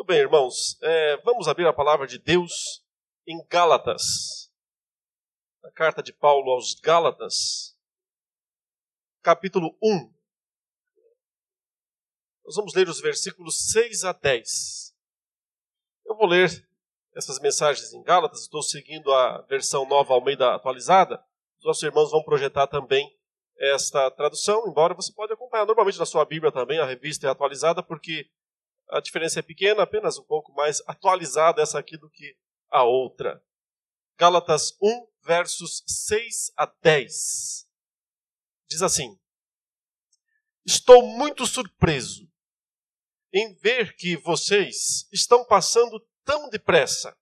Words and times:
Muito 0.00 0.08
bem, 0.08 0.20
irmãos. 0.20 0.78
É, 0.80 1.18
vamos 1.18 1.46
abrir 1.46 1.66
a 1.66 1.74
palavra 1.74 2.06
de 2.06 2.18
Deus 2.18 2.82
em 3.26 3.36
Gálatas. 3.50 4.50
A 5.62 5.70
carta 5.72 6.02
de 6.02 6.10
Paulo 6.10 6.52
aos 6.52 6.74
Gálatas, 6.80 7.76
capítulo 9.20 9.76
1. 9.82 10.10
Nós 12.46 12.56
vamos 12.56 12.74
ler 12.74 12.88
os 12.88 12.98
versículos 12.98 13.72
6 13.72 14.04
a 14.04 14.12
10. 14.14 14.96
Eu 16.06 16.16
vou 16.16 16.26
ler 16.26 16.66
essas 17.14 17.38
mensagens 17.38 17.92
em 17.92 18.02
Gálatas, 18.02 18.40
estou 18.40 18.62
seguindo 18.62 19.12
a 19.12 19.42
versão 19.42 19.86
nova 19.86 20.14
Almeida 20.14 20.54
atualizada. 20.54 21.22
Os 21.58 21.66
nossos 21.66 21.82
irmãos 21.82 22.10
vão 22.10 22.22
projetar 22.22 22.66
também 22.68 23.14
esta 23.58 24.10
tradução, 24.12 24.66
embora 24.66 24.94
você 24.94 25.12
pode 25.12 25.34
acompanhar 25.34 25.66
normalmente 25.66 25.98
na 25.98 26.06
sua 26.06 26.24
Bíblia 26.24 26.50
também, 26.50 26.78
a 26.78 26.86
revista 26.86 27.26
é 27.26 27.30
atualizada, 27.30 27.82
porque 27.82 28.30
a 28.90 29.00
diferença 29.00 29.38
é 29.38 29.42
pequena, 29.42 29.82
apenas 29.82 30.18
um 30.18 30.24
pouco 30.24 30.52
mais 30.52 30.82
atualizada 30.86 31.62
essa 31.62 31.78
aqui 31.78 31.96
do 31.96 32.10
que 32.10 32.36
a 32.68 32.84
outra. 32.84 33.42
Gálatas 34.16 34.76
1, 34.82 35.06
versos 35.22 35.82
6 35.86 36.52
a 36.56 36.66
10. 36.66 37.68
Diz 38.68 38.82
assim: 38.82 39.18
Estou 40.64 41.06
muito 41.06 41.46
surpreso 41.46 42.28
em 43.32 43.54
ver 43.54 43.96
que 43.96 44.16
vocês 44.16 45.08
estão 45.12 45.44
passando 45.44 46.04
tão 46.24 46.48
depressa 46.48 47.16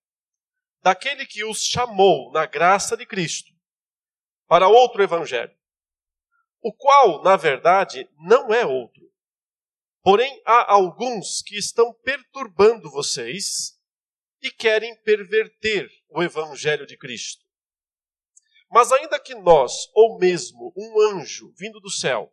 daquele 0.82 1.26
que 1.26 1.44
os 1.44 1.62
chamou 1.62 2.32
na 2.32 2.46
graça 2.46 2.96
de 2.96 3.04
Cristo 3.04 3.52
para 4.46 4.68
outro 4.68 5.02
evangelho 5.02 5.58
o 6.60 6.72
qual, 6.72 7.22
na 7.22 7.36
verdade, 7.36 8.08
não 8.18 8.52
é 8.52 8.66
outro. 8.66 9.07
Porém, 10.02 10.40
há 10.44 10.72
alguns 10.72 11.42
que 11.42 11.56
estão 11.56 11.92
perturbando 12.02 12.90
vocês 12.90 13.78
e 14.40 14.50
querem 14.50 14.96
perverter 15.02 15.90
o 16.08 16.22
Evangelho 16.22 16.86
de 16.86 16.96
Cristo. 16.96 17.44
Mas, 18.70 18.92
ainda 18.92 19.18
que 19.18 19.34
nós, 19.34 19.72
ou 19.94 20.18
mesmo 20.18 20.72
um 20.76 21.00
anjo 21.12 21.52
vindo 21.56 21.80
do 21.80 21.90
céu, 21.90 22.32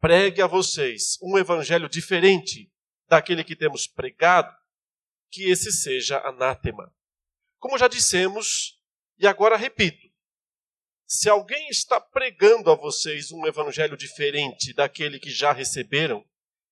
pregue 0.00 0.42
a 0.42 0.46
vocês 0.46 1.16
um 1.22 1.38
Evangelho 1.38 1.88
diferente 1.88 2.70
daquele 3.08 3.42
que 3.42 3.56
temos 3.56 3.86
pregado, 3.86 4.54
que 5.30 5.50
esse 5.50 5.72
seja 5.72 6.18
anátema. 6.20 6.92
Como 7.58 7.76
já 7.76 7.88
dissemos, 7.88 8.80
e 9.18 9.26
agora 9.26 9.56
repito, 9.56 10.08
se 11.06 11.28
alguém 11.28 11.68
está 11.68 12.00
pregando 12.00 12.70
a 12.70 12.76
vocês 12.76 13.32
um 13.32 13.44
evangelho 13.44 13.96
diferente 13.96 14.72
daquele 14.72 15.18
que 15.18 15.28
já 15.28 15.52
receberam, 15.52 16.24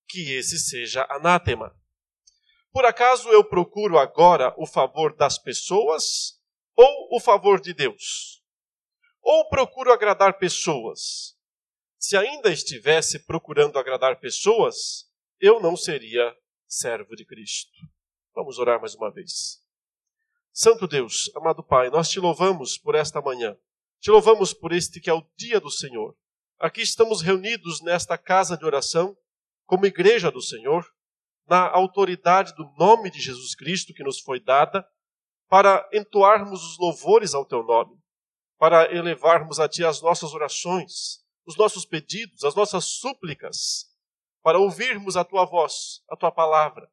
que 0.09 0.33
esse 0.33 0.57
seja 0.57 1.05
anátema. 1.09 1.73
Por 2.71 2.85
acaso 2.85 3.29
eu 3.29 3.43
procuro 3.43 3.97
agora 3.97 4.53
o 4.57 4.65
favor 4.65 5.15
das 5.15 5.37
pessoas 5.37 6.39
ou 6.75 7.15
o 7.15 7.19
favor 7.19 7.61
de 7.61 7.73
Deus? 7.73 8.43
Ou 9.21 9.47
procuro 9.47 9.93
agradar 9.93 10.39
pessoas? 10.39 11.37
Se 11.97 12.17
ainda 12.17 12.51
estivesse 12.51 13.25
procurando 13.25 13.77
agradar 13.77 14.19
pessoas, 14.19 15.09
eu 15.39 15.59
não 15.59 15.75
seria 15.75 16.35
servo 16.67 17.15
de 17.15 17.25
Cristo. 17.25 17.71
Vamos 18.33 18.57
orar 18.57 18.79
mais 18.79 18.95
uma 18.95 19.11
vez. 19.11 19.61
Santo 20.51 20.87
Deus, 20.87 21.29
amado 21.35 21.63
Pai, 21.63 21.89
nós 21.89 22.09
te 22.09 22.19
louvamos 22.19 22.77
por 22.77 22.95
esta 22.95 23.21
manhã. 23.21 23.57
Te 23.99 24.09
louvamos 24.11 24.53
por 24.53 24.71
este 24.71 24.99
que 24.99 25.09
é 25.09 25.13
o 25.13 25.25
dia 25.35 25.59
do 25.59 25.69
Senhor. 25.69 26.15
Aqui 26.57 26.81
estamos 26.81 27.21
reunidos 27.21 27.81
nesta 27.81 28.17
casa 28.17 28.57
de 28.57 28.65
oração, 28.65 29.17
como 29.69 29.85
igreja 29.85 30.31
do 30.31 30.41
Senhor, 30.41 30.83
na 31.47 31.69
autoridade 31.69 32.55
do 32.55 32.65
nome 32.79 33.11
de 33.11 33.21
Jesus 33.21 33.53
Cristo 33.53 33.93
que 33.93 34.03
nos 34.03 34.19
foi 34.19 34.39
dada, 34.39 34.83
para 35.47 35.87
entoarmos 35.93 36.63
os 36.63 36.79
louvores 36.79 37.35
ao 37.35 37.45
teu 37.45 37.63
nome, 37.63 37.95
para 38.57 38.91
elevarmos 38.91 39.59
a 39.59 39.69
ti 39.69 39.85
as 39.85 40.01
nossas 40.01 40.33
orações, 40.33 41.23
os 41.45 41.55
nossos 41.55 41.85
pedidos, 41.85 42.43
as 42.43 42.55
nossas 42.55 42.85
súplicas, 42.85 43.85
para 44.41 44.57
ouvirmos 44.57 45.15
a 45.15 45.23
tua 45.23 45.45
voz, 45.45 46.01
a 46.09 46.15
tua 46.15 46.31
palavra. 46.31 46.91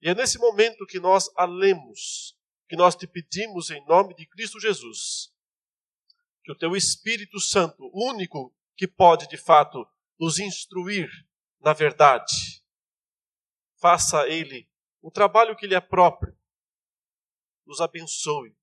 E 0.00 0.08
é 0.08 0.14
nesse 0.14 0.38
momento 0.38 0.86
que 0.86 1.00
nós 1.00 1.28
a 1.36 1.44
lemos, 1.44 2.36
que 2.68 2.76
nós 2.76 2.94
te 2.94 3.08
pedimos 3.08 3.70
em 3.70 3.84
nome 3.86 4.14
de 4.14 4.24
Cristo 4.26 4.60
Jesus 4.60 5.34
que 6.44 6.52
o 6.52 6.54
teu 6.54 6.76
Espírito 6.76 7.40
Santo, 7.40 7.90
único 7.92 8.54
que 8.76 8.86
pode 8.86 9.26
de 9.26 9.38
fato 9.38 9.84
nos 10.20 10.38
instruir 10.38 11.08
na 11.64 11.72
verdade, 11.72 12.62
faça 13.80 14.28
ele 14.28 14.68
o 15.00 15.10
trabalho 15.10 15.56
que 15.56 15.66
lhe 15.66 15.74
é 15.74 15.80
próprio, 15.80 16.36
nos 17.66 17.80
abençoe, 17.80 18.54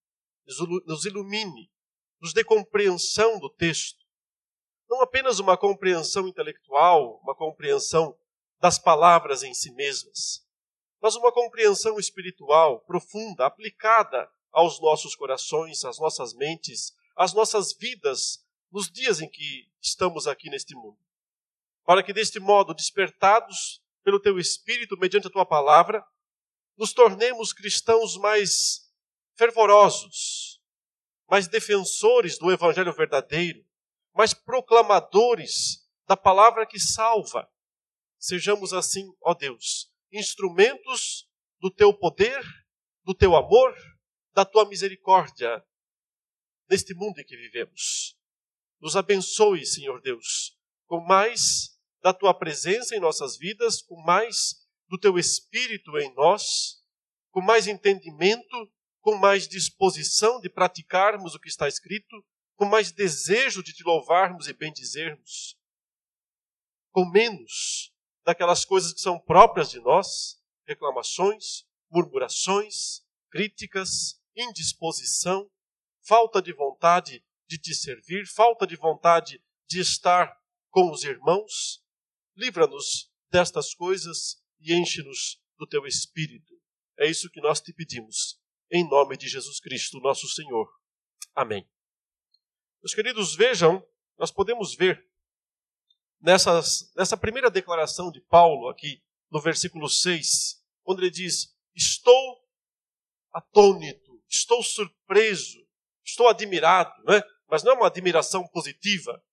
nos 0.85 1.05
ilumine, 1.05 1.71
nos 2.21 2.31
dê 2.31 2.43
compreensão 2.43 3.39
do 3.39 3.49
texto. 3.49 4.05
Não 4.87 5.01
apenas 5.01 5.39
uma 5.39 5.57
compreensão 5.57 6.27
intelectual, 6.27 7.19
uma 7.23 7.35
compreensão 7.35 8.15
das 8.59 8.77
palavras 8.77 9.41
em 9.41 9.53
si 9.53 9.71
mesmas, 9.73 10.45
mas 11.01 11.15
uma 11.15 11.31
compreensão 11.31 11.97
espiritual 11.97 12.81
profunda, 12.81 13.47
aplicada 13.47 14.31
aos 14.51 14.79
nossos 14.79 15.15
corações, 15.15 15.83
às 15.85 15.97
nossas 15.97 16.35
mentes, 16.35 16.95
as 17.15 17.33
nossas 17.33 17.73
vidas 17.73 18.45
nos 18.71 18.91
dias 18.91 19.21
em 19.21 19.29
que 19.29 19.67
estamos 19.81 20.27
aqui 20.27 20.51
neste 20.51 20.75
mundo. 20.75 20.99
Para 21.83 22.03
que 22.03 22.13
deste 22.13 22.39
modo, 22.39 22.73
despertados 22.73 23.81
pelo 24.03 24.19
teu 24.19 24.39
Espírito, 24.39 24.97
mediante 24.97 25.27
a 25.27 25.31
tua 25.31 25.45
palavra, 25.45 26.03
nos 26.77 26.93
tornemos 26.93 27.53
cristãos 27.53 28.17
mais 28.17 28.91
fervorosos, 29.35 30.61
mais 31.29 31.47
defensores 31.47 32.37
do 32.37 32.51
Evangelho 32.51 32.93
verdadeiro, 32.93 33.63
mais 34.13 34.33
proclamadores 34.33 35.87
da 36.07 36.17
palavra 36.17 36.65
que 36.65 36.79
salva. 36.79 37.47
Sejamos 38.19 38.73
assim, 38.73 39.11
ó 39.21 39.33
Deus, 39.33 39.91
instrumentos 40.11 41.27
do 41.59 41.71
teu 41.71 41.93
poder, 41.93 42.43
do 43.03 43.13
teu 43.13 43.35
amor, 43.35 43.75
da 44.33 44.45
tua 44.45 44.67
misericórdia 44.67 45.63
neste 46.69 46.93
mundo 46.93 47.19
em 47.19 47.25
que 47.25 47.35
vivemos. 47.35 48.17
Nos 48.79 48.95
abençoe, 48.95 49.65
Senhor 49.65 50.01
Deus, 50.01 50.57
com 50.91 50.99
mais 50.99 51.79
da 52.01 52.13
tua 52.13 52.33
presença 52.33 52.93
em 52.93 52.99
nossas 52.99 53.37
vidas, 53.37 53.81
com 53.81 53.95
mais 54.03 54.67
do 54.89 54.99
teu 54.99 55.17
espírito 55.17 55.97
em 55.97 56.13
nós, 56.15 56.83
com 57.31 57.39
mais 57.39 57.65
entendimento, 57.65 58.69
com 58.99 59.15
mais 59.15 59.47
disposição 59.47 60.41
de 60.41 60.49
praticarmos 60.49 61.33
o 61.33 61.39
que 61.39 61.47
está 61.47 61.65
escrito, 61.65 62.25
com 62.57 62.65
mais 62.65 62.91
desejo 62.91 63.63
de 63.63 63.71
te 63.71 63.85
louvarmos 63.85 64.49
e 64.49 64.53
bendizermos, 64.53 65.57
com 66.91 67.05
menos 67.05 67.93
daquelas 68.25 68.65
coisas 68.65 68.91
que 68.91 68.99
são 68.99 69.17
próprias 69.17 69.69
de 69.69 69.79
nós, 69.79 70.43
reclamações, 70.67 71.63
murmurações, 71.89 73.01
críticas, 73.29 74.21
indisposição, 74.35 75.49
falta 76.05 76.41
de 76.41 76.51
vontade 76.51 77.23
de 77.47 77.57
te 77.57 77.73
servir, 77.73 78.27
falta 78.27 78.67
de 78.67 78.75
vontade 78.75 79.41
de 79.69 79.79
estar 79.79 80.40
com 80.71 80.89
os 80.91 81.03
irmãos. 81.03 81.83
Livra-nos 82.35 83.11
destas 83.29 83.75
coisas 83.75 84.41
e 84.59 84.73
enche-nos 84.73 85.39
do 85.57 85.67
teu 85.67 85.85
espírito. 85.85 86.59
É 86.97 87.07
isso 87.07 87.29
que 87.29 87.41
nós 87.41 87.61
te 87.61 87.73
pedimos, 87.73 88.39
em 88.71 88.87
nome 88.87 89.17
de 89.17 89.27
Jesus 89.27 89.59
Cristo, 89.59 89.99
nosso 89.99 90.27
Senhor. 90.27 90.67
Amém. 91.35 91.69
Meus 92.81 92.95
queridos, 92.95 93.35
vejam, 93.35 93.85
nós 94.17 94.31
podemos 94.31 94.75
ver 94.75 95.07
nessas, 96.19 96.91
nessa 96.95 97.17
primeira 97.17 97.49
declaração 97.49 98.11
de 98.11 98.21
Paulo, 98.21 98.69
aqui 98.69 99.03
no 99.29 99.39
versículo 99.39 99.87
6, 99.89 100.63
quando 100.83 100.99
ele 100.99 101.11
diz: 101.11 101.55
Estou 101.75 102.41
atônito, 103.31 104.21
estou 104.27 104.63
surpreso, 104.63 105.65
estou 106.03 106.27
admirado, 106.27 106.91
né? 107.03 107.21
mas 107.47 107.63
não 107.63 107.73
é 107.73 107.75
uma 107.75 107.87
admiração 107.87 108.47
positiva. 108.47 109.23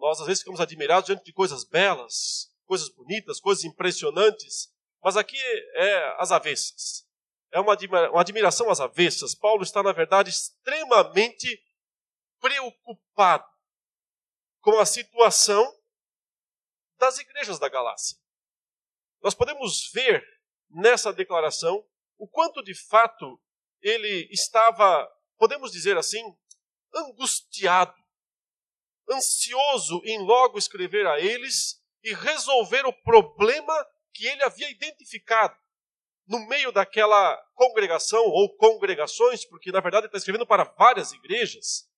Nós 0.00 0.20
às 0.20 0.26
vezes 0.26 0.40
ficamos 0.40 0.60
admirados 0.60 1.06
diante 1.06 1.24
de 1.24 1.32
coisas 1.32 1.62
belas, 1.62 2.52
coisas 2.64 2.88
bonitas, 2.88 3.38
coisas 3.38 3.64
impressionantes, 3.64 4.72
mas 5.02 5.16
aqui 5.16 5.36
é 5.74 6.16
as 6.18 6.32
avessas. 6.32 7.06
É 7.52 7.60
uma 7.60 7.74
admiração 8.20 8.70
às 8.70 8.80
avessas. 8.80 9.34
Paulo 9.34 9.62
está, 9.62 9.82
na 9.82 9.92
verdade, 9.92 10.30
extremamente 10.30 11.62
preocupado 12.40 13.48
com 14.60 14.78
a 14.78 14.86
situação 14.86 15.76
das 16.98 17.18
igrejas 17.18 17.58
da 17.58 17.68
Galácia. 17.68 18.16
Nós 19.22 19.34
podemos 19.34 19.90
ver 19.92 20.24
nessa 20.70 21.12
declaração 21.12 21.84
o 22.18 22.26
quanto 22.28 22.62
de 22.62 22.74
fato 22.74 23.40
ele 23.82 24.28
estava 24.30 25.08
podemos 25.40 25.72
dizer 25.72 25.96
assim, 25.96 26.22
angustiado, 26.94 27.94
ansioso 29.10 30.00
em 30.04 30.18
logo 30.18 30.58
escrever 30.58 31.06
a 31.06 31.18
eles 31.18 31.80
e 32.02 32.14
resolver 32.14 32.86
o 32.86 32.92
problema 32.92 33.74
que 34.12 34.26
ele 34.26 34.42
havia 34.42 34.70
identificado. 34.70 35.56
no 36.26 36.38
meio 36.46 36.70
daquela 36.70 37.36
congregação 37.54 38.22
ou 38.24 38.56
congregações, 38.56 39.44
porque 39.44 39.72
na 39.72 39.80
verdade 39.80 40.06
está 40.06 40.16
escrevendo 40.16 40.46
para 40.46 40.62
várias 40.62 41.10
igrejas, 41.12 41.90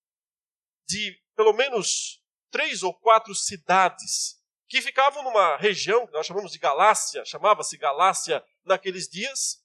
de 0.89 1.21
pelo 1.37 1.53
menos 1.53 2.19
três 2.51 2.83
ou 2.83 2.95
quatro 2.95 3.35
cidades 3.35 4.41
que 4.69 4.81
ficavam 4.81 5.23
numa 5.23 5.57
região 5.59 6.07
que 6.07 6.15
nós 6.15 6.25
chamamos 6.25 6.51
de 6.51 6.59
Galácia, 6.59 7.23
chamava-se 7.27 7.77
Galácia 7.77 8.43
naqueles 8.65 9.07
dias, 9.07 9.63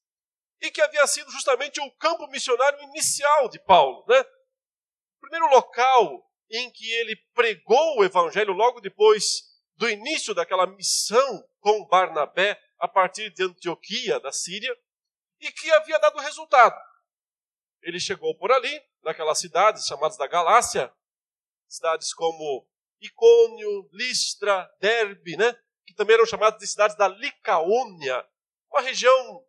e 0.60 0.70
que 0.70 0.82
havia 0.82 1.08
sido 1.08 1.32
justamente 1.32 1.80
o 1.80 1.92
campo 1.92 2.28
missionário 2.28 2.82
inicial 2.90 3.48
de 3.48 3.60
Paulo. 3.60 4.04
Né? 4.06 4.20
O 4.20 5.22
primeiro 5.22 5.48
local 5.48 6.27
em 6.50 6.72
que 6.72 6.90
ele 6.94 7.16
pregou 7.34 7.98
o 7.98 8.04
evangelho 8.04 8.54
logo 8.54 8.80
depois 8.80 9.44
do 9.76 9.90
início 9.90 10.34
daquela 10.34 10.66
missão 10.66 11.48
com 11.60 11.86
Barnabé 11.86 12.60
a 12.80 12.88
partir 12.88 13.32
de 13.32 13.44
Antioquia, 13.44 14.20
da 14.20 14.32
Síria, 14.32 14.76
e 15.40 15.52
que 15.52 15.72
havia 15.72 16.00
dado 16.00 16.20
resultado. 16.20 16.76
Ele 17.82 18.00
chegou 18.00 18.36
por 18.38 18.52
ali, 18.52 18.82
naquelas 19.04 19.40
cidades 19.40 19.86
chamadas 19.86 20.18
da 20.18 20.28
Galácia, 20.28 20.92
cidades 21.68 22.14
como 22.14 22.68
Icônio, 23.00 23.90
Listra, 23.94 24.70
Derbe, 24.80 25.38
né? 25.38 25.56
que 25.86 25.94
também 25.94 26.16
eram 26.16 26.26
chamadas 26.26 26.60
de 26.60 26.68
cidades 26.68 26.98
da 26.98 27.08
Licaônia, 27.08 28.28
uma 28.70 28.82
região 28.82 29.46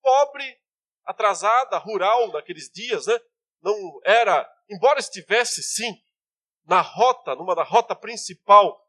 pobre, 0.00 0.60
atrasada, 1.04 1.78
rural 1.78 2.30
naqueles 2.32 2.70
dias, 2.70 3.06
né? 3.06 3.18
Não 3.62 4.00
era, 4.04 4.50
embora 4.68 4.98
estivesse 4.98 5.62
sim 5.62 5.94
na 6.66 6.80
rota, 6.80 7.34
numa 7.34 7.54
da 7.54 7.62
rota 7.62 7.94
principal 7.94 8.80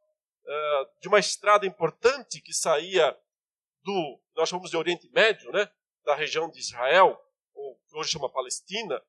uh, 0.43 1.01
de 1.01 1.07
uma 1.07 1.19
estrada 1.19 1.65
importante 1.65 2.41
que 2.41 2.53
saía 2.53 3.17
do, 3.83 4.19
nós 4.35 4.49
chamamos 4.49 4.69
de 4.69 4.77
Oriente 4.77 5.09
Médio, 5.11 5.51
né? 5.51 5.69
Da 6.03 6.15
região 6.15 6.49
de 6.49 6.59
Israel, 6.59 7.19
ou 7.53 7.75
que 7.87 7.97
hoje 7.97 8.11
chama 8.11 8.31
Palestina, 8.31 9.01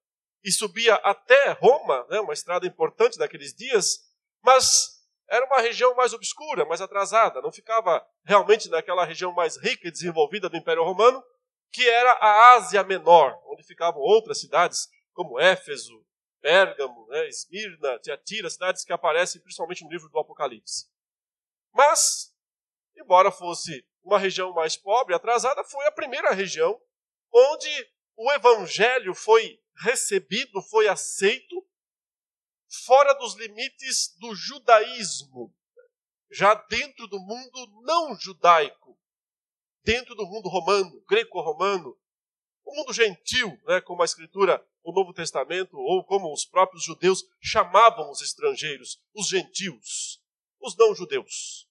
e 0.42 0.52
subia 0.52 0.94
até 0.96 1.52
Roma, 1.52 2.06
né? 2.10 2.20
Uma 2.20 2.34
estrada 2.34 2.66
importante 2.66 3.18
daqueles 3.18 3.54
dias, 3.54 4.00
mas 4.42 4.94
era 5.28 5.46
uma 5.46 5.60
região 5.60 5.94
mais 5.94 6.12
obscura, 6.12 6.64
mais 6.66 6.80
atrasada, 6.80 7.40
não 7.40 7.50
ficava 7.50 8.06
realmente 8.24 8.68
naquela 8.68 9.04
região 9.04 9.32
mais 9.32 9.56
rica 9.56 9.88
e 9.88 9.90
desenvolvida 9.90 10.48
do 10.48 10.56
Império 10.56 10.84
Romano, 10.84 11.22
que 11.72 11.88
era 11.88 12.12
a 12.12 12.52
Ásia 12.52 12.84
Menor, 12.84 13.40
onde 13.46 13.64
ficavam 13.64 14.00
outras 14.00 14.38
cidades, 14.38 14.86
como 15.14 15.40
Éfeso, 15.40 16.04
Pérgamo, 16.40 17.06
né, 17.06 17.26
Esmirna, 17.28 17.98
Tiatira, 18.00 18.50
cidades 18.50 18.84
que 18.84 18.92
aparecem 18.92 19.40
principalmente 19.40 19.82
no 19.82 19.90
livro 19.90 20.10
do 20.10 20.18
Apocalipse. 20.18 20.90
Mas, 21.72 22.36
embora 22.94 23.30
fosse 23.30 23.86
uma 24.02 24.18
região 24.18 24.52
mais 24.52 24.76
pobre, 24.76 25.14
atrasada, 25.14 25.64
foi 25.64 25.86
a 25.86 25.92
primeira 25.92 26.32
região 26.32 26.78
onde 27.32 27.90
o 28.16 28.30
evangelho 28.32 29.14
foi 29.14 29.58
recebido, 29.78 30.60
foi 30.60 30.86
aceito, 30.86 31.66
fora 32.84 33.14
dos 33.14 33.34
limites 33.36 34.14
do 34.18 34.34
judaísmo, 34.34 35.54
já 36.30 36.54
dentro 36.54 37.06
do 37.06 37.18
mundo 37.18 37.82
não 37.82 38.14
judaico 38.14 38.84
dentro 39.84 40.14
do 40.14 40.26
mundo 40.26 40.48
romano, 40.48 41.04
greco-romano, 41.06 41.96
o 42.64 42.74
mundo 42.74 42.92
gentil, 42.92 43.50
né, 43.66 43.80
como 43.82 44.00
a 44.00 44.04
Escritura, 44.06 44.66
o 44.84 44.92
Novo 44.92 45.12
Testamento, 45.12 45.76
ou 45.78 46.04
como 46.04 46.32
os 46.32 46.44
próprios 46.44 46.84
judeus 46.84 47.24
chamavam 47.40 48.10
os 48.10 48.20
estrangeiros, 48.20 49.00
os 49.14 49.28
gentios, 49.28 50.20
os 50.60 50.76
não-judeus. 50.76 51.66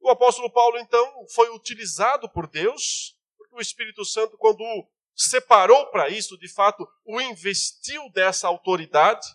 O 0.00 0.08
apóstolo 0.08 0.50
Paulo, 0.50 0.78
então, 0.78 1.26
foi 1.34 1.50
utilizado 1.50 2.28
por 2.30 2.46
Deus, 2.46 3.16
porque 3.36 3.54
o 3.54 3.60
Espírito 3.60 4.04
Santo, 4.04 4.36
quando 4.38 4.60
o 4.60 4.88
separou 5.14 5.90
para 5.90 6.08
isso, 6.08 6.36
de 6.38 6.48
fato, 6.48 6.86
o 7.04 7.20
investiu 7.20 8.10
dessa 8.10 8.46
autoridade, 8.46 9.26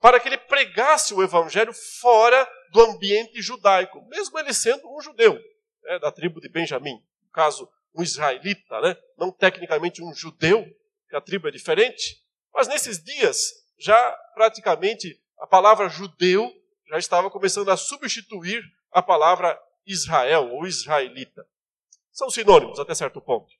para 0.00 0.20
que 0.20 0.28
ele 0.28 0.38
pregasse 0.38 1.14
o 1.14 1.22
evangelho 1.22 1.72
fora 1.72 2.48
do 2.72 2.80
ambiente 2.80 3.40
judaico, 3.40 4.04
mesmo 4.08 4.38
ele 4.38 4.52
sendo 4.52 4.88
um 4.94 5.00
judeu 5.00 5.38
é, 5.86 5.98
da 5.98 6.12
tribo 6.12 6.40
de 6.40 6.48
Benjamim, 6.48 7.02
no 7.22 7.30
caso, 7.30 7.68
um 7.94 8.02
israelita, 8.02 8.80
né? 8.80 8.96
não 9.16 9.32
tecnicamente 9.32 10.02
um 10.02 10.14
judeu, 10.14 10.66
que 11.08 11.16
a 11.16 11.20
tribo 11.20 11.48
é 11.48 11.50
diferente, 11.50 12.22
mas 12.52 12.68
nesses 12.68 13.02
dias, 13.02 13.52
já 13.78 14.12
praticamente 14.34 15.20
a 15.38 15.46
palavra 15.46 15.88
judeu 15.88 16.52
já 16.88 16.98
estava 16.98 17.30
começando 17.30 17.70
a 17.70 17.76
substituir 17.76 18.62
a 18.90 19.02
palavra 19.02 19.58
Israel 19.86 20.50
ou 20.52 20.66
israelita. 20.66 21.46
São 22.12 22.30
sinônimos 22.30 22.78
até 22.78 22.94
certo 22.94 23.20
ponto. 23.20 23.52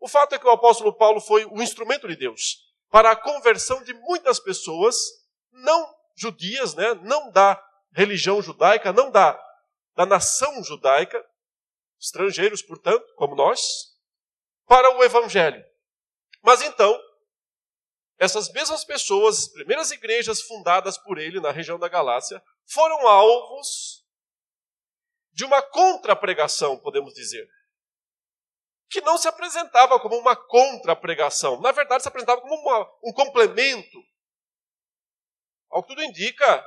O 0.00 0.08
fato 0.08 0.34
é 0.34 0.38
que 0.38 0.46
o 0.46 0.50
apóstolo 0.50 0.92
Paulo 0.92 1.20
foi 1.20 1.44
o 1.44 1.62
instrumento 1.62 2.08
de 2.08 2.16
Deus 2.16 2.58
para 2.90 3.12
a 3.12 3.16
conversão 3.16 3.82
de 3.84 3.94
muitas 3.94 4.40
pessoas 4.40 4.96
não 5.52 5.94
judias, 6.16 6.74
né, 6.74 6.94
não 7.02 7.30
da 7.30 7.62
religião 7.92 8.42
judaica, 8.42 8.92
não 8.92 9.10
da, 9.10 9.40
da 9.94 10.04
nação 10.04 10.62
judaica, 10.62 11.24
estrangeiros, 12.00 12.62
portanto, 12.62 13.06
como 13.14 13.34
nós, 13.34 13.96
para 14.66 14.96
o 14.96 15.04
Evangelho. 15.04 15.64
Mas 16.42 16.60
então, 16.60 17.00
essas 18.18 18.50
mesmas 18.52 18.84
pessoas, 18.84 19.48
primeiras 19.48 19.90
igrejas 19.90 20.42
fundadas 20.42 20.98
por 20.98 21.18
ele 21.18 21.40
na 21.40 21.50
região 21.50 21.78
da 21.78 21.88
Galácia, 21.88 22.42
foram 22.66 23.06
alvos 23.06 24.04
de 25.32 25.44
uma 25.44 25.62
contra-pregação, 25.62 26.78
podemos 26.78 27.14
dizer. 27.14 27.48
Que 28.90 29.00
não 29.00 29.16
se 29.16 29.26
apresentava 29.26 29.98
como 29.98 30.16
uma 30.18 30.36
contra-pregação, 30.36 31.60
na 31.60 31.72
verdade 31.72 32.02
se 32.02 32.08
apresentava 32.08 32.40
como 32.40 32.54
uma, 32.54 32.80
um 33.02 33.12
complemento. 33.12 33.98
Ao 35.70 35.82
que 35.82 35.88
tudo 35.88 36.04
indica, 36.04 36.64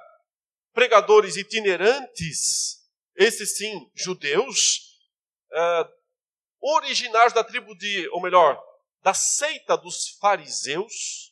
pregadores 0.74 1.38
itinerantes, 1.38 2.84
esses 3.16 3.56
sim, 3.56 3.90
judeus, 3.94 5.00
uh, 5.52 5.90
originários 6.60 7.34
da 7.34 7.44
tribo 7.44 7.76
de, 7.78 8.10
ou 8.10 8.22
melhor, 8.22 8.62
da 9.06 9.14
seita 9.14 9.78
dos 9.78 10.18
fariseus, 10.20 11.32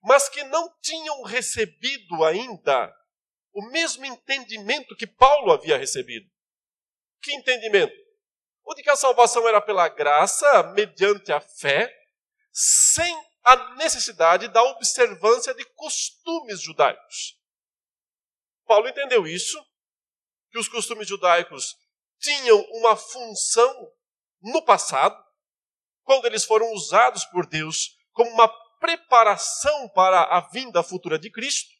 mas 0.00 0.28
que 0.28 0.44
não 0.44 0.72
tinham 0.80 1.24
recebido 1.24 2.22
ainda 2.22 2.94
o 3.52 3.70
mesmo 3.70 4.04
entendimento 4.04 4.94
que 4.94 5.04
Paulo 5.04 5.50
havia 5.50 5.76
recebido. 5.76 6.30
Que 7.20 7.34
entendimento? 7.34 7.92
O 8.62 8.72
de 8.72 8.84
que 8.84 8.90
a 8.90 8.94
salvação 8.94 9.48
era 9.48 9.60
pela 9.60 9.88
graça, 9.88 10.62
mediante 10.74 11.32
a 11.32 11.40
fé, 11.40 11.92
sem 12.52 13.12
a 13.42 13.74
necessidade 13.74 14.46
da 14.46 14.62
observância 14.62 15.52
de 15.54 15.64
costumes 15.74 16.60
judaicos. 16.60 17.36
Paulo 18.64 18.88
entendeu 18.88 19.26
isso, 19.26 19.60
que 20.52 20.58
os 20.60 20.68
costumes 20.68 21.08
judaicos 21.08 21.76
tinham 22.20 22.60
uma 22.74 22.94
função 22.94 23.92
no 24.40 24.62
passado, 24.64 25.20
quando 26.04 26.26
eles 26.26 26.44
foram 26.44 26.72
usados 26.72 27.24
por 27.26 27.46
Deus 27.46 27.96
como 28.12 28.30
uma 28.30 28.48
preparação 28.78 29.88
para 29.88 30.22
a 30.22 30.40
vinda 30.40 30.82
futura 30.82 31.18
de 31.18 31.30
Cristo, 31.30 31.70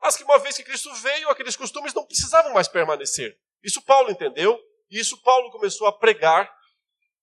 mas 0.00 0.16
que 0.16 0.24
uma 0.24 0.38
vez 0.38 0.56
que 0.56 0.64
Cristo 0.64 0.92
veio, 0.94 1.30
aqueles 1.30 1.54
costumes 1.54 1.94
não 1.94 2.04
precisavam 2.04 2.52
mais 2.52 2.66
permanecer. 2.66 3.38
Isso 3.62 3.80
Paulo 3.82 4.10
entendeu, 4.10 4.60
e 4.90 4.98
isso 4.98 5.22
Paulo 5.22 5.50
começou 5.52 5.86
a 5.86 5.96
pregar 5.96 6.52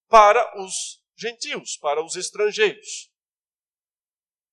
para 0.07 0.61
os 0.61 1.03
gentios, 1.17 1.75
para 1.75 2.03
os 2.03 2.15
estrangeiros. 2.15 3.11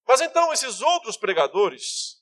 Mas 0.06 0.20
então 0.20 0.52
esses 0.52 0.80
outros 0.80 1.16
pregadores, 1.16 2.20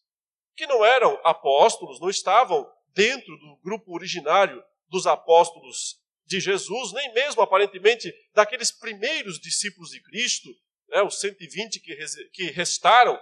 que 0.55 0.67
não 0.67 0.85
eram 0.85 1.19
apóstolos, 1.25 1.99
não 1.99 2.11
estavam 2.11 2.71
dentro 2.89 3.37
do 3.39 3.57
grupo 3.65 3.95
originário 3.95 4.63
dos 4.89 5.07
apóstolos 5.07 5.99
de 6.27 6.41
Jesus, 6.41 6.93
nem 6.93 7.13
mesmo 7.13 7.43
aparentemente 7.43 8.13
daqueles 8.33 8.73
primeiros 8.73 9.39
discípulos 9.39 9.91
de 9.91 10.01
Cristo, 10.03 10.49
né, 10.89 11.03
os 11.03 11.21
120 11.21 11.81
que, 11.81 12.45
restaram 12.51 13.19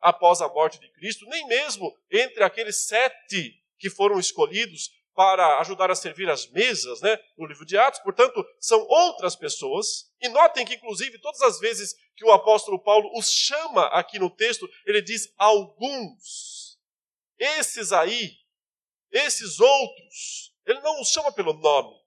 após 0.00 0.40
a 0.40 0.48
morte 0.48 0.78
de 0.78 0.88
Cristo, 0.92 1.26
nem 1.26 1.46
mesmo 1.46 1.96
entre 2.10 2.44
aqueles 2.44 2.86
sete 2.86 3.60
que 3.78 3.90
foram 3.90 4.18
escolhidos 4.18 4.90
para 5.14 5.58
ajudar 5.58 5.90
a 5.90 5.96
servir 5.96 6.30
as 6.30 6.48
mesas, 6.50 7.00
né, 7.00 7.18
no 7.36 7.44
livro 7.44 7.66
de 7.66 7.76
Atos. 7.76 7.98
Portanto, 8.00 8.44
são 8.60 8.78
outras 8.86 9.34
pessoas. 9.34 10.08
E 10.20 10.28
notem 10.28 10.64
que, 10.64 10.74
inclusive, 10.74 11.18
todas 11.18 11.42
as 11.42 11.58
vezes 11.58 11.92
que 12.14 12.24
o 12.24 12.30
apóstolo 12.30 12.80
Paulo 12.80 13.10
os 13.18 13.32
chama 13.32 13.86
aqui 13.86 14.16
no 14.16 14.30
texto, 14.30 14.68
ele 14.86 15.02
diz 15.02 15.32
alguns. 15.36 16.78
Esses 17.36 17.90
aí, 17.92 18.30
esses 19.10 19.58
outros, 19.58 20.54
ele 20.64 20.80
não 20.82 21.00
os 21.00 21.08
chama 21.08 21.32
pelo 21.32 21.52
nome. 21.52 21.97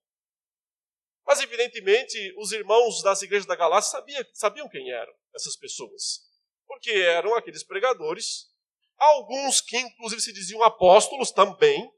Mas, 1.31 1.39
evidentemente, 1.39 2.35
os 2.38 2.51
irmãos 2.51 3.01
das 3.01 3.21
igrejas 3.21 3.45
da 3.45 3.55
Galácia 3.55 3.91
sabiam, 3.91 4.25
sabiam 4.33 4.67
quem 4.67 4.91
eram 4.91 5.13
essas 5.33 5.55
pessoas. 5.55 6.29
Porque 6.67 6.91
eram 6.91 7.33
aqueles 7.35 7.63
pregadores, 7.63 8.50
alguns 8.97 9.61
que 9.61 9.77
inclusive 9.77 10.21
se 10.21 10.33
diziam 10.33 10.61
apóstolos 10.61 11.31
também, 11.31 11.89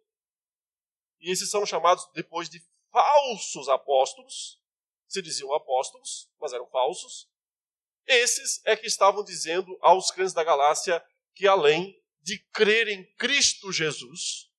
e 1.19 1.31
esses 1.31 1.49
são 1.49 1.65
chamados 1.65 2.07
depois 2.13 2.47
de 2.47 2.61
falsos 2.91 3.67
apóstolos, 3.69 4.61
se 5.07 5.19
diziam 5.19 5.51
apóstolos, 5.51 6.29
mas 6.39 6.53
eram 6.53 6.69
falsos. 6.69 7.27
Esses 8.05 8.63
é 8.65 8.75
que 8.75 8.85
estavam 8.85 9.23
dizendo 9.23 9.75
aos 9.81 10.11
crentes 10.11 10.35
da 10.35 10.43
Galácia 10.43 11.03
que 11.33 11.47
além 11.47 11.99
de 12.21 12.37
crer 12.51 12.87
em 12.87 13.03
Cristo 13.15 13.71
Jesus, 13.71 14.51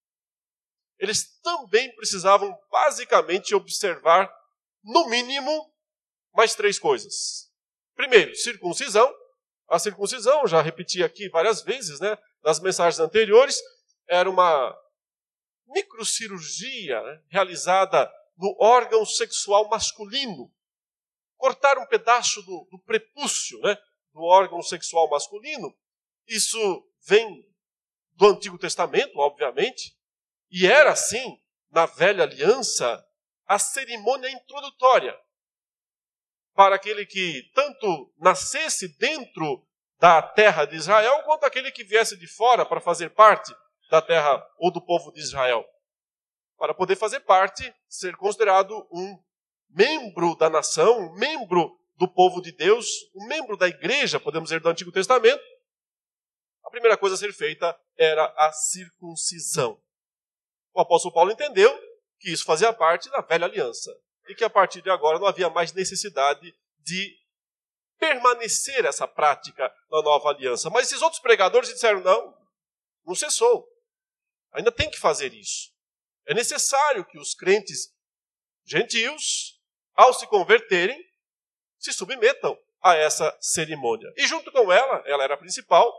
eles 0.98 1.38
também 1.42 1.94
precisavam 1.94 2.52
basicamente 2.72 3.54
observar, 3.54 4.28
no 4.84 5.08
mínimo, 5.08 5.72
mais 6.32 6.54
três 6.54 6.78
coisas. 6.78 7.50
Primeiro, 7.94 8.34
circuncisão. 8.36 9.12
A 9.66 9.78
circuncisão, 9.78 10.46
já 10.46 10.60
repeti 10.60 11.02
aqui 11.02 11.28
várias 11.30 11.62
vezes, 11.62 11.98
né, 11.98 12.18
nas 12.42 12.60
mensagens 12.60 13.00
anteriores, 13.00 13.58
era 14.06 14.28
uma 14.28 14.76
microcirurgia 15.66 17.00
né, 17.02 17.22
realizada 17.28 18.12
no 18.36 18.54
órgão 18.60 19.06
sexual 19.06 19.68
masculino. 19.68 20.52
Cortar 21.36 21.78
um 21.78 21.86
pedaço 21.86 22.42
do, 22.42 22.68
do 22.70 22.78
prepúcio 22.80 23.58
né, 23.60 23.76
do 24.12 24.22
órgão 24.22 24.62
sexual 24.62 25.08
masculino. 25.08 25.74
Isso 26.26 26.86
vem 27.06 27.44
do 28.12 28.26
Antigo 28.28 28.58
Testamento, 28.58 29.18
obviamente, 29.18 29.96
e 30.50 30.66
era 30.66 30.92
assim, 30.92 31.40
na 31.70 31.86
velha 31.86 32.22
aliança, 32.22 33.04
a 33.46 33.58
cerimônia 33.58 34.30
introdutória 34.30 35.18
para 36.54 36.76
aquele 36.76 37.04
que 37.04 37.50
tanto 37.54 38.12
nascesse 38.18 38.96
dentro 38.96 39.66
da 39.98 40.22
terra 40.22 40.64
de 40.64 40.76
Israel, 40.76 41.22
quanto 41.24 41.44
aquele 41.44 41.70
que 41.72 41.84
viesse 41.84 42.16
de 42.16 42.26
fora 42.26 42.64
para 42.64 42.80
fazer 42.80 43.10
parte 43.10 43.54
da 43.90 44.00
terra 44.00 44.44
ou 44.58 44.70
do 44.70 44.80
povo 44.80 45.12
de 45.12 45.20
Israel. 45.20 45.64
Para 46.56 46.74
poder 46.74 46.96
fazer 46.96 47.20
parte, 47.20 47.74
ser 47.88 48.16
considerado 48.16 48.86
um 48.92 49.18
membro 49.70 50.36
da 50.36 50.48
nação, 50.48 50.98
um 50.98 51.14
membro 51.14 51.78
do 51.96 52.08
povo 52.08 52.40
de 52.40 52.52
Deus, 52.52 52.86
um 53.14 53.26
membro 53.26 53.56
da 53.56 53.68
igreja, 53.68 54.20
podemos 54.20 54.48
dizer, 54.48 54.60
do 54.60 54.68
Antigo 54.68 54.92
Testamento, 54.92 55.42
a 56.64 56.70
primeira 56.70 56.96
coisa 56.96 57.14
a 57.14 57.18
ser 57.18 57.32
feita 57.32 57.76
era 57.96 58.32
a 58.36 58.52
circuncisão. 58.52 59.80
O 60.72 60.80
apóstolo 60.80 61.14
Paulo 61.14 61.30
entendeu 61.30 61.76
que 62.18 62.30
isso 62.30 62.44
fazia 62.44 62.72
parte 62.72 63.10
da 63.10 63.20
velha 63.20 63.46
aliança 63.46 63.90
e 64.28 64.34
que 64.34 64.44
a 64.44 64.50
partir 64.50 64.82
de 64.82 64.90
agora 64.90 65.18
não 65.18 65.26
havia 65.26 65.50
mais 65.50 65.72
necessidade 65.72 66.54
de 66.78 67.16
permanecer 67.98 68.84
essa 68.84 69.06
prática 69.06 69.72
na 69.90 70.02
nova 70.02 70.28
aliança. 70.30 70.70
Mas 70.70 70.86
esses 70.86 71.02
outros 71.02 71.20
pregadores 71.20 71.68
disseram: 71.68 72.00
não, 72.00 72.34
não 73.04 73.14
cessou. 73.14 73.66
Ainda 74.52 74.70
tem 74.70 74.90
que 74.90 74.98
fazer 74.98 75.32
isso. 75.34 75.72
É 76.26 76.34
necessário 76.34 77.04
que 77.04 77.18
os 77.18 77.34
crentes 77.34 77.92
gentios, 78.64 79.60
ao 79.94 80.12
se 80.14 80.26
converterem, 80.26 80.98
se 81.78 81.92
submetam 81.92 82.58
a 82.82 82.94
essa 82.94 83.36
cerimônia. 83.40 84.12
E 84.16 84.26
junto 84.26 84.50
com 84.52 84.72
ela, 84.72 85.02
ela 85.06 85.24
era 85.24 85.34
a 85.34 85.38
principal, 85.38 85.92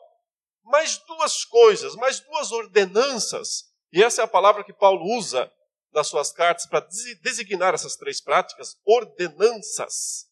mais 0.64 0.98
duas 1.00 1.44
coisas, 1.46 1.96
mais 1.96 2.20
duas 2.20 2.52
ordenanças. 2.52 3.72
E 3.92 4.04
essa 4.04 4.22
é 4.22 4.26
a 4.26 4.28
palavra 4.28 4.64
que 4.64 4.74
Paulo 4.74 5.04
usa 5.18 5.52
nas 5.96 6.08
suas 6.08 6.32
cartas 6.32 6.68
para 6.68 6.86
designar 7.22 7.74
essas 7.74 7.96
três 7.96 8.22
práticas, 8.22 8.78
ordenanças. 8.86 10.30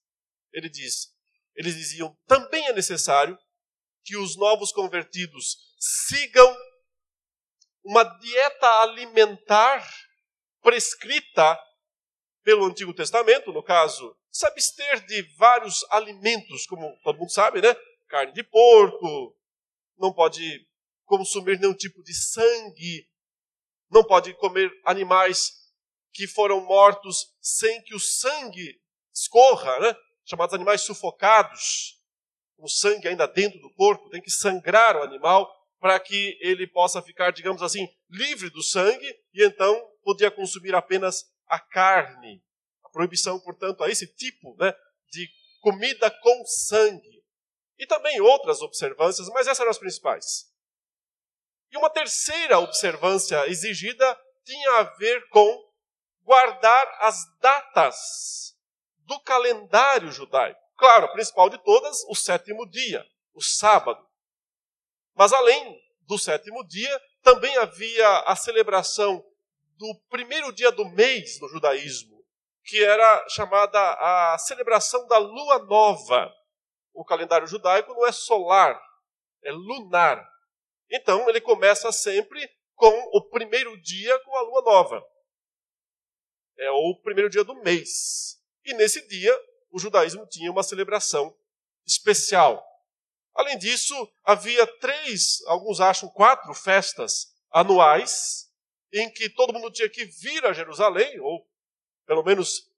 Ele 0.52 0.70
diz, 0.70 1.08
eles 1.56 1.76
diziam, 1.76 2.16
também 2.28 2.68
é 2.68 2.74
necessário 2.74 3.40
que 4.04 4.18
os 4.18 4.36
novos 4.36 4.74
convertidos 4.74 5.58
sigam 5.80 6.56
uma 7.82 8.04
dieta 8.04 8.68
alimentar 8.82 9.90
prescrita 10.62 11.58
pelo 12.44 12.66
Antigo 12.66 12.94
Testamento, 12.94 13.54
no 13.54 13.64
caso, 13.64 14.18
se 14.30 14.46
abster 14.46 15.06
de 15.06 15.22
vários 15.38 15.86
alimentos, 15.90 16.66
como 16.66 16.94
todo 17.04 17.20
mundo 17.20 17.32
sabe, 17.32 17.62
né? 17.62 17.74
Carne 18.10 18.34
de 18.34 18.44
porco, 18.44 19.38
não 19.98 20.14
pode 20.14 20.68
consumir 21.06 21.58
nenhum 21.58 21.74
tipo 21.74 22.04
de 22.04 22.14
sangue, 22.14 23.08
não 23.94 24.04
pode 24.04 24.34
comer 24.34 24.72
animais 24.84 25.52
que 26.12 26.28
foram 26.28 26.62
mortos 26.66 27.28
sem 27.40 27.82
que 27.84 27.96
o 27.96 28.00
sangue 28.00 28.82
escorra, 29.14 29.80
né? 29.80 29.96
chamados 30.26 30.54
animais 30.54 30.82
sufocados, 30.82 32.02
o 32.58 32.68
sangue 32.68 33.08
ainda 33.08 33.28
dentro 33.28 33.60
do 33.60 33.72
corpo, 33.74 34.10
tem 34.10 34.22
que 34.22 34.32
sangrar 34.32 34.96
o 34.96 35.04
animal 35.04 35.52
para 35.80 36.00
que 36.00 36.38
ele 36.42 36.66
possa 36.66 37.02
ficar, 37.02 37.32
digamos 37.32 37.62
assim, 37.62 37.88
livre 38.10 38.50
do 38.50 38.64
sangue 38.64 39.08
e 39.34 39.46
então 39.46 39.80
podia 40.02 40.32
consumir 40.32 40.74
apenas 40.74 41.26
a 41.48 41.60
carne. 41.60 42.42
A 42.84 42.90
proibição, 42.90 43.40
portanto, 43.40 43.84
a 43.84 43.90
esse 43.90 44.08
tipo 44.08 44.56
né, 44.58 44.74
de 45.12 45.28
comida 45.62 46.10
com 46.10 46.46
sangue. 46.46 47.24
E 47.78 47.86
também 47.86 48.22
outras 48.22 48.62
observâncias, 48.62 49.28
mas 49.30 49.48
essas 49.48 49.60
eram 49.60 49.72
as 49.72 49.78
principais. 49.78 50.53
E 51.74 51.78
uma 51.78 51.90
terceira 51.90 52.60
observância 52.60 53.50
exigida 53.50 54.20
tinha 54.46 54.80
a 54.80 54.84
ver 54.84 55.28
com 55.30 55.74
guardar 56.22 56.88
as 57.00 57.26
datas 57.40 58.56
do 59.00 59.20
calendário 59.22 60.12
judaico. 60.12 60.60
Claro, 60.78 61.06
a 61.06 61.12
principal 61.12 61.50
de 61.50 61.58
todas, 61.64 62.04
o 62.08 62.14
sétimo 62.14 62.70
dia, 62.70 63.04
o 63.34 63.42
sábado. 63.42 64.08
Mas 65.16 65.34
além 65.34 65.82
do 66.02 66.18
sétimo 66.18 66.64
dia, 66.68 67.02
também 67.24 67.58
havia 67.58 68.20
a 68.20 68.36
celebração 68.36 69.26
do 69.78 69.96
primeiro 70.10 70.52
dia 70.54 70.72
do 70.72 70.86
mês 70.86 71.40
no 71.42 71.50
judaísmo, 71.50 72.24
que 72.64 72.84
era 72.84 73.28
chamada 73.30 73.80
a 73.80 74.38
celebração 74.38 75.08
da 75.08 75.18
lua 75.18 75.60
nova. 75.66 76.32
O 76.94 77.04
calendário 77.04 77.48
judaico 77.48 77.94
não 77.94 78.06
é 78.06 78.12
solar, 78.12 78.80
é 79.44 79.52
lunar. 79.52 80.33
Então, 80.96 81.28
ele 81.28 81.42
começa 81.42 81.92
sempre 81.92 82.48
com 82.76 82.94
o 83.18 83.22
primeiro 83.30 83.76
dia 83.82 84.20
com 84.20 84.38
a 84.38 84.42
lua 84.42 84.62
nova. 84.62 85.04
É 86.56 86.70
o 86.70 86.96
primeiro 87.02 87.32
dia 87.32 87.44
do 87.44 87.56
mês. 87.56 88.40
E 88.64 88.76
nesse 88.76 89.06
dia, 89.08 89.36
o 89.72 89.80
judaísmo 89.80 90.28
tinha 90.28 90.52
uma 90.52 90.62
celebração 90.62 91.36
especial. 91.84 92.64
Além 93.34 93.58
disso, 93.58 93.96
havia 94.24 94.68
três, 94.78 95.42
alguns 95.48 95.82
acham 95.82 96.08
quatro 96.10 96.54
festas 96.54 97.34
anuais, 97.50 98.52
em 98.94 99.10
que 99.12 99.32
todo 99.32 99.52
mundo 99.52 99.72
tinha 99.72 99.90
que 99.90 100.06
vir 100.06 100.46
a 100.46 100.54
Jerusalém, 100.54 101.20
ou 101.20 101.50
pelo 102.06 102.24
menos 102.24 102.72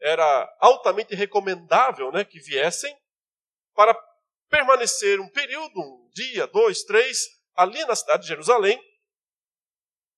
era 0.00 0.56
altamente 0.58 1.14
recomendável 1.14 2.10
né, 2.10 2.24
que 2.24 2.40
viessem, 2.40 2.92
para 3.74 3.94
permanecer 4.48 5.20
um 5.20 5.28
período, 5.28 5.80
um 5.80 6.10
dia, 6.12 6.48
dois, 6.48 6.82
três, 6.82 7.39
ali 7.54 7.84
na 7.84 7.94
cidade 7.94 8.22
de 8.22 8.28
Jerusalém, 8.28 8.80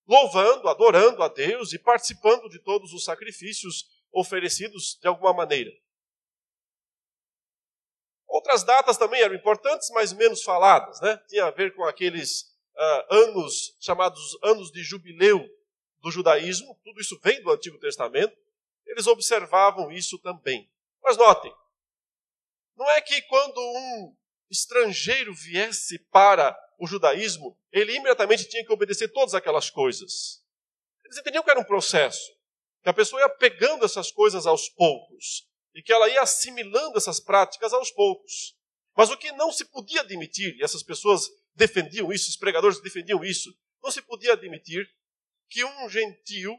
louvando, 0.07 0.69
adorando 0.69 1.23
a 1.23 1.29
Deus 1.29 1.73
e 1.73 1.79
participando 1.79 2.49
de 2.49 2.59
todos 2.61 2.93
os 2.93 3.05
sacrifícios 3.05 3.85
oferecidos 4.13 4.99
de 5.01 5.09
alguma 5.09 5.33
maneira. 5.33 5.71
Outras 8.27 8.65
datas 8.65 8.97
também 8.97 9.21
eram 9.21 9.35
importantes, 9.35 9.91
mas 9.91 10.13
menos 10.13 10.43
faladas, 10.43 11.01
né? 11.01 11.19
Tinha 11.29 11.47
a 11.47 11.51
ver 11.51 11.75
com 11.75 11.85
aqueles 11.85 12.43
uh, 12.75 13.15
anos 13.15 13.77
chamados 13.81 14.39
anos 14.43 14.71
de 14.71 14.83
jubileu 14.83 15.47
do 16.01 16.11
judaísmo, 16.11 16.79
tudo 16.83 17.01
isso 17.01 17.19
vem 17.23 17.41
do 17.43 17.51
Antigo 17.51 17.79
Testamento. 17.79 18.37
Eles 18.87 19.07
observavam 19.07 19.93
isso 19.93 20.19
também. 20.19 20.69
Mas 21.03 21.17
notem, 21.17 21.55
não 22.77 22.89
é 22.91 23.01
que 23.01 23.21
quando 23.23 23.59
um 23.59 24.17
estrangeiro 24.51 25.33
viesse 25.35 25.99
para 26.11 26.59
o 26.79 26.87
judaísmo, 26.87 27.59
ele 27.71 27.95
imediatamente 27.95 28.49
tinha 28.49 28.65
que 28.65 28.73
obedecer 28.73 29.09
todas 29.09 29.35
aquelas 29.35 29.71
coisas. 29.71 30.43
Eles 31.05 31.19
entendiam 31.19 31.43
que 31.43 31.51
era 31.51 31.61
um 31.61 31.65
processo, 31.65 32.31
que 32.83 32.89
a 32.89 32.93
pessoa 32.93 33.21
ia 33.21 33.29
pegando 33.29 33.85
essas 33.85 34.11
coisas 34.11 34.47
aos 34.47 34.69
poucos 34.69 35.49
e 35.75 35.83
que 35.83 35.93
ela 35.93 36.09
ia 36.09 36.23
assimilando 36.23 36.99
essas 36.99 37.21
práticas 37.21 37.73
aos 37.73 37.91
poucos. 37.91 38.57
Mas 38.97 39.11
o 39.11 39.17
que 39.17 39.33
não 39.33 39.51
se 39.51 39.65
podia 39.65 40.01
admitir, 40.01 40.57
e 40.57 40.63
essas 40.63 40.83
pessoas 40.83 41.29
defendiam 41.55 42.13
isso, 42.13 42.31
os 42.31 42.37
pregadores 42.37 42.81
defendiam 42.81 43.25
isso, 43.25 43.55
não 43.83 43.91
se 43.91 44.03
podia 44.03 44.33
admitir 44.33 44.89
que 45.49 45.65
um 45.65 45.89
gentio, 45.89 46.59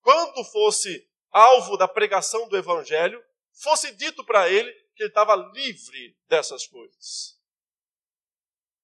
quando 0.00 0.44
fosse 0.44 1.08
alvo 1.30 1.76
da 1.76 1.88
pregação 1.88 2.48
do 2.48 2.56
evangelho, 2.56 3.22
fosse 3.52 3.94
dito 3.94 4.24
para 4.24 4.48
ele 4.48 4.72
que 4.94 5.02
ele 5.02 5.10
estava 5.10 5.36
livre 5.36 6.16
dessas 6.28 6.66
coisas. 6.66 7.38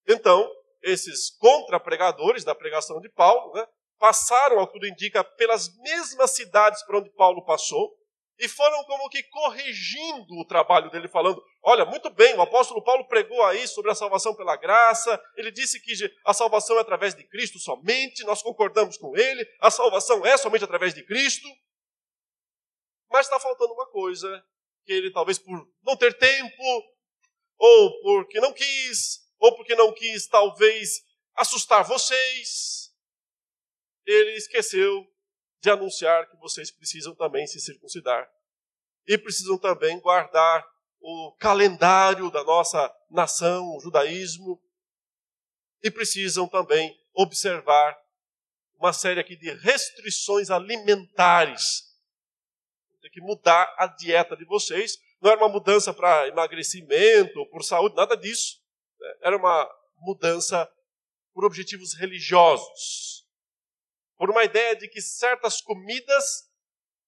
Então, 0.07 0.49
esses 0.87 1.31
contra-pregadores 1.31 2.45
da 2.45 2.55
pregação 2.55 3.01
de 3.01 3.09
Paulo, 3.09 3.53
né, 3.55 3.67
passaram, 3.99 4.61
ao 4.61 4.67
que 4.67 4.75
tudo 4.75 4.87
indica, 4.87 5.25
pelas 5.25 5.77
mesmas 5.79 6.31
cidades 6.31 6.83
por 6.85 6.97
onde 6.97 7.11
Paulo 7.11 7.45
passou, 7.45 7.93
e 8.39 8.49
foram 8.49 8.85
como 8.85 9.09
que 9.09 9.23
corrigindo 9.25 10.35
o 10.39 10.47
trabalho 10.47 10.91
dele, 10.91 11.09
falando: 11.09 11.43
olha, 11.63 11.85
muito 11.87 12.11
bem, 12.11 12.35
o 12.35 12.43
apóstolo 12.43 12.85
Paulo 12.85 13.09
pregou 13.09 13.43
aí 13.45 13.67
sobre 13.67 13.91
a 13.91 13.95
salvação 13.95 14.35
pela 14.35 14.57
graça, 14.57 15.21
ele 15.37 15.51
disse 15.51 15.81
que 15.81 15.93
a 16.25 16.35
salvação 16.35 16.77
é 16.77 16.83
através 16.83 17.15
de 17.15 17.25
Cristo 17.25 17.59
somente, 17.59 18.25
nós 18.25 18.43
concordamos 18.43 18.97
com 18.99 19.17
ele, 19.17 19.45
a 19.61 19.71
salvação 19.71 20.25
é 20.25 20.37
somente 20.37 20.65
através 20.65 20.95
de 20.95 21.03
Cristo. 21.03 21.49
Mas 23.11 23.27
está 23.27 23.41
faltando 23.41 23.73
uma 23.73 23.87
coisa, 23.87 24.45
que 24.85 24.93
ele 24.93 25.11
talvez 25.11 25.39
por 25.39 25.67
não 25.83 25.97
ter 25.97 26.13
tempo, 26.19 26.63
ou 27.59 28.03
porque 28.03 28.39
não 28.39 28.53
quis, 28.53 29.26
ou 29.39 29.55
porque 29.57 29.75
não 29.75 29.93
quis 29.93 30.27
talvez 30.27 31.03
assustar 31.35 31.85
vocês, 31.85 32.91
ele 34.05 34.33
esqueceu 34.33 35.07
de 35.61 35.71
anunciar 35.71 36.29
que 36.31 36.37
vocês 36.37 36.71
precisam 36.71 37.15
também 37.15 37.47
se 37.47 37.61
circuncidar 37.61 38.31
e 39.07 39.19
precisam 39.19 39.59
também 39.59 40.01
guardar 40.01 40.67
o 41.01 41.37
calendário 41.39 42.31
da 42.31 42.43
nossa 42.43 42.93
nação, 43.11 43.77
o 43.77 43.81
judaísmo, 43.81 44.61
e 45.83 45.91
precisam 45.91 46.49
também 46.49 46.97
observar 47.15 47.97
uma 48.79 48.93
série 48.93 49.21
aqui 49.21 49.37
de 49.37 49.53
restrições 49.53 50.51
alimentares. 50.51 51.85
Tem 53.01 53.11
que 53.11 53.21
mudar 53.21 53.73
a 53.79 53.87
dieta 53.87 54.37
de 54.37 54.45
vocês. 54.45 54.99
Não 55.21 55.31
era 55.31 55.41
uma 55.41 55.49
mudança 55.49 55.95
para 55.95 56.27
emagrecimento, 56.27 57.39
ou 57.39 57.49
por 57.49 57.63
saúde, 57.63 57.95
nada 57.95 58.17
disso. 58.17 58.61
Era 59.23 59.37
uma 59.37 59.69
mudança 59.99 60.71
por 61.33 61.45
objetivos 61.45 61.95
religiosos. 61.95 63.27
Por 64.17 64.31
uma 64.31 64.45
ideia 64.45 64.75
de 64.75 64.89
que 64.89 65.01
certas 65.01 65.61
comidas 65.61 66.51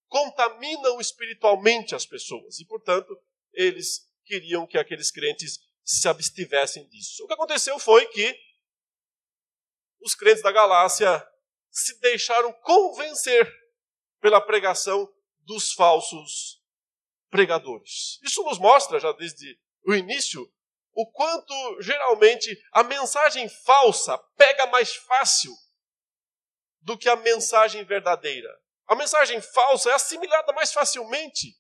contaminam 0.09 1.01
espiritualmente 1.01 1.95
as 1.95 2.07
pessoas. 2.07 2.59
E, 2.59 2.67
portanto, 2.67 3.19
eles 3.53 4.07
queriam 4.25 4.67
que 4.67 4.79
aqueles 4.79 5.11
crentes 5.11 5.59
se 5.85 6.07
abstivessem 6.09 6.87
disso. 6.89 7.25
O 7.25 7.27
que 7.27 7.35
aconteceu 7.35 7.79
foi 7.79 8.07
que 8.07 8.39
os 10.01 10.15
crentes 10.15 10.43
da 10.43 10.53
Galácia 10.53 11.27
se 11.71 11.99
deixaram 12.01 12.53
convencer 12.53 13.51
pela 14.21 14.41
pregação 14.41 15.11
dos 15.41 15.73
falsos 15.73 16.63
pregadores. 17.31 18.19
Isso 18.23 18.43
nos 18.43 18.59
mostra, 18.59 19.01
já 19.01 19.13
desde 19.13 19.59
o 19.87 19.95
início, 19.95 20.51
o 20.99 21.07
quanto 21.13 21.81
geralmente 21.81 22.61
a 22.73 22.83
mensagem 22.83 23.49
falsa 23.49 24.19
pega 24.37 24.67
mais 24.67 24.97
fácil 24.97 25.55
do 26.81 26.99
que 26.99 27.09
a 27.09 27.15
mensagem 27.15 27.85
verdadeira. 27.85 28.49
A 28.85 28.97
mensagem 28.97 29.41
falsa 29.41 29.91
é 29.91 29.95
assimilada 29.95 30.53
mais 30.53 30.73
facilmente 30.73 31.57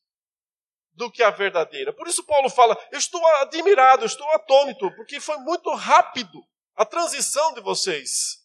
do 0.92 1.08
que 1.08 1.22
a 1.22 1.30
verdadeira. 1.30 1.92
Por 1.92 2.08
isso 2.08 2.26
Paulo 2.26 2.50
fala: 2.50 2.76
"Eu 2.90 2.98
estou 2.98 3.24
admirado, 3.36 4.04
estou 4.04 4.28
atônito, 4.32 4.92
porque 4.96 5.20
foi 5.20 5.36
muito 5.36 5.72
rápido 5.72 6.44
a 6.74 6.84
transição 6.84 7.54
de 7.54 7.60
vocês 7.60 8.44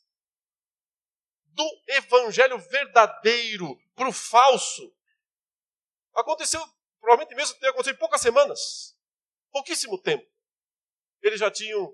do 1.43 1.67
evangelho 1.88 2.59
verdadeiro 2.59 3.75
para 3.95 4.09
o 4.09 4.13
falso. 4.13 4.95
Aconteceu, 6.13 6.63
provavelmente 7.01 7.35
mesmo 7.35 7.59
tenha 7.59 7.71
acontecido 7.71 7.95
em 7.95 8.00
poucas 8.00 8.21
semanas, 8.21 8.95
pouquíssimo 9.51 10.00
tempo. 10.00 10.32
Eles 11.24 11.39
já 11.39 11.50
tinham 11.50 11.92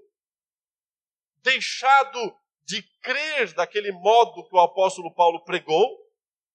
deixado 1.38 2.36
de 2.64 2.82
crer 3.02 3.54
daquele 3.54 3.92
modo 3.92 4.48
que 4.48 4.56
o 4.56 4.60
apóstolo 4.60 5.14
Paulo 5.14 5.44
pregou 5.46 5.88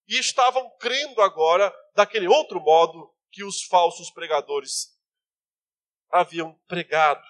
e 0.06 0.18
estavam 0.18 0.68
crendo 0.78 1.22
agora 1.22 1.74
daquele 1.94 2.28
outro 2.28 2.60
modo 2.60 3.10
que 3.30 3.42
os 3.42 3.62
falsos 3.62 4.10
pregadores 4.10 4.92
haviam 6.10 6.54
pregado. 6.66 7.24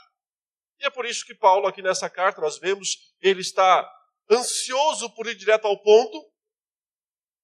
E 0.81 0.87
é 0.87 0.91
por 0.91 1.07
isso 1.07 1.25
que 1.25 1.35
Paulo, 1.35 1.67
aqui 1.67 1.81
nessa 1.81 2.11
carta, 2.11 2.41
nós 2.41 2.59
vemos, 2.59 3.15
ele 3.21 3.41
está 3.41 3.91
ansioso 4.31 5.15
por 5.15 5.27
ir 5.27 5.35
direto 5.35 5.67
ao 5.67 5.81
ponto. 5.81 6.31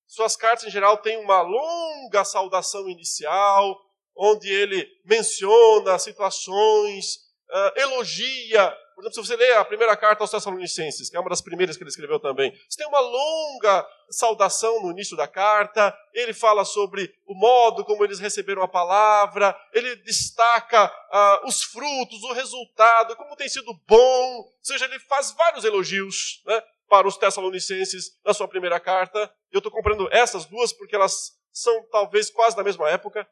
Suas 0.07 0.37
cartas, 0.37 0.66
em 0.66 0.71
geral, 0.71 0.99
têm 0.99 1.16
uma 1.19 1.40
longa 1.40 2.25
saudação 2.25 2.88
inicial, 2.88 3.80
onde 4.16 4.50
ele 4.50 4.87
menciona 5.04 5.99
situações, 5.99 7.29
uh, 7.52 7.80
elogia 7.80 8.76
por 9.00 9.06
exemplo, 9.06 9.25
se 9.25 9.28
você 9.28 9.36
ler 9.36 9.56
a 9.56 9.65
primeira 9.65 9.97
carta 9.97 10.23
aos 10.23 10.30
Tessalonicenses, 10.30 11.08
que 11.08 11.17
é 11.17 11.21
uma 11.21 11.30
das 11.30 11.41
primeiras 11.41 11.75
que 11.75 11.82
ele 11.82 11.89
escreveu 11.89 12.21
também, 12.21 12.54
você 12.69 12.76
tem 12.76 12.86
uma 12.86 13.00
longa 13.00 13.89
saudação 14.10 14.82
no 14.82 14.91
início 14.91 15.17
da 15.17 15.26
carta, 15.26 15.97
ele 16.13 16.34
fala 16.34 16.67
sobre 16.67 17.10
o 17.26 17.34
modo 17.34 17.82
como 17.82 18.04
eles 18.04 18.19
receberam 18.19 18.63
a 18.63 18.69
palavra, 18.69 19.58
ele 19.73 19.97
destaca 19.97 20.93
ah, 21.10 21.43
os 21.47 21.63
frutos, 21.63 22.23
o 22.25 22.34
resultado, 22.34 23.17
como 23.17 23.36
tem 23.36 23.49
sido 23.49 23.73
bom, 23.89 24.36
ou 24.36 24.58
seja, 24.60 24.84
ele 24.84 24.99
faz 24.99 25.30
vários 25.32 25.65
elogios 25.65 26.43
né, 26.45 26.63
para 26.86 27.08
os 27.08 27.17
Tessalonicenses 27.17 28.21
na 28.23 28.34
sua 28.34 28.49
primeira 28.49 28.78
carta. 28.78 29.34
Eu 29.50 29.60
estou 29.60 29.73
comprando 29.73 30.13
essas 30.13 30.45
duas 30.45 30.75
porque 30.75 30.95
elas 30.95 31.39
são 31.50 31.89
talvez 31.91 32.28
quase 32.28 32.54
da 32.54 32.63
mesma 32.63 32.91
época. 32.91 33.26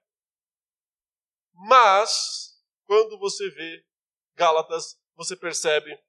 Mas, 1.53 2.55
quando 2.87 3.19
você 3.19 3.51
vê 3.51 3.88
Gálatas, 4.39 4.97
você 5.17 5.37
percebe 5.37 6.01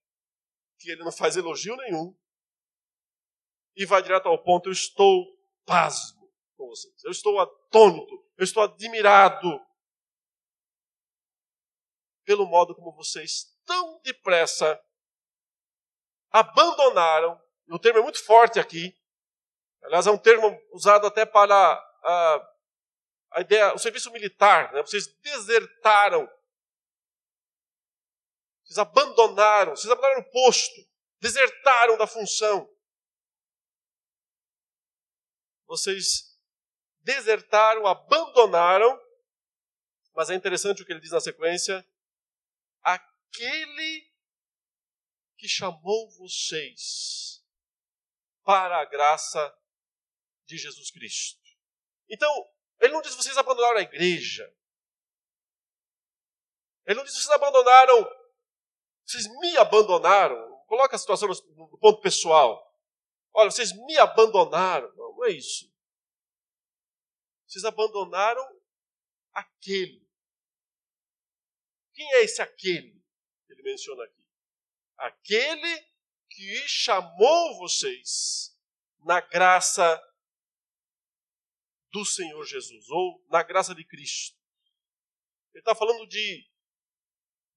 que 0.77 0.91
ele 0.91 1.03
não 1.03 1.11
faz 1.11 1.35
elogio 1.35 1.75
nenhum 1.75 2.15
e 3.75 3.85
vai 3.85 4.03
direto 4.03 4.27
ao 4.27 4.41
ponto: 4.41 4.69
eu 4.69 4.73
estou 4.73 5.25
pasmo 5.65 6.31
com 6.55 6.67
vocês, 6.67 7.03
eu 7.03 7.11
estou 7.11 7.39
atônito, 7.39 8.23
eu 8.37 8.43
estou 8.43 8.61
admirado 8.61 9.59
pelo 12.23 12.45
modo 12.45 12.75
como 12.75 12.95
vocês 12.95 13.57
tão 13.65 13.99
depressa 14.01 14.79
abandonaram. 16.29 17.41
E 17.67 17.73
o 17.73 17.79
termo 17.79 17.99
é 17.99 18.03
muito 18.03 18.23
forte 18.23 18.59
aqui. 18.59 18.95
Aliás, 19.81 20.05
é 20.05 20.11
um 20.11 20.17
termo 20.17 20.55
usado 20.71 21.07
até 21.07 21.25
para 21.25 21.55
a, 22.03 22.53
a 23.31 23.41
ideia, 23.41 23.73
o 23.73 23.79
serviço 23.79 24.11
militar. 24.11 24.71
Né? 24.73 24.81
Vocês 24.83 25.07
desertaram 25.23 26.29
vocês 28.69 28.77
abandonaram, 28.77 29.75
vocês 29.75 29.91
abandonaram 29.91 30.21
o 30.21 30.31
posto, 30.31 30.87
desertaram 31.19 31.97
da 31.97 32.05
função. 32.05 32.71
Vocês 35.65 36.39
desertaram, 36.99 37.87
abandonaram, 37.87 39.01
mas 40.13 40.29
é 40.29 40.35
interessante 40.35 40.83
o 40.83 40.85
que 40.85 40.93
ele 40.93 40.99
diz 40.99 41.09
na 41.09 41.19
sequência: 41.19 41.83
aquele 42.83 44.07
que 45.35 45.47
chamou 45.47 46.07
vocês 46.11 47.43
para 48.43 48.81
a 48.81 48.85
graça 48.85 49.57
de 50.45 50.59
Jesus 50.59 50.91
Cristo. 50.91 51.41
Então, 52.07 52.31
ele 52.79 52.93
não 52.93 53.01
diz 53.01 53.15
vocês 53.15 53.35
abandonaram 53.35 53.77
a 53.77 53.81
igreja. 53.81 54.55
Ele 56.85 56.97
não 56.97 57.03
diz 57.03 57.13
vocês 57.13 57.29
abandonaram 57.29 58.18
vocês 59.09 59.27
me 59.39 59.57
abandonaram. 59.57 60.63
Coloca 60.67 60.95
a 60.95 60.99
situação 60.99 61.27
no 61.27 61.77
ponto 61.79 61.99
pessoal. 61.99 62.63
Olha, 63.33 63.49
vocês 63.49 63.71
me 63.73 63.97
abandonaram. 63.97 64.87
Não, 64.95 65.15
não 65.15 65.25
é 65.25 65.31
isso. 65.31 65.67
Vocês 67.47 67.65
abandonaram 67.65 68.43
aquele. 69.33 70.07
Quem 71.91 72.13
é 72.13 72.23
esse 72.23 72.39
aquele 72.39 73.03
que 73.47 73.53
ele 73.53 73.63
menciona 73.63 74.03
aqui? 74.03 74.23
Aquele 74.97 75.87
que 76.29 76.67
chamou 76.67 77.57
vocês 77.57 78.55
na 78.99 79.21
graça 79.21 79.99
do 81.91 82.05
Senhor 82.05 82.45
Jesus, 82.45 82.87
ou 82.89 83.25
na 83.27 83.41
graça 83.41 83.73
de 83.73 83.83
Cristo. 83.83 84.37
Ele 85.51 85.61
está 85.61 85.73
falando 85.73 86.05
de 86.07 86.47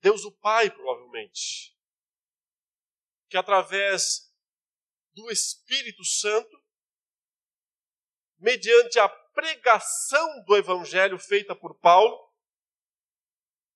Deus 0.01 0.25
o 0.25 0.33
Pai, 0.33 0.71
provavelmente, 0.71 1.02
que 3.29 3.37
através 3.37 4.33
do 5.15 5.31
Espírito 5.31 6.05
Santo, 6.05 6.63
mediante 8.39 8.99
a 8.99 9.09
pregação 9.09 10.45
do 10.45 10.57
Evangelho 10.57 11.19
feita 11.19 11.55
por 11.55 11.79
Paulo, 11.79 12.31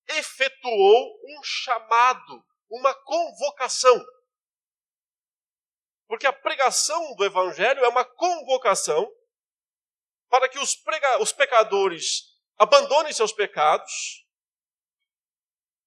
efetuou 0.09 1.21
um 1.25 1.43
chamado, 1.43 2.45
uma 2.71 2.95
convocação. 3.05 4.05
Porque 6.07 6.27
a 6.27 6.33
pregação 6.33 7.15
do 7.17 7.25
Evangelho 7.25 7.85
é 7.85 7.89
uma 7.89 8.05
convocação 8.05 9.11
para 10.29 10.49
que 10.49 10.59
os, 10.59 10.77
os 11.21 11.33
pecadores 11.33 12.37
abandonem 12.59 13.13
seus 13.13 13.33
pecados, 13.33 14.27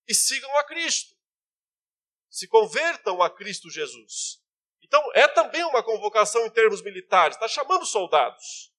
e 0.07 0.13
sigam 0.13 0.55
a 0.57 0.63
Cristo. 0.63 1.15
Se 2.29 2.47
convertam 2.47 3.21
a 3.21 3.29
Cristo 3.29 3.69
Jesus. 3.69 4.41
Então, 4.81 5.03
é 5.13 5.27
também 5.27 5.63
uma 5.63 5.83
convocação 5.83 6.45
em 6.45 6.51
termos 6.51 6.81
militares, 6.81 7.35
está 7.35 7.47
chamando 7.47 7.85
soldados. 7.85 8.73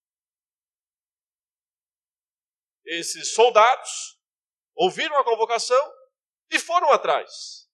Esses 2.84 3.34
soldados 3.34 4.20
ouviram 4.74 5.16
a 5.18 5.24
convocação 5.24 5.94
e 6.50 6.58
foram 6.58 6.90
atrás. 6.90 7.68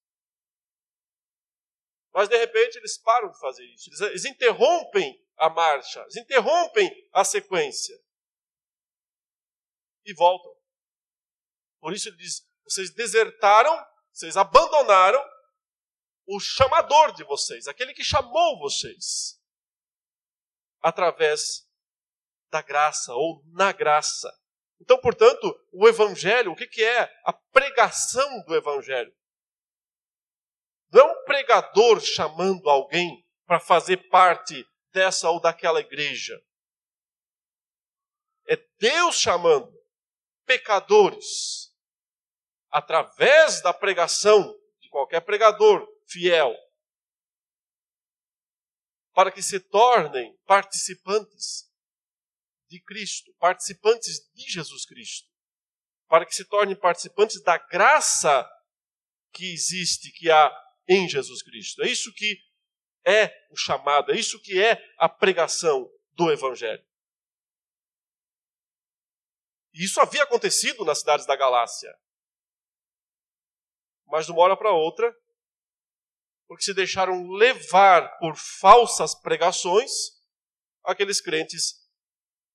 Mas, 2.13 2.29
de 2.29 2.37
repente, 2.37 2.77
eles 2.77 2.99
param 2.99 3.31
de 3.31 3.39
fazer 3.39 3.65
isso. 3.67 3.91
Eles, 4.05 4.25
interrompem 4.25 5.23
a 5.37 5.49
marcha, 5.49 6.01
eles 6.01 6.17
interrompem 6.17 6.91
a 7.13 7.25
sequência. 7.25 7.95
e 10.05 10.15
voltam. 10.15 10.55
Por 11.81 11.93
isso 11.93 12.09
ele 12.09 12.17
diz: 12.17 12.47
vocês 12.65 12.95
desertaram, 12.95 13.75
vocês 14.13 14.37
abandonaram 14.37 15.23
o 16.27 16.41
chamador 16.41 17.13
de 17.13 17.25
vocês, 17.25 17.69
aquele 17.69 17.95
que 17.95 18.05
chamou 18.05 18.59
vocês, 18.59 19.41
através 20.83 21.67
da 22.51 22.61
graça 22.61 23.15
ou 23.15 23.43
na 23.47 23.73
graça. 23.73 24.33
Então, 24.81 24.99
portanto, 25.01 25.59
o 25.73 25.89
Evangelho, 25.89 26.53
o 26.53 26.57
que 26.57 26.83
é 26.83 27.03
a 27.25 27.33
pregação 27.33 28.43
do 28.45 28.55
Evangelho? 28.55 29.15
Não 30.93 31.01
é 31.01 31.13
um 31.13 31.25
pregador 31.25 32.01
chamando 32.01 32.69
alguém 32.69 33.25
para 33.47 33.61
fazer 33.61 34.09
parte 34.09 34.67
dessa 34.93 35.31
ou 35.31 35.41
daquela 35.41 35.81
igreja. 35.81 36.41
É 38.49 38.57
Deus 38.79 39.17
chamando 39.17 39.73
pecadores 40.45 41.75
através 42.71 43.61
da 43.63 43.73
pregação 43.73 44.57
de 44.81 44.89
qualquer 44.89 45.21
pregador 45.21 45.96
fiel 46.07 46.55
para 49.13 49.33
que 49.33 49.43
se 49.43 49.59
tornem 49.59 50.37
participantes 50.45 51.73
de 52.69 52.81
Cristo, 52.83 53.33
participantes 53.39 54.31
de 54.35 54.51
Jesus 54.51 54.85
Cristo, 54.85 55.27
para 56.07 56.27
que 56.27 56.35
se 56.35 56.45
tornem 56.45 56.77
participantes 56.77 57.41
da 57.43 57.57
graça 57.57 58.47
que 59.33 59.53
existe, 59.53 60.13
que 60.13 60.31
há 60.31 60.53
em 60.87 61.09
Jesus 61.09 61.43
Cristo. 61.43 61.83
É 61.83 61.89
isso 61.89 62.13
que 62.13 62.39
é 63.07 63.29
o 63.51 63.57
chamado, 63.57 64.13
é 64.13 64.17
isso 64.19 64.41
que 64.43 64.63
é 64.63 64.83
a 64.99 65.09
pregação 65.09 65.91
do 66.13 66.31
Evangelho. 66.31 66.85
E 69.73 69.85
isso 69.85 70.01
havia 70.01 70.25
acontecido 70.25 70.85
nas 70.85 71.01
cidades 71.01 71.27
da 71.27 71.37
Galácia. 71.37 71.95
Mas 74.07 74.27
de 74.27 74.33
uma 74.33 74.43
hora 74.43 74.57
para 74.57 74.73
outra, 74.73 75.15
porque 76.47 76.65
se 76.65 76.75
deixaram 76.75 77.29
levar 77.31 78.19
por 78.19 78.37
falsas 78.37 79.15
pregações, 79.15 79.91
aqueles 80.85 81.21
crentes 81.21 81.87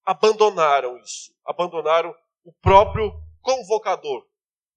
abandonaram 0.04 0.98
isso, 0.98 1.34
abandonaram 1.46 2.16
o 2.44 2.54
próprio 2.54 3.12
convocador 3.42 4.28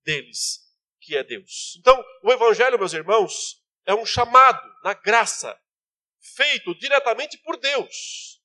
deles, 0.05 0.61
que 1.01 1.17
é 1.17 1.23
Deus. 1.23 1.77
Então, 1.79 2.03
o 2.23 2.33
Evangelho, 2.33 2.79
meus 2.79 2.93
irmãos, 2.93 3.63
é 3.87 3.95
um 3.95 4.05
chamado 4.05 4.63
na 4.83 4.95
graça, 4.95 5.59
feito 6.21 6.75
diretamente 6.75 7.39
por 7.39 7.57
Deus. 7.57 8.43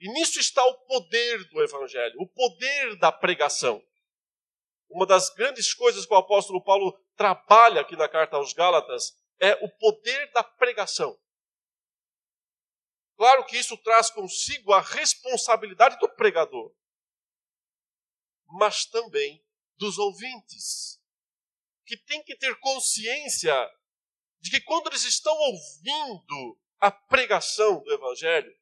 E 0.00 0.12
nisso 0.12 0.40
está 0.40 0.64
o 0.64 0.74
poder 0.84 1.48
do 1.48 1.62
Evangelho, 1.62 2.20
o 2.20 2.26
poder 2.26 2.96
da 2.98 3.12
pregação. 3.12 3.82
Uma 4.90 5.06
das 5.06 5.30
grandes 5.30 5.72
coisas 5.72 6.04
que 6.04 6.12
o 6.12 6.16
apóstolo 6.16 6.62
Paulo 6.62 7.00
trabalha 7.16 7.80
aqui 7.80 7.96
na 7.96 8.08
carta 8.08 8.36
aos 8.36 8.52
Gálatas 8.52 9.16
é 9.40 9.54
o 9.64 9.68
poder 9.70 10.30
da 10.32 10.42
pregação. 10.42 11.18
Claro 13.16 13.44
que 13.44 13.56
isso 13.56 13.76
traz 13.78 14.10
consigo 14.10 14.72
a 14.72 14.80
responsabilidade 14.80 15.98
do 15.98 16.08
pregador, 16.08 16.74
mas 18.46 18.84
também 18.86 19.44
dos 19.76 19.98
ouvintes, 19.98 21.00
que 21.86 21.96
tem 21.96 22.22
que 22.22 22.36
ter 22.36 22.58
consciência 22.60 23.54
de 24.40 24.50
que 24.50 24.60
quando 24.60 24.88
eles 24.88 25.04
estão 25.04 25.34
ouvindo 25.34 26.58
a 26.80 26.90
pregação 26.90 27.82
do 27.82 27.92
Evangelho, 27.92 28.52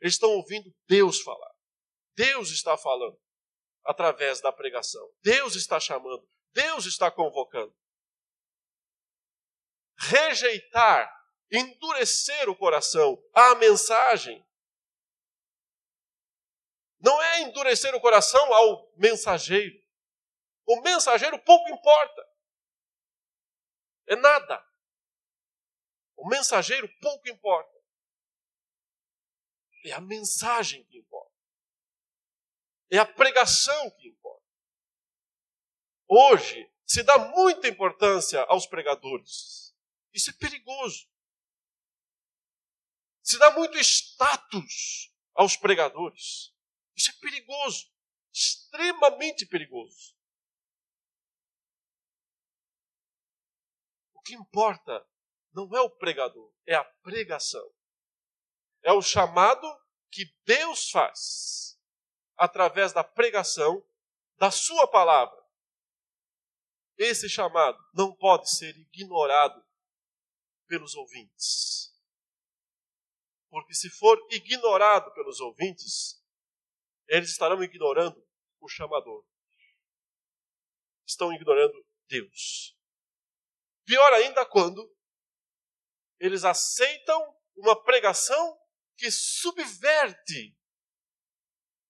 eles 0.00 0.14
estão 0.14 0.30
ouvindo 0.30 0.74
Deus 0.86 1.20
falar. 1.20 1.52
Deus 2.14 2.50
está 2.50 2.76
falando 2.76 3.18
através 3.84 4.40
da 4.40 4.52
pregação. 4.52 5.08
Deus 5.22 5.54
está 5.54 5.80
chamando. 5.80 6.28
Deus 6.52 6.86
está 6.86 7.10
convocando. 7.10 7.74
Rejeitar 9.98 11.16
endurecer 11.50 12.48
o 12.48 12.56
coração 12.56 13.22
à 13.32 13.54
mensagem. 13.54 14.44
Não 16.98 17.22
é 17.22 17.42
endurecer 17.42 17.94
o 17.94 18.00
coração 18.00 18.52
ao 18.52 18.92
mensageiro. 18.96 19.80
O 20.66 20.80
mensageiro 20.80 21.38
pouco 21.44 21.68
importa. 21.70 22.28
É 24.08 24.16
nada. 24.16 24.64
O 26.16 26.28
mensageiro 26.28 26.88
pouco 27.00 27.28
importa. 27.28 27.76
É 29.84 29.92
a 29.92 30.00
mensagem 30.00 30.84
que 30.84 30.98
importa. 30.98 31.32
É 32.90 32.98
a 32.98 33.06
pregação 33.06 33.90
que 33.92 34.08
importa. 34.08 34.44
Hoje 36.08 36.72
se 36.84 37.02
dá 37.02 37.18
muita 37.18 37.68
importância 37.68 38.42
aos 38.44 38.66
pregadores. 38.66 39.65
Isso 40.16 40.30
é 40.30 40.32
perigoso 40.32 41.06
se 43.26 43.38
dá 43.38 43.50
muito 43.50 43.76
status 43.78 45.12
aos 45.34 45.56
pregadores. 45.56 46.54
Isso 46.94 47.10
é 47.10 47.14
perigoso, 47.20 47.92
extremamente 48.32 49.44
perigoso. 49.44 50.16
O 54.14 54.22
que 54.22 54.34
importa 54.34 55.04
não 55.52 55.68
é 55.76 55.80
o 55.80 55.90
pregador, 55.90 56.54
é 56.64 56.76
a 56.76 56.84
pregação. 56.84 57.68
É 58.84 58.92
o 58.92 59.02
chamado 59.02 59.66
que 60.08 60.24
Deus 60.44 60.88
faz 60.90 61.76
através 62.36 62.92
da 62.92 63.02
pregação 63.02 63.84
da 64.36 64.52
Sua 64.52 64.86
palavra. 64.88 65.44
Esse 66.96 67.28
chamado 67.28 67.76
não 67.92 68.14
pode 68.14 68.48
ser 68.48 68.76
ignorado 68.76 69.65
pelos 70.66 70.94
ouvintes. 70.94 71.94
Porque 73.48 73.74
se 73.74 73.88
for 73.90 74.18
ignorado 74.30 75.12
pelos 75.14 75.40
ouvintes, 75.40 76.22
eles 77.08 77.30
estarão 77.30 77.62
ignorando 77.62 78.26
o 78.60 78.68
chamador. 78.68 79.24
Estão 81.06 81.32
ignorando 81.32 81.86
Deus. 82.08 82.76
Pior 83.84 84.12
ainda 84.12 84.44
quando 84.44 84.92
eles 86.18 86.44
aceitam 86.44 87.36
uma 87.54 87.80
pregação 87.82 88.60
que 88.96 89.10
subverte 89.10 90.56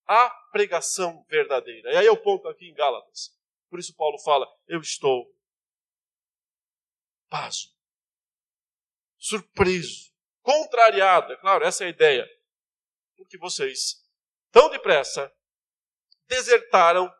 a 0.05 0.29
pregação 0.51 1.25
verdadeira. 1.27 1.91
E 1.91 1.97
aí 1.97 2.05
é 2.07 2.11
o 2.11 2.21
ponto 2.21 2.47
aqui 2.47 2.69
em 2.69 2.73
Gálatas. 2.73 3.35
Por 3.69 3.79
isso 3.79 3.95
Paulo 3.95 4.17
fala: 4.19 4.47
Eu 4.67 4.79
estou 4.79 5.33
pasmo, 7.29 7.73
surpreso, 9.17 10.11
contrariado. 10.41 11.33
É 11.33 11.37
claro, 11.37 11.65
essa 11.65 11.83
é 11.83 11.87
a 11.87 11.89
ideia. 11.89 12.27
Porque 13.15 13.37
vocês, 13.37 13.95
tão 14.51 14.69
depressa, 14.69 15.31
desertaram 16.27 17.11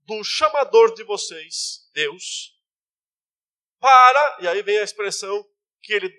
do 0.00 0.24
chamador 0.24 0.94
de 0.94 1.04
vocês, 1.04 1.88
Deus, 1.92 2.58
para, 3.78 4.38
e 4.40 4.48
aí 4.48 4.62
vem 4.62 4.78
a 4.78 4.82
expressão 4.82 5.48
que 5.80 5.92
ele 5.92 6.12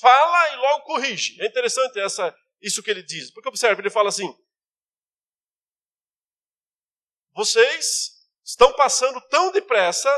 fala 0.00 0.52
e 0.52 0.56
logo 0.56 0.84
corrige. 0.84 1.40
É 1.40 1.46
interessante 1.46 1.98
essa, 1.98 2.36
isso 2.60 2.82
que 2.82 2.90
ele 2.90 3.02
diz. 3.02 3.30
Porque 3.30 3.48
observe, 3.48 3.80
ele 3.80 3.90
fala 3.90 4.08
assim: 4.08 4.28
Vocês 7.32 8.28
estão 8.44 8.74
passando 8.74 9.20
tão 9.28 9.50
depressa 9.50 10.10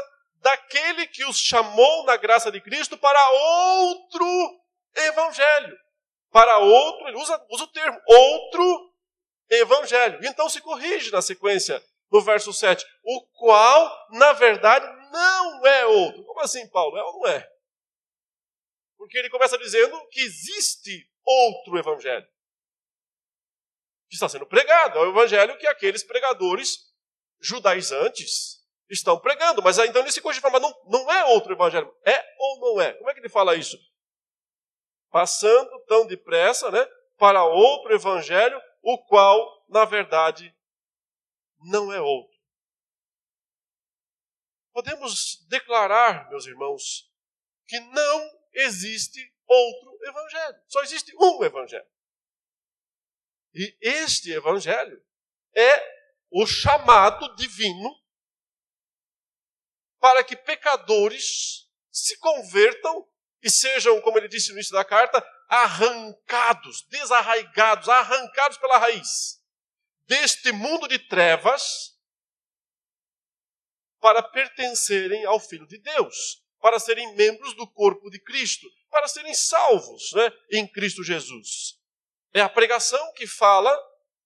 daquele 0.46 1.08
que 1.08 1.24
os 1.24 1.36
chamou 1.36 2.04
na 2.04 2.16
graça 2.16 2.52
de 2.52 2.60
Cristo 2.60 2.96
para 2.96 3.30
outro 3.30 4.60
evangelho. 4.94 5.76
Para 6.30 6.58
outro, 6.58 7.08
ele 7.08 7.16
usa, 7.16 7.44
usa 7.50 7.64
o 7.64 7.72
termo 7.72 8.00
outro 8.06 8.94
evangelho. 9.50 10.20
Então 10.22 10.48
se 10.48 10.60
corrige 10.60 11.10
na 11.10 11.20
sequência, 11.20 11.84
no 12.12 12.20
verso 12.20 12.52
7, 12.52 12.86
o 13.02 13.26
qual, 13.38 14.08
na 14.12 14.34
verdade, 14.34 14.86
não 15.10 15.66
é 15.66 15.86
outro. 15.86 16.24
Como 16.24 16.40
assim, 16.40 16.68
Paulo? 16.68 16.96
É 16.96 17.02
ou 17.02 17.14
não 17.14 17.26
é? 17.26 17.44
Porque 18.96 19.18
ele 19.18 19.30
começa 19.30 19.58
dizendo 19.58 20.00
que 20.10 20.20
existe 20.20 21.10
outro 21.24 21.76
evangelho. 21.76 22.26
Que 24.08 24.14
está 24.14 24.28
sendo 24.28 24.46
pregado. 24.46 24.96
É 24.96 25.02
o 25.02 25.10
evangelho 25.10 25.58
que 25.58 25.66
aqueles 25.66 26.04
pregadores 26.04 26.78
judaizantes 27.40 28.55
estão 28.88 29.18
pregando. 29.18 29.62
Mas 29.62 29.78
então 29.78 30.02
ele 30.02 30.12
se 30.12 30.20
fala, 30.20 30.58
mas 30.58 30.62
não, 30.62 30.74
não 30.86 31.12
é 31.12 31.24
outro 31.26 31.52
evangelho. 31.52 31.92
É 32.04 32.24
ou 32.38 32.60
não 32.60 32.80
é? 32.80 32.92
Como 32.94 33.10
é 33.10 33.14
que 33.14 33.20
ele 33.20 33.28
fala 33.28 33.54
isso? 33.54 33.76
passando 35.16 35.80
tão 35.86 36.06
depressa 36.06 36.70
né, 36.70 36.84
para 37.16 37.42
outro 37.42 37.94
evangelho, 37.94 38.60
o 38.82 38.98
qual, 39.06 39.64
na 39.66 39.86
verdade, 39.86 40.54
não 41.58 41.90
é 41.90 41.98
outro. 41.98 42.36
Podemos 44.74 45.42
declarar, 45.48 46.28
meus 46.28 46.44
irmãos, 46.44 47.10
que 47.66 47.80
não 47.80 48.30
existe 48.52 49.34
outro 49.46 49.98
evangelho. 50.02 50.60
Só 50.68 50.82
existe 50.82 51.16
um 51.18 51.42
evangelho. 51.42 51.88
E 53.54 53.74
este 53.80 54.32
evangelho 54.32 55.02
é 55.54 55.96
o 56.30 56.46
chamado 56.46 57.34
divino 57.36 57.90
para 60.00 60.22
que 60.22 60.36
pecadores 60.36 61.66
se 61.90 62.18
convertam 62.18 63.06
e 63.42 63.50
sejam, 63.50 64.00
como 64.00 64.18
ele 64.18 64.28
disse 64.28 64.48
no 64.48 64.54
início 64.54 64.72
da 64.72 64.84
carta, 64.84 65.24
arrancados, 65.48 66.84
desarraigados, 66.88 67.88
arrancados 67.88 68.58
pela 68.58 68.78
raiz 68.78 69.36
deste 70.06 70.52
mundo 70.52 70.88
de 70.88 70.98
trevas 70.98 71.94
para 74.00 74.22
pertencerem 74.22 75.24
ao 75.24 75.40
Filho 75.40 75.66
de 75.66 75.78
Deus, 75.78 76.42
para 76.60 76.78
serem 76.78 77.14
membros 77.16 77.54
do 77.54 77.68
corpo 77.70 78.08
de 78.10 78.20
Cristo, 78.20 78.66
para 78.90 79.08
serem 79.08 79.34
salvos 79.34 80.12
né, 80.12 80.32
em 80.52 80.66
Cristo 80.66 81.02
Jesus. 81.02 81.78
É 82.32 82.40
a 82.40 82.48
pregação 82.48 83.12
que 83.14 83.26
fala, 83.26 83.76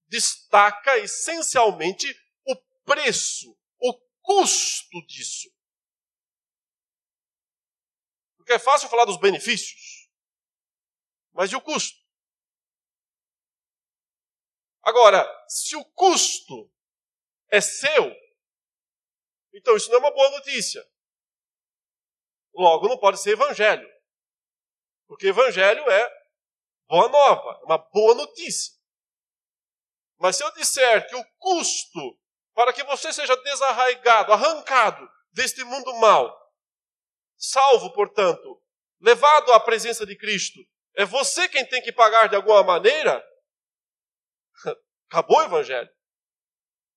destaca 0.06 0.98
essencialmente 0.98 2.06
o 2.46 2.56
preço, 2.84 3.56
o 3.78 3.94
custo 4.20 5.06
disso. 5.06 5.48
Porque 8.50 8.60
é 8.60 8.64
fácil 8.64 8.88
falar 8.88 9.04
dos 9.04 9.16
benefícios, 9.16 10.10
mas 11.32 11.52
e 11.52 11.54
o 11.54 11.60
custo? 11.60 11.96
Agora, 14.82 15.24
se 15.46 15.76
o 15.76 15.84
custo 15.84 16.68
é 17.48 17.60
seu, 17.60 18.12
então 19.54 19.76
isso 19.76 19.88
não 19.90 19.98
é 19.98 20.00
uma 20.00 20.10
boa 20.10 20.30
notícia. 20.30 20.84
Logo, 22.52 22.88
não 22.88 22.98
pode 22.98 23.20
ser 23.20 23.34
evangelho. 23.34 23.88
Porque 25.06 25.28
evangelho 25.28 25.88
é 25.88 26.24
boa 26.88 27.08
nova, 27.08 27.60
uma 27.62 27.78
boa 27.78 28.16
notícia. 28.16 28.74
Mas 30.18 30.34
se 30.34 30.42
eu 30.42 30.52
disser 30.54 31.08
que 31.08 31.14
o 31.14 31.24
custo 31.38 32.18
para 32.52 32.72
que 32.72 32.82
você 32.82 33.12
seja 33.12 33.36
desarraigado, 33.36 34.32
arrancado 34.32 35.08
deste 35.30 35.62
mundo 35.62 35.94
mau, 36.00 36.39
salvo, 37.40 37.92
portanto, 37.92 38.62
levado 39.00 39.52
à 39.52 39.58
presença 39.58 40.04
de 40.04 40.14
Cristo, 40.16 40.60
é 40.94 41.04
você 41.04 41.48
quem 41.48 41.66
tem 41.66 41.82
que 41.82 41.90
pagar 41.90 42.28
de 42.28 42.36
alguma 42.36 42.62
maneira, 42.62 43.24
acabou 45.08 45.38
o 45.38 45.44
evangelho. 45.44 45.90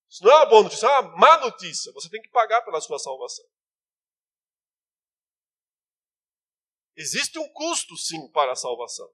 Isso 0.10 0.24
não 0.24 0.32
é 0.32 0.36
uma 0.36 0.46
boa 0.46 0.64
notícia, 0.64 0.86
é 0.86 1.00
uma 1.00 1.18
má 1.18 1.38
notícia. 1.40 1.92
Você 1.94 2.10
tem 2.10 2.22
que 2.22 2.30
pagar 2.30 2.62
pela 2.62 2.82
sua 2.82 3.00
salvação. 3.00 3.46
Existe 6.96 7.40
um 7.40 7.52
custo, 7.52 7.98
sim, 7.98 8.30
para 8.32 8.52
a 8.52 8.56
salvação. 8.56 9.12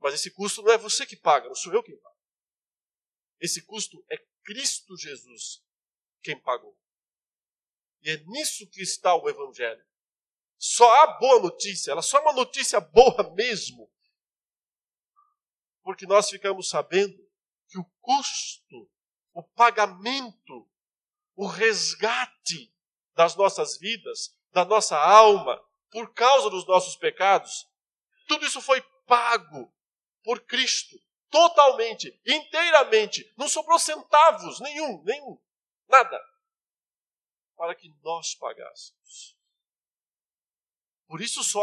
Mas 0.00 0.14
esse 0.14 0.30
custo 0.30 0.62
não 0.62 0.72
é 0.72 0.78
você 0.78 1.04
que 1.04 1.16
paga, 1.16 1.48
não 1.48 1.54
sou 1.54 1.72
eu 1.74 1.82
quem 1.82 1.98
paga. 1.98 2.16
Esse 3.40 3.62
custo 3.66 4.02
é 4.10 4.16
Cristo 4.44 4.96
Jesus 4.96 5.62
quem 6.22 6.40
pagou. 6.40 6.76
E 8.02 8.10
é 8.10 8.16
nisso 8.16 8.68
que 8.70 8.80
está 8.80 9.14
o 9.14 9.28
Evangelho. 9.28 9.84
Só 10.64 10.88
há 10.94 11.18
boa 11.18 11.40
notícia, 11.40 11.90
ela 11.90 12.02
só 12.02 12.18
é 12.18 12.20
uma 12.20 12.34
notícia 12.34 12.78
boa 12.78 13.34
mesmo. 13.34 13.90
Porque 15.82 16.06
nós 16.06 16.30
ficamos 16.30 16.68
sabendo 16.68 17.18
que 17.68 17.80
o 17.80 17.84
custo, 18.00 18.88
o 19.32 19.42
pagamento, 19.42 20.70
o 21.34 21.48
resgate 21.48 22.72
das 23.12 23.34
nossas 23.34 23.76
vidas, 23.76 24.38
da 24.52 24.64
nossa 24.64 24.96
alma, 24.96 25.60
por 25.90 26.14
causa 26.14 26.48
dos 26.48 26.64
nossos 26.64 26.94
pecados, 26.94 27.68
tudo 28.28 28.46
isso 28.46 28.60
foi 28.60 28.80
pago 29.04 29.74
por 30.22 30.42
Cristo, 30.42 30.96
totalmente, 31.28 32.16
inteiramente, 32.24 33.28
não 33.36 33.48
sobrou 33.48 33.80
centavos, 33.80 34.60
nenhum, 34.60 35.02
nenhum, 35.02 35.42
nada, 35.88 36.24
para 37.56 37.74
que 37.74 37.92
nós 38.04 38.36
pagássemos. 38.36 39.41
Por 41.12 41.20
isso 41.20 41.44
só, 41.44 41.62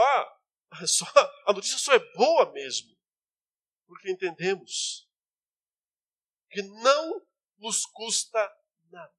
só 0.86 1.08
a 1.48 1.54
notícia 1.54 1.80
só 1.80 1.92
é 1.92 2.14
boa 2.14 2.52
mesmo, 2.52 2.96
porque 3.88 4.12
entendemos 4.12 5.10
que 6.52 6.62
não 6.62 7.26
nos 7.58 7.84
custa 7.88 8.40
nada. 8.92 9.12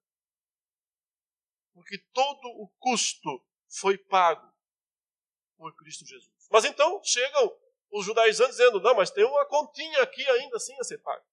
Porque 1.73 1.99
todo 2.13 2.47
o 2.47 2.69
custo 2.79 3.45
foi 3.67 3.99
pago 3.99 4.49
por 5.57 5.75
Cristo 5.75 6.07
Jesus. 6.07 6.47
Mas 6.49 6.65
então 6.65 7.03
chegam 7.03 7.61
os 7.91 8.07
judaizantes 8.07 8.57
dizendo: 8.57 8.79
não, 8.79 8.95
mas 8.95 9.11
tem 9.11 9.25
uma 9.25 9.45
continha 9.47 10.01
aqui 10.01 10.25
ainda 10.31 10.59
assim 10.59 10.79
a 10.79 10.85
ser 10.85 10.99
paga. 10.99 11.27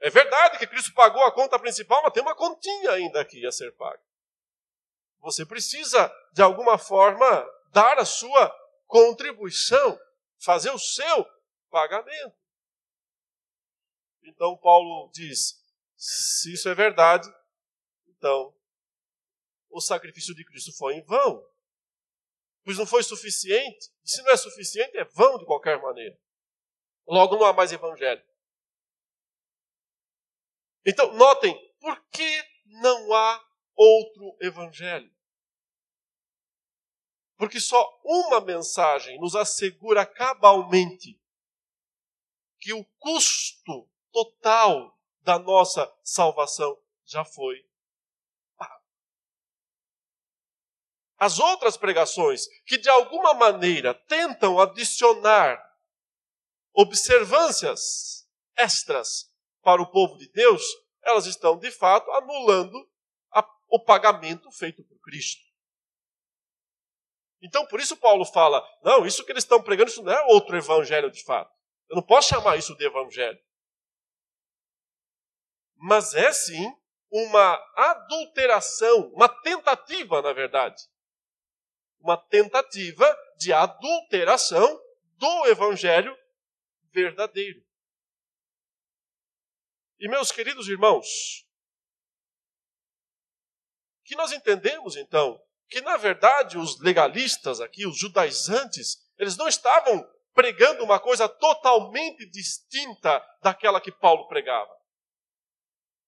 É 0.00 0.08
verdade 0.08 0.56
que 0.56 0.66
Cristo 0.66 0.94
pagou 0.94 1.22
a 1.24 1.34
conta 1.34 1.58
principal, 1.58 2.02
mas 2.02 2.14
tem 2.14 2.22
uma 2.22 2.34
continha 2.34 2.92
ainda 2.92 3.20
aqui 3.20 3.46
a 3.46 3.52
ser 3.52 3.76
paga. 3.76 4.07
Você 5.20 5.44
precisa, 5.44 6.12
de 6.32 6.42
alguma 6.42 6.78
forma, 6.78 7.26
dar 7.72 7.98
a 7.98 8.04
sua 8.04 8.50
contribuição, 8.86 9.98
fazer 10.38 10.70
o 10.70 10.78
seu 10.78 11.26
pagamento. 11.70 12.36
Então 14.22 14.56
Paulo 14.56 15.10
diz: 15.12 15.62
se 15.96 16.52
isso 16.54 16.68
é 16.68 16.74
verdade, 16.74 17.28
então 18.08 18.54
o 19.70 19.80
sacrifício 19.80 20.34
de 20.34 20.44
Cristo 20.44 20.72
foi 20.72 20.94
em 20.94 21.02
vão. 21.02 21.46
Pois 22.64 22.78
não 22.78 22.86
foi 22.86 23.02
suficiente. 23.02 23.90
E 24.04 24.10
se 24.10 24.22
não 24.22 24.30
é 24.30 24.36
suficiente, 24.36 24.96
é 24.96 25.04
vão 25.04 25.38
de 25.38 25.44
qualquer 25.44 25.80
maneira. 25.80 26.18
Logo 27.06 27.36
não 27.36 27.46
há 27.46 27.52
mais 27.52 27.72
evangelho. 27.72 28.22
Então, 30.84 31.12
notem, 31.14 31.54
por 31.80 32.02
que 32.10 32.42
evangelho? 34.40 35.12
Porque 37.36 37.60
só 37.60 38.00
uma 38.04 38.40
mensagem 38.40 39.18
nos 39.20 39.36
assegura 39.36 40.04
cabalmente 40.04 41.20
que 42.58 42.72
o 42.72 42.84
custo 42.98 43.88
total 44.10 44.98
da 45.20 45.38
nossa 45.38 45.92
salvação 46.02 46.76
já 47.04 47.24
foi 47.24 47.68
As 51.18 51.40
outras 51.40 51.76
pregações 51.76 52.46
que 52.64 52.78
de 52.78 52.88
alguma 52.88 53.34
maneira 53.34 53.92
tentam 53.92 54.60
adicionar 54.60 55.60
observâncias 56.72 58.24
extras 58.56 59.28
para 59.60 59.82
o 59.82 59.90
povo 59.90 60.16
de 60.16 60.30
Deus, 60.30 60.62
elas 61.02 61.26
estão 61.26 61.58
de 61.58 61.72
fato 61.72 62.08
anulando 62.12 62.88
o 63.68 63.78
pagamento 63.78 64.50
feito 64.50 64.82
por 64.84 64.98
Cristo. 65.00 65.42
Então, 67.40 67.66
por 67.66 67.80
isso 67.80 67.96
Paulo 67.96 68.24
fala: 68.24 68.66
não, 68.82 69.06
isso 69.06 69.24
que 69.24 69.32
eles 69.32 69.44
estão 69.44 69.62
pregando, 69.62 69.90
isso 69.90 70.02
não 70.02 70.12
é 70.12 70.22
outro 70.24 70.56
evangelho 70.56 71.10
de 71.10 71.22
fato. 71.22 71.54
Eu 71.88 71.96
não 71.96 72.02
posso 72.02 72.28
chamar 72.28 72.56
isso 72.56 72.74
de 72.76 72.84
evangelho. 72.84 73.38
Mas 75.76 76.14
é 76.14 76.32
sim 76.32 76.76
uma 77.10 77.54
adulteração, 77.76 79.10
uma 79.14 79.28
tentativa, 79.28 80.20
na 80.20 80.32
verdade, 80.32 80.82
uma 82.00 82.16
tentativa 82.16 83.16
de 83.38 83.52
adulteração 83.52 84.80
do 85.16 85.46
evangelho 85.46 86.16
verdadeiro. 86.92 87.64
E 89.98 90.08
meus 90.08 90.30
queridos 90.30 90.68
irmãos, 90.68 91.47
que 94.08 94.16
nós 94.16 94.32
entendemos 94.32 94.96
então 94.96 95.38
que 95.68 95.82
na 95.82 95.98
verdade 95.98 96.56
os 96.56 96.80
legalistas 96.80 97.60
aqui, 97.60 97.86
os 97.86 97.98
judaizantes, 97.98 98.96
eles 99.18 99.36
não 99.36 99.46
estavam 99.46 100.02
pregando 100.32 100.82
uma 100.82 100.98
coisa 100.98 101.28
totalmente 101.28 102.24
distinta 102.30 103.22
daquela 103.42 103.80
que 103.80 103.92
Paulo 103.92 104.26
pregava. 104.26 104.74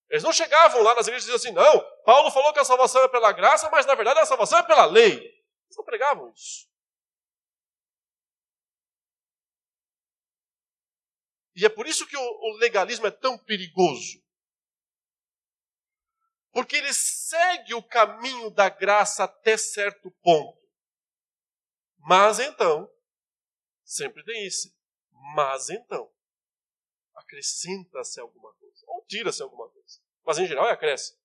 Eles 0.08 0.22
não 0.22 0.32
chegavam 0.32 0.82
lá 0.82 0.94
nas 0.94 1.06
igrejas 1.06 1.28
e 1.28 1.32
diziam 1.32 1.36
assim: 1.36 1.52
não, 1.52 2.04
Paulo 2.04 2.30
falou 2.30 2.54
que 2.54 2.58
a 2.58 2.64
salvação 2.64 3.02
é 3.02 3.08
pela 3.08 3.32
graça, 3.32 3.68
mas 3.68 3.84
na 3.84 3.94
verdade 3.94 4.18
a 4.18 4.26
salvação 4.26 4.58
é 4.58 4.62
pela 4.62 4.86
lei. 4.86 5.12
Eles 5.12 5.76
não 5.76 5.84
pregavam 5.84 6.32
isso. 6.32 6.68
E 11.54 11.66
é 11.66 11.68
por 11.68 11.86
isso 11.86 12.06
que 12.06 12.16
o 12.16 12.56
legalismo 12.56 13.06
é 13.06 13.10
tão 13.10 13.36
perigoso. 13.36 14.22
Porque 16.52 16.76
ele 16.76 16.92
segue 16.92 17.74
o 17.74 17.82
caminho 17.82 18.50
da 18.50 18.68
graça 18.68 19.24
até 19.24 19.56
certo 19.56 20.10
ponto. 20.22 20.58
Mas 21.98 22.38
então, 22.38 22.90
sempre 23.84 24.24
tem 24.24 24.46
esse. 24.46 24.74
Mas 25.34 25.70
então, 25.70 26.10
acrescenta-se 27.14 28.20
alguma 28.20 28.52
coisa. 28.54 28.84
Ou 28.88 29.04
tira-se 29.06 29.42
alguma 29.42 29.68
coisa. 29.68 30.00
Mas 30.24 30.38
em 30.38 30.46
geral 30.46 30.66
é 30.68 30.72
acresce. 30.72 31.18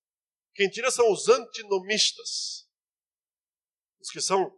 Quem 0.54 0.70
tira 0.70 0.90
são 0.90 1.10
os 1.10 1.28
antinomistas 1.28 2.66
os 4.06 4.10
que 4.10 4.20
são 4.20 4.56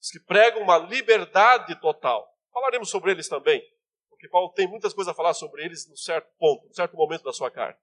os 0.00 0.10
que 0.10 0.20
pregam 0.20 0.62
uma 0.62 0.78
liberdade 0.78 1.78
total. 1.80 2.26
Falaremos 2.52 2.88
sobre 2.90 3.10
eles 3.10 3.28
também, 3.28 3.62
porque 4.08 4.28
Paulo 4.28 4.52
tem 4.52 4.66
muitas 4.66 4.92
coisas 4.92 5.10
a 5.10 5.14
falar 5.14 5.34
sobre 5.34 5.64
eles 5.64 5.86
num 5.88 5.96
certo 5.96 6.30
ponto, 6.38 6.66
num 6.66 6.74
certo 6.74 6.96
momento 6.96 7.24
da 7.24 7.32
sua 7.32 7.50
carta. 7.50 7.80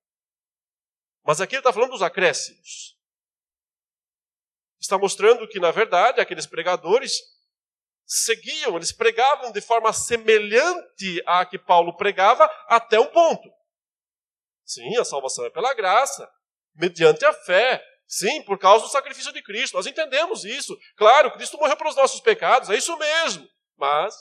Mas 1.24 1.40
aqui 1.40 1.56
ele 1.56 1.60
está 1.60 1.72
falando 1.72 1.92
dos 1.92 2.02
acréscimos. 2.02 2.98
Está 4.80 4.98
mostrando 4.98 5.48
que, 5.48 5.60
na 5.60 5.72
verdade, 5.72 6.20
aqueles 6.20 6.48
pregadores 6.48 7.22
seguiam, 8.06 8.76
eles 8.76 8.92
pregavam 8.92 9.52
de 9.52 9.62
forma 9.62 9.94
semelhante 9.94 11.22
à 11.26 11.46
que 11.46 11.58
Paulo 11.58 11.96
pregava 11.96 12.46
até 12.68 13.00
um 13.00 13.08
ponto. 13.08 13.50
Sim, 14.66 14.98
a 14.98 15.06
salvação 15.06 15.46
é 15.46 15.50
pela 15.50 15.74
graça, 15.74 16.30
mediante 16.76 17.24
a 17.26 17.34
fé. 17.34 17.86
Sim, 18.08 18.44
por 18.44 18.58
causa 18.58 18.86
do 18.86 18.92
sacrifício 18.92 19.32
de 19.32 19.42
Cristo. 19.42 19.76
Nós 19.76 19.86
entendemos 19.86 20.44
isso. 20.44 20.78
Claro, 20.98 21.32
Cristo 21.32 21.58
morreu 21.58 21.78
pelos 21.78 21.96
nossos 21.96 22.20
pecados, 22.20 22.70
é 22.70 22.76
isso 22.76 22.98
mesmo. 22.98 23.48
Mas 23.78 24.14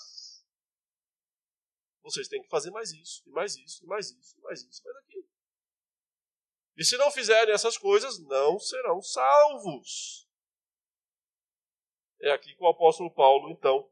vocês 2.02 2.28
têm 2.28 2.42
que 2.42 2.48
fazer 2.48 2.70
mais 2.70 2.92
isso, 2.92 3.22
e 3.26 3.30
mais 3.30 3.56
isso, 3.56 3.84
e 3.84 3.86
mais 3.86 4.10
isso, 4.10 4.36
e 4.38 4.42
mais 4.42 4.62
isso, 4.62 4.82
mais 4.84 4.96
aquilo. 4.98 5.29
E 6.80 6.84
se 6.84 6.96
não 6.96 7.10
fizerem 7.10 7.52
essas 7.52 7.76
coisas, 7.76 8.18
não 8.20 8.58
serão 8.58 9.02
salvos. 9.02 10.26
É 12.22 12.32
aqui 12.32 12.54
que 12.54 12.64
o 12.64 12.68
apóstolo 12.68 13.12
Paulo, 13.12 13.50
então, 13.50 13.86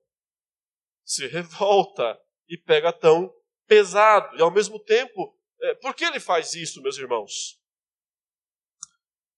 se 1.05 1.27
revolta 1.27 2.19
e 2.49 2.57
pega 2.57 2.91
tão 2.91 3.31
pesado. 3.67 4.35
E 4.39 4.41
ao 4.41 4.51
mesmo 4.51 4.83
tempo, 4.83 5.39
é, 5.61 5.75
por 5.75 5.95
que 5.95 6.03
ele 6.03 6.19
faz 6.19 6.55
isso, 6.55 6.81
meus 6.81 6.97
irmãos? 6.97 7.61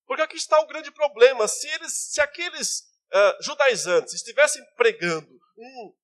Porque 0.06 0.22
aqui 0.22 0.36
está 0.36 0.60
o 0.60 0.66
grande 0.68 0.92
problema. 0.92 1.48
Se, 1.48 1.66
eles, 1.70 1.92
se 1.92 2.20
aqueles 2.20 2.82
uh, 3.12 3.42
judaizantes 3.42 4.14
estivessem 4.14 4.64
pregando 4.76 5.28
um, 5.58 5.96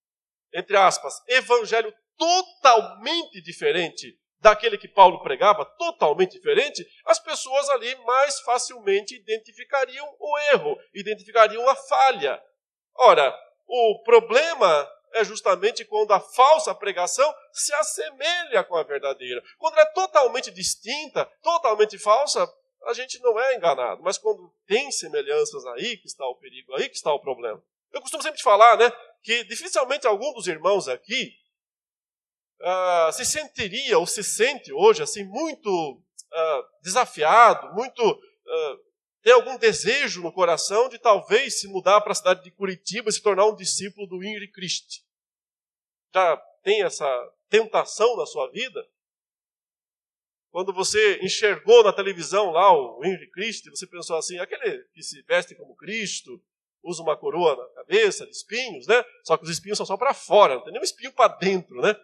entre 0.52 0.76
aspas, 0.76 1.14
evangelho 1.28 1.94
totalmente 2.16 3.40
diferente 3.40 4.18
daquele 4.40 4.78
que 4.78 4.88
Paulo 4.88 5.22
pregava, 5.22 5.64
totalmente 5.64 6.32
diferente, 6.32 6.86
as 7.06 7.18
pessoas 7.18 7.68
ali 7.70 7.94
mais 8.04 8.40
facilmente 8.40 9.14
identificariam 9.14 10.06
o 10.18 10.38
erro, 10.52 10.78
identificariam 10.94 11.68
a 11.68 11.74
falha. 11.74 12.42
Ora, 12.94 13.36
o 13.66 14.02
problema 14.04 14.88
é 15.14 15.24
justamente 15.24 15.84
quando 15.84 16.12
a 16.12 16.20
falsa 16.20 16.74
pregação 16.74 17.34
se 17.52 17.74
assemelha 17.74 18.62
com 18.64 18.76
a 18.76 18.82
verdadeira. 18.82 19.42
Quando 19.58 19.74
ela 19.74 19.82
é 19.82 19.92
totalmente 19.92 20.50
distinta, 20.50 21.24
totalmente 21.42 21.98
falsa, 21.98 22.46
a 22.84 22.92
gente 22.92 23.18
não 23.20 23.38
é 23.40 23.56
enganado. 23.56 24.02
Mas 24.02 24.18
quando 24.18 24.52
tem 24.66 24.90
semelhanças 24.90 25.64
aí 25.66 25.96
que 25.96 26.06
está 26.06 26.26
o 26.26 26.36
perigo, 26.36 26.74
aí 26.74 26.88
que 26.88 26.96
está 26.96 27.12
o 27.12 27.20
problema. 27.20 27.62
Eu 27.92 28.00
costumo 28.00 28.22
sempre 28.22 28.42
falar, 28.42 28.76
né, 28.76 28.92
que 29.22 29.44
dificilmente 29.44 30.06
algum 30.06 30.32
dos 30.34 30.46
irmãos 30.46 30.86
aqui 30.88 31.32
uh, 32.60 33.12
se 33.12 33.24
sentiria 33.24 33.98
ou 33.98 34.06
se 34.06 34.22
sente 34.22 34.72
hoje 34.72 35.02
assim 35.02 35.24
muito 35.24 35.70
uh, 35.70 36.82
desafiado, 36.82 37.74
muito 37.74 38.02
uh, 38.02 38.86
tem 39.22 39.32
algum 39.32 39.58
desejo 39.58 40.22
no 40.22 40.32
coração 40.32 40.88
de 40.88 40.98
talvez 40.98 41.58
se 41.58 41.66
mudar 41.66 42.00
para 42.00 42.12
a 42.12 42.14
cidade 42.14 42.44
de 42.44 42.50
Curitiba 42.52 43.10
e 43.10 43.12
se 43.12 43.20
tornar 43.20 43.46
um 43.46 43.56
discípulo 43.56 44.06
do 44.06 44.22
Ingrid 44.22 44.52
Christ. 44.52 45.02
Já 46.14 46.36
tem 46.62 46.82
essa 46.84 47.06
tentação 47.48 48.16
na 48.16 48.24
sua 48.24 48.48
vida? 48.50 48.86
Quando 50.56 50.72
você 50.72 51.18
enxergou 51.22 51.84
na 51.84 51.92
televisão 51.92 52.50
lá 52.50 52.72
o 52.72 53.04
Henry 53.04 53.30
Christ, 53.30 53.68
você 53.68 53.86
pensou 53.86 54.16
assim, 54.16 54.38
aquele 54.38 54.84
que 54.94 55.02
se 55.02 55.20
veste 55.22 55.54
como 55.54 55.76
Cristo, 55.76 56.42
usa 56.82 57.02
uma 57.02 57.16
coroa 57.16 57.56
na 57.56 57.82
cabeça, 57.82 58.24
de 58.24 58.32
espinhos, 58.32 58.86
né? 58.86 59.04
Só 59.24 59.36
que 59.36 59.44
os 59.44 59.50
espinhos 59.50 59.76
são 59.76 59.84
só 59.84 59.96
para 59.96 60.14
fora, 60.14 60.54
não 60.54 60.62
tem 60.62 60.72
nenhum 60.72 60.84
espinho 60.84 61.12
para 61.12 61.36
dentro, 61.36 61.80
né? 61.82 61.94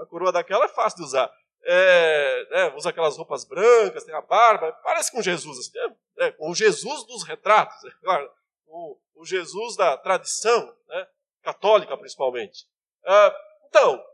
A 0.00 0.06
coroa 0.06 0.32
daquela 0.32 0.64
é 0.64 0.68
fácil 0.68 0.98
de 0.98 1.04
usar. 1.04 1.32
É, 1.64 2.46
é, 2.50 2.74
usa 2.74 2.90
aquelas 2.90 3.16
roupas 3.16 3.44
brancas, 3.44 4.04
tem 4.04 4.14
a 4.14 4.20
barba, 4.20 4.72
parece 4.82 5.12
com 5.12 5.22
Jesus, 5.22 5.58
assim, 5.58 5.78
é, 6.18 6.26
é, 6.26 6.36
o 6.40 6.52
Jesus 6.54 7.06
dos 7.06 7.22
retratos, 7.22 7.82
é 7.86 7.90
claro, 8.02 8.28
o, 8.66 8.98
o, 9.14 9.24
Jesus 9.24 9.76
da 9.76 9.96
tradição, 9.96 10.76
né? 10.88 11.06
católica 11.40 11.96
principalmente. 11.96 12.66
Ah, 13.06 13.36
então, 13.68 14.04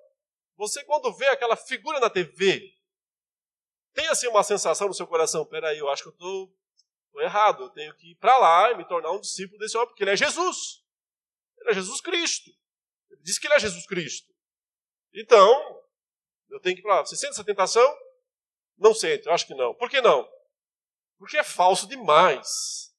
você 0.56 0.84
quando 0.84 1.14
vê 1.14 1.26
aquela 1.28 1.56
figura 1.56 1.98
na 2.00 2.10
TV, 2.10 2.62
tem 3.94 4.08
assim 4.08 4.28
uma 4.28 4.42
sensação 4.42 4.88
no 4.88 4.94
seu 4.94 5.06
coração, 5.06 5.46
peraí, 5.46 5.78
eu 5.78 5.88
acho 5.88 6.02
que 6.02 6.08
eu 6.08 6.12
estou 6.12 6.54
errado, 7.20 7.64
eu 7.64 7.70
tenho 7.70 7.94
que 7.94 8.12
ir 8.12 8.14
para 8.16 8.36
lá 8.38 8.72
e 8.72 8.76
me 8.76 8.86
tornar 8.86 9.10
um 9.10 9.20
discípulo 9.20 9.58
desse 9.58 9.76
homem, 9.76 9.88
porque 9.88 10.04
ele 10.04 10.12
é 10.12 10.16
Jesus. 10.16 10.84
Ele 11.60 11.70
é 11.70 11.74
Jesus 11.74 12.00
Cristo. 12.00 12.50
Ele 13.10 13.22
diz 13.22 13.38
que 13.38 13.46
ele 13.46 13.54
é 13.54 13.58
Jesus 13.58 13.86
Cristo. 13.86 14.32
Então, 15.20 15.83
eu 16.48 16.61
tenho 16.61 16.76
que 16.76 16.87
lá. 16.87 17.00
Você 17.00 17.16
sente 17.16 17.33
essa 17.33 17.44
tentação? 17.44 17.85
Não 18.76 18.94
sente, 18.94 19.26
eu 19.26 19.33
acho 19.33 19.46
que 19.46 19.54
não. 19.54 19.74
Por 19.74 19.90
que 19.90 20.00
não? 20.00 20.28
Porque 21.18 21.37
é 21.37 21.42
falso 21.42 21.88
demais. 21.88 22.94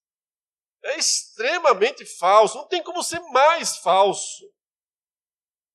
É 0.83 0.97
extremamente 0.97 2.05
falso. 2.05 2.57
Não 2.57 2.67
tem 2.67 2.83
como 2.83 3.01
ser 3.01 3.21
mais 3.31 3.77
falso. 3.77 4.53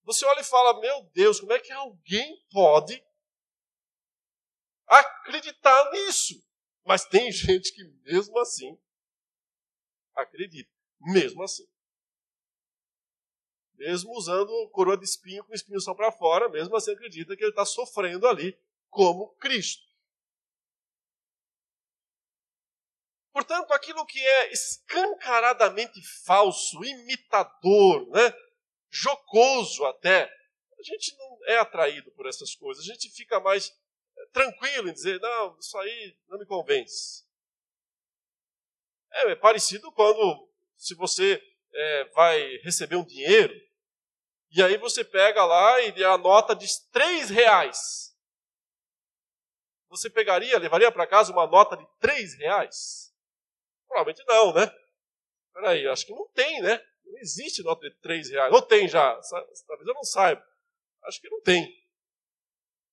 Você 0.02 0.26
olha 0.26 0.40
e 0.40 0.44
fala: 0.44 0.78
Meu 0.80 1.04
Deus, 1.14 1.40
como 1.40 1.52
é 1.54 1.59
que 1.59 1.72
alguém 1.72 2.37
pode 2.50 3.02
acreditar 4.87 5.90
nisso. 5.92 6.35
Mas 6.85 7.07
tem 7.07 7.30
gente 7.33 7.72
que, 7.72 7.85
mesmo 8.02 8.38
assim, 8.38 8.78
acredita. 10.14 10.70
Mesmo 11.00 11.42
assim. 11.42 11.66
Mesmo 13.76 14.12
usando 14.12 14.68
coroa 14.70 14.96
de 14.96 15.04
espinho 15.04 15.44
com 15.44 15.54
espinho 15.54 15.80
só 15.80 15.94
para 15.94 16.12
fora, 16.12 16.48
mesmo 16.48 16.76
assim 16.76 16.92
acredita 16.92 17.37
que 17.37 17.42
ele 17.42 17.50
está 17.50 17.64
sofrendo 17.64 18.26
ali 18.26 18.56
como 18.88 19.34
Cristo. 19.37 19.82
Portanto, 23.32 23.72
aquilo 23.72 24.06
que 24.06 24.20
é 24.20 24.52
escancaradamente 24.52 26.00
falso, 26.24 26.84
imitador, 26.84 28.08
né, 28.10 28.32
jocoso 28.88 29.84
até, 29.87 30.32
a 30.78 30.82
gente 30.84 31.16
não 31.16 31.38
é 31.46 31.58
atraído 31.58 32.12
por 32.12 32.28
essas 32.28 32.54
coisas, 32.54 32.84
a 32.84 32.87
gente 32.87 33.10
fica 33.10 33.40
mais 33.40 33.76
tranquilo 34.32 34.88
em 34.88 34.92
dizer, 34.92 35.20
não, 35.20 35.58
isso 35.58 35.76
aí 35.78 36.16
não 36.28 36.38
me 36.38 36.46
convence. 36.46 37.24
É, 39.12 39.32
é 39.32 39.37
parecido 39.37 39.90
quando, 39.90 40.48
se 40.76 40.94
você 40.94 41.42
é, 41.74 42.04
vai 42.14 42.56
receber 42.58 42.96
um 42.96 43.04
dinheiro, 43.04 43.54
e 44.50 44.62
aí 44.62 44.76
você 44.76 45.02
pega 45.02 45.44
lá 45.44 45.80
e 45.80 46.04
a 46.04 46.16
nota 46.16 46.54
diz 46.54 46.78
três 46.92 47.28
reais. 47.28 48.14
Você 49.88 50.08
pegaria, 50.08 50.58
levaria 50.58 50.92
para 50.92 51.06
casa 51.06 51.32
uma 51.32 51.46
nota 51.46 51.76
de 51.76 51.87
três 51.98 52.34
reais? 52.38 53.12
Provavelmente 53.88 54.24
não, 54.28 54.52
né? 54.52 54.72
Peraí, 55.52 55.87
acho 55.88 56.06
que 56.06 56.12
não 56.12 56.28
tem, 56.28 56.62
né? 56.62 56.80
Não 57.04 57.18
existe 57.18 57.62
nota 57.62 57.88
de 57.88 57.96
três 57.96 58.30
reais. 58.30 58.52
Ou 58.52 58.62
tem 58.62 58.88
já, 58.88 59.20
talvez 59.66 59.88
eu 59.88 59.94
não 59.94 60.04
saiba. 60.04 60.44
Acho 61.02 61.20
que 61.20 61.28
não 61.28 61.40
tem. 61.42 61.68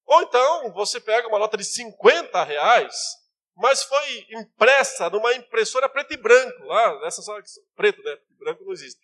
Ou 0.06 0.22
então 0.24 0.72
você 0.74 1.00
pega 1.00 1.28
uma 1.28 1.40
nota 1.40 1.58
de 1.58 1.64
50 1.64 2.44
reais, 2.44 3.16
mas 3.56 3.84
foi 3.84 4.28
impressa 4.32 5.10
numa 5.10 5.34
impressora 5.34 5.90
preto 5.90 6.14
e 6.14 6.18
branco, 6.18 6.64
lá, 6.66 7.06
essa 7.06 7.22
só 7.22 7.38
preto, 7.76 8.02
né? 8.02 8.18
Branco 8.32 8.64
não 8.64 8.72
existe. 8.72 9.00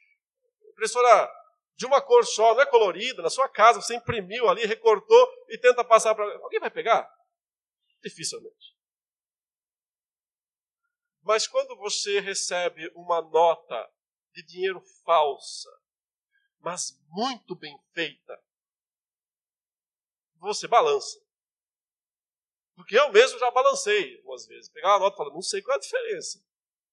Impressora 0.71 1.31
de 1.75 1.85
uma 1.85 2.01
cor 2.01 2.25
só, 2.25 2.55
não 2.55 2.61
é 2.61 2.65
colorida, 2.65 3.21
na 3.21 3.29
sua 3.29 3.47
casa 3.47 3.81
você 3.81 3.95
imprimiu 3.95 4.49
ali, 4.49 4.65
recortou 4.65 5.29
e 5.49 5.57
tenta 5.57 5.83
passar 5.83 6.15
para. 6.15 6.25
Alguém 6.39 6.59
vai 6.59 6.71
pegar? 6.71 7.07
Dificilmente. 8.01 8.75
Mas 11.21 11.45
quando 11.45 11.75
você 11.75 12.19
recebe 12.19 12.89
uma 12.95 13.21
nota 13.21 13.91
de 14.33 14.41
dinheiro 14.43 14.81
falsa, 15.03 15.69
mas 16.59 16.97
muito 17.09 17.55
bem 17.55 17.77
feita, 17.93 18.41
você 20.39 20.67
balança. 20.67 21.19
Porque 22.77 22.97
eu 22.97 23.11
mesmo 23.11 23.39
já 23.39 23.49
balancei 23.49 24.17
algumas 24.17 24.45
vezes. 24.45 24.69
Pegar 24.69 24.89
uma 24.89 24.99
nota 24.99 25.15
e 25.15 25.17
falar, 25.17 25.33
não 25.33 25.41
sei 25.41 25.63
qual 25.63 25.73
é 25.73 25.77
a 25.77 25.81
diferença. 25.81 26.37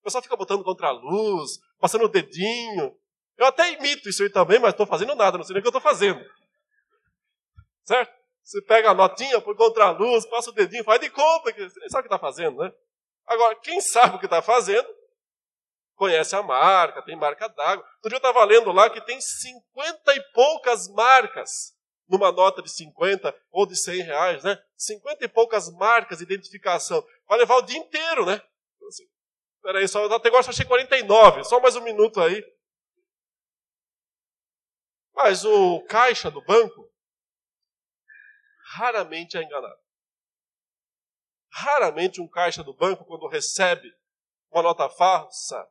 O 0.00 0.04
pessoal 0.04 0.22
fica 0.22 0.34
botando 0.34 0.64
contra 0.64 0.88
a 0.88 0.90
luz, 0.90 1.60
passando 1.78 2.06
o 2.06 2.08
dedinho. 2.08 2.98
Eu 3.36 3.46
até 3.46 3.70
imito 3.72 4.08
isso 4.08 4.22
aí 4.22 4.30
também, 4.30 4.58
mas 4.58 4.70
estou 4.70 4.86
fazendo 4.86 5.14
nada, 5.14 5.36
não 5.36 5.44
sei 5.44 5.52
nem 5.52 5.60
o 5.60 5.62
que 5.62 5.68
eu 5.68 5.78
estou 5.78 5.82
fazendo. 5.82 6.24
Certo? 7.84 8.12
Você 8.42 8.62
pega 8.62 8.90
a 8.90 8.94
notinha, 8.94 9.40
põe 9.42 9.54
contra 9.54 9.84
a 9.86 9.90
luz, 9.90 10.24
passa 10.26 10.50
o 10.50 10.54
dedinho, 10.54 10.84
faz 10.84 11.00
de 11.00 11.10
conta 11.10 11.52
que 11.52 11.68
você 11.68 11.78
nem 11.80 11.88
sabe 11.88 12.00
o 12.00 12.08
que 12.08 12.14
está 12.14 12.18
fazendo, 12.18 12.62
né? 12.62 12.72
Agora, 13.26 13.54
quem 13.56 13.80
sabe 13.80 14.16
o 14.16 14.18
que 14.18 14.26
está 14.26 14.40
fazendo, 14.40 14.88
conhece 15.94 16.34
a 16.34 16.42
marca, 16.42 17.02
tem 17.02 17.16
marca 17.16 17.46
d'água. 17.48 17.84
Outro 17.96 18.08
dia 18.08 18.16
eu 18.16 18.18
estava 18.18 18.42
lendo 18.44 18.72
lá 18.72 18.88
que 18.88 19.00
tem 19.02 19.20
cinquenta 19.20 20.14
e 20.14 20.20
poucas 20.32 20.88
marcas 20.88 21.73
numa 22.08 22.30
nota 22.30 22.62
de 22.62 22.70
50 22.70 23.34
ou 23.50 23.66
de 23.66 23.76
100 23.76 24.02
reais, 24.02 24.44
né? 24.44 24.62
50 24.76 25.24
e 25.24 25.28
poucas 25.28 25.70
marcas 25.72 26.18
de 26.18 26.24
identificação. 26.24 27.04
Vai 27.26 27.38
levar 27.38 27.56
o 27.56 27.62
dia 27.62 27.78
inteiro, 27.78 28.26
né? 28.26 28.42
Assim, 28.86 29.04
peraí, 29.62 29.88
só, 29.88 30.04
até 30.12 30.28
agora 30.28 30.42
só 30.42 30.50
achei 30.50 30.66
49, 30.66 31.44
só 31.44 31.60
mais 31.60 31.76
um 31.76 31.82
minuto 31.82 32.20
aí. 32.20 32.44
Mas 35.14 35.44
o 35.44 35.80
caixa 35.82 36.30
do 36.30 36.42
banco, 36.42 36.92
raramente 38.74 39.36
é 39.36 39.42
enganado. 39.42 39.78
Raramente 41.50 42.20
um 42.20 42.28
caixa 42.28 42.64
do 42.64 42.74
banco, 42.74 43.04
quando 43.04 43.28
recebe 43.28 43.88
uma 44.50 44.62
nota 44.62 44.88
falsa, 44.88 45.66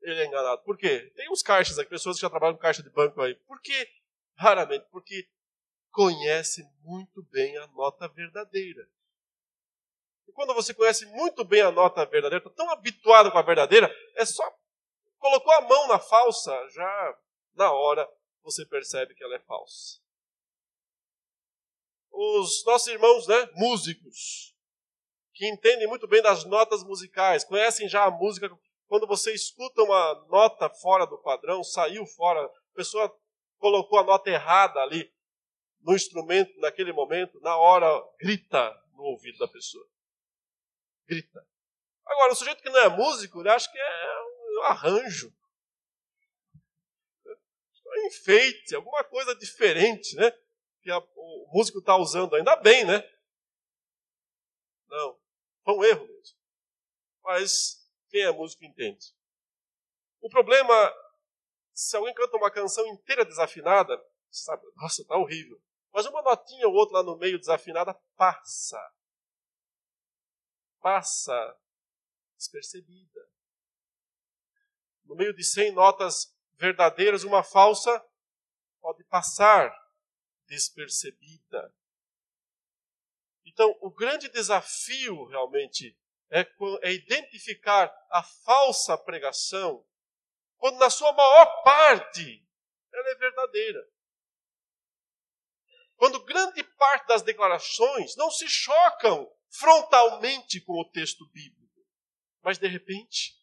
ele 0.00 0.22
é 0.22 0.26
enganado. 0.26 0.62
Por 0.62 0.76
quê? 0.76 1.12
Tem 1.14 1.30
uns 1.30 1.42
caixas 1.42 1.78
aqui, 1.78 1.90
pessoas 1.90 2.16
que 2.16 2.22
já 2.22 2.30
trabalham 2.30 2.54
com 2.54 2.60
caixa 2.60 2.82
de 2.82 2.90
banco 2.90 3.20
aí. 3.20 3.34
Por 3.34 3.60
quê? 3.60 3.88
Raramente. 4.36 4.86
Porque 4.90 5.28
conhece 5.94 6.68
muito 6.82 7.22
bem 7.30 7.56
a 7.56 7.68
nota 7.68 8.08
verdadeira. 8.08 8.86
E 10.26 10.32
quando 10.32 10.52
você 10.52 10.74
conhece 10.74 11.06
muito 11.06 11.44
bem 11.44 11.62
a 11.62 11.70
nota 11.70 12.04
verdadeira, 12.04 12.44
está 12.44 12.50
tão 12.50 12.68
habituado 12.70 13.30
com 13.30 13.38
a 13.38 13.42
verdadeira, 13.42 13.88
é 14.16 14.26
só 14.26 14.42
colocou 15.18 15.52
a 15.52 15.60
mão 15.62 15.88
na 15.88 16.00
falsa, 16.00 16.52
já 16.70 17.18
na 17.54 17.72
hora 17.72 18.06
você 18.42 18.66
percebe 18.66 19.14
que 19.14 19.22
ela 19.22 19.36
é 19.36 19.40
falsa. 19.40 20.00
Os 22.10 22.64
nossos 22.64 22.88
irmãos, 22.88 23.26
né, 23.28 23.48
músicos, 23.54 24.52
que 25.32 25.48
entendem 25.48 25.86
muito 25.86 26.08
bem 26.08 26.20
das 26.20 26.44
notas 26.44 26.82
musicais, 26.82 27.44
conhecem 27.44 27.88
já 27.88 28.04
a 28.04 28.10
música. 28.10 28.50
Quando 28.86 29.06
você 29.06 29.32
escuta 29.32 29.82
uma 29.82 30.26
nota 30.28 30.68
fora 30.70 31.06
do 31.06 31.18
padrão, 31.18 31.62
saiu 31.62 32.04
fora, 32.04 32.44
a 32.44 32.74
pessoa 32.74 33.16
colocou 33.58 33.98
a 34.00 34.04
nota 34.04 34.28
errada 34.28 34.80
ali 34.80 35.13
no 35.84 35.94
instrumento 35.94 36.58
naquele 36.60 36.92
momento, 36.92 37.38
na 37.40 37.56
hora 37.56 37.86
grita 38.18 38.74
no 38.94 39.02
ouvido 39.02 39.38
da 39.38 39.46
pessoa. 39.46 39.86
Grita. 41.06 41.46
Agora, 42.06 42.32
o 42.32 42.36
sujeito 42.36 42.62
que 42.62 42.70
não 42.70 42.80
é 42.80 42.88
músico, 42.88 43.40
ele 43.40 43.50
acha 43.50 43.70
que 43.70 43.78
é 43.78 44.22
um 44.22 44.62
arranjo. 44.62 45.32
É 47.26 48.00
um 48.00 48.06
enfeite, 48.06 48.74
alguma 48.74 49.04
coisa 49.04 49.34
diferente, 49.34 50.16
né? 50.16 50.30
Que 50.82 50.90
a, 50.90 50.98
o 50.98 51.50
músico 51.52 51.78
está 51.78 51.96
usando. 51.96 52.34
Ainda 52.34 52.56
bem, 52.56 52.84
né? 52.84 52.98
Não. 54.88 55.18
Foi 55.64 55.74
um 55.74 55.84
erro 55.84 56.06
mesmo. 56.06 56.36
Mas 57.22 57.86
quem 58.08 58.22
é 58.22 58.30
músico 58.30 58.64
entende. 58.64 59.14
O 60.20 60.30
problema, 60.30 60.74
se 61.74 61.96
alguém 61.96 62.14
canta 62.14 62.36
uma 62.36 62.50
canção 62.50 62.86
inteira 62.86 63.24
desafinada, 63.24 64.02
sabe, 64.30 64.62
nossa, 64.76 65.04
tá 65.06 65.16
horrível. 65.16 65.60
Mas 65.94 66.06
uma 66.06 66.22
notinha 66.22 66.66
ou 66.66 66.74
outra 66.74 66.98
lá 66.98 67.02
no 67.04 67.16
meio 67.16 67.38
desafinada 67.38 67.94
passa. 68.16 68.80
Passa 70.80 71.56
despercebida. 72.36 73.30
No 75.04 75.14
meio 75.14 75.32
de 75.32 75.44
100 75.44 75.70
notas 75.70 76.34
verdadeiras, 76.54 77.22
uma 77.22 77.44
falsa 77.44 78.04
pode 78.80 79.04
passar 79.04 79.72
despercebida. 80.46 81.72
Então, 83.44 83.78
o 83.80 83.88
grande 83.88 84.28
desafio 84.28 85.26
realmente 85.26 85.96
é, 86.28 86.40
é 86.82 86.92
identificar 86.92 87.94
a 88.10 88.20
falsa 88.20 88.98
pregação, 88.98 89.86
quando 90.56 90.76
na 90.78 90.90
sua 90.90 91.12
maior 91.12 91.62
parte 91.62 92.44
ela 92.92 93.10
é 93.10 93.14
verdadeira. 93.14 93.93
Quando 96.04 96.22
grande 96.22 96.62
parte 96.62 97.06
das 97.06 97.22
declarações 97.22 98.14
não 98.14 98.30
se 98.30 98.46
chocam 98.46 99.26
frontalmente 99.48 100.60
com 100.60 100.78
o 100.78 100.84
texto 100.84 101.26
bíblico, 101.30 101.82
mas 102.42 102.58
de 102.58 102.68
repente 102.68 103.42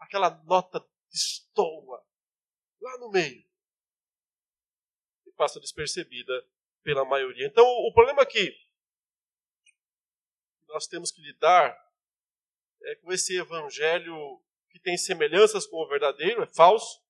aquela 0.00 0.30
nota 0.42 0.84
destoa 1.08 2.04
lá 2.80 2.98
no 2.98 3.12
meio 3.12 3.48
e 5.24 5.30
passa 5.36 5.60
despercebida 5.60 6.32
pela 6.82 7.04
maioria. 7.04 7.46
Então, 7.46 7.64
o 7.64 7.92
problema 7.94 8.26
que 8.26 8.52
nós 10.66 10.88
temos 10.88 11.12
que 11.12 11.22
lidar 11.22 11.78
é 12.82 12.96
com 12.96 13.12
esse 13.12 13.36
evangelho 13.36 14.42
que 14.68 14.80
tem 14.80 14.96
semelhanças 14.96 15.64
com 15.64 15.76
o 15.76 15.88
verdadeiro, 15.88 16.42
é 16.42 16.46
falso, 16.48 17.00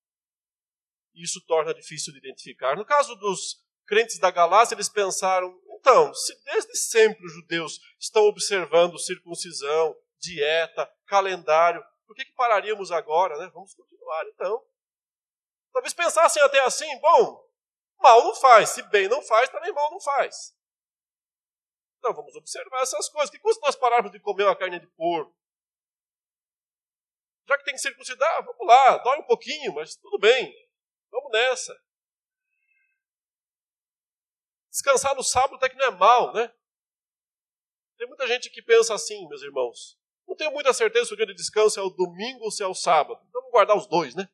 e 1.15 1.23
isso 1.23 1.41
torna 1.47 1.73
difícil 1.73 2.13
de 2.13 2.19
identificar. 2.19 2.77
No 2.77 2.85
caso 2.85 3.17
dos 3.17 3.62
crentes 3.87 4.19
da 4.19 4.31
Galácia, 4.31 4.75
eles 4.75 4.89
pensaram: 4.89 5.59
então, 5.83 6.15
se 6.15 6.35
desde 6.45 6.77
sempre 6.77 7.27
os 7.27 7.33
judeus 7.33 7.81
estão 7.99 8.25
observando 8.25 8.99
circuncisão, 8.99 9.97
dieta, 10.21 10.89
calendário, 11.07 11.85
por 12.07 12.15
que, 12.15 12.25
que 12.25 12.35
pararíamos 12.35 12.93
agora? 12.93 13.37
Né? 13.39 13.51
Vamos 13.53 13.75
continuar 13.75 14.25
então. 14.29 14.65
Talvez 15.73 15.93
pensassem 15.93 16.43
até 16.43 16.61
assim: 16.61 17.01
bom, 17.01 17.45
mal 17.99 18.23
não 18.23 18.35
faz, 18.35 18.71
se 18.71 18.83
bem 18.85 19.09
não 19.09 19.23
faz, 19.23 19.49
também 19.49 19.73
mal 19.73 19.91
não 19.91 20.01
faz. 20.01 20.55
Não, 22.03 22.13
vamos 22.13 22.35
observar 22.37 22.83
essas 22.83 23.09
coisas. 23.09 23.31
Que 23.31 23.39
custa 23.39 23.65
nós 23.65 23.77
pararmos 23.77 24.13
de 24.13 24.21
comer 24.21 24.45
uma 24.45 24.57
carne 24.57 24.79
de 24.79 24.87
porco? 24.89 25.35
Já 27.49 27.59
que 27.59 27.65
tem 27.65 27.75
que 27.75 27.81
circuncidar, 27.81 28.45
vamos 28.45 28.67
lá, 28.67 28.99
dói 28.99 29.19
um 29.19 29.27
pouquinho, 29.27 29.75
mas 29.75 29.97
tudo 29.97 30.19
bem. 30.19 30.53
Vamos 31.11 31.33
nessa. 31.33 31.77
Descansar 34.73 35.15
no 35.15 35.23
sábado 35.23 35.57
até 35.57 35.69
que 35.69 35.77
não 35.77 35.85
é 35.85 35.91
mal, 35.91 36.33
né? 36.33 36.51
Tem 37.99 38.09
muita 38.09 38.27
gente 38.27 38.49
que 38.49 38.63
pensa 38.63 38.95
assim, 38.95 39.29
meus 39.29 39.43
irmãos. 39.43 39.99
Não 40.27 40.35
tenho 40.35 40.51
muita 40.51 40.73
certeza 40.73 41.05
se 41.05 41.13
o 41.13 41.17
dia 41.17 41.27
de 41.27 41.35
descanso 41.35 41.79
é 41.79 41.83
o 41.83 41.91
domingo 41.91 42.45
ou 42.45 42.51
se 42.51 42.63
é 42.63 42.67
o 42.67 42.75
sábado. 42.75 43.21
Então 43.29 43.43
vamos 43.43 43.53
guardar 43.53 43.77
os 43.77 43.87
dois, 43.87 44.15
né? 44.15 44.27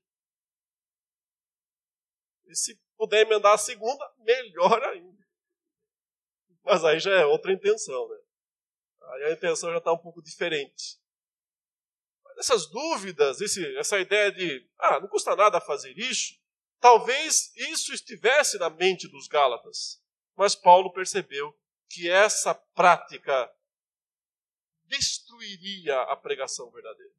E 2.46 2.54
se 2.54 2.80
puder 2.96 3.26
emendar 3.26 3.54
a 3.54 3.58
segunda, 3.58 4.14
melhor 4.18 4.80
ainda. 4.84 5.26
Mas 6.62 6.84
aí 6.84 7.00
já 7.00 7.10
é 7.10 7.26
outra 7.26 7.52
intenção, 7.52 8.08
né? 8.08 8.18
Aí 9.02 9.24
a 9.24 9.32
intenção 9.32 9.72
já 9.72 9.78
está 9.78 9.92
um 9.92 9.98
pouco 9.98 10.22
diferente. 10.22 11.00
Mas 12.22 12.38
essas 12.38 12.70
dúvidas, 12.70 13.40
esse, 13.40 13.76
essa 13.76 13.98
ideia 13.98 14.30
de, 14.30 14.70
ah, 14.78 15.00
não 15.00 15.08
custa 15.08 15.34
nada 15.34 15.60
fazer 15.60 15.98
isso, 15.98 16.38
talvez 16.78 17.52
isso 17.56 17.92
estivesse 17.92 18.56
na 18.56 18.70
mente 18.70 19.08
dos 19.08 19.26
Gálatas. 19.26 20.00
Mas 20.38 20.54
Paulo 20.54 20.92
percebeu 20.92 21.52
que 21.90 22.08
essa 22.08 22.54
prática 22.54 23.52
destruiria 24.84 26.00
a 26.02 26.14
pregação 26.14 26.70
verdadeira. 26.70 27.12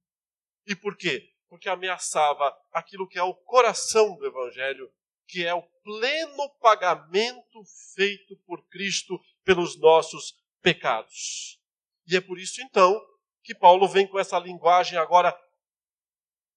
E 0.66 0.74
por 0.74 0.96
quê? 0.96 1.30
Porque 1.50 1.68
ameaçava 1.68 2.58
aquilo 2.72 3.06
que 3.06 3.20
é 3.20 3.24
o 3.24 3.34
coração 3.34 4.16
do 4.16 4.26
Evangelho, 4.26 4.90
que 5.28 5.46
é 5.46 5.54
o 5.54 5.62
pleno 5.62 6.50
pagamento 6.62 7.62
feito 7.94 8.38
por 8.46 8.64
Cristo 8.70 9.20
pelos 9.44 9.78
nossos 9.78 10.40
pecados. 10.62 11.60
E 12.08 12.16
é 12.16 12.22
por 12.22 12.40
isso, 12.40 12.62
então, 12.62 13.06
que 13.44 13.54
Paulo 13.54 13.86
vem 13.86 14.08
com 14.08 14.18
essa 14.18 14.40
linguagem 14.40 14.98
agora 14.98 15.38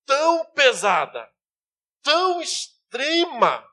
tão 0.07 0.45
pesada, 0.53 1.29
tão 2.03 2.41
extrema. 2.41 3.69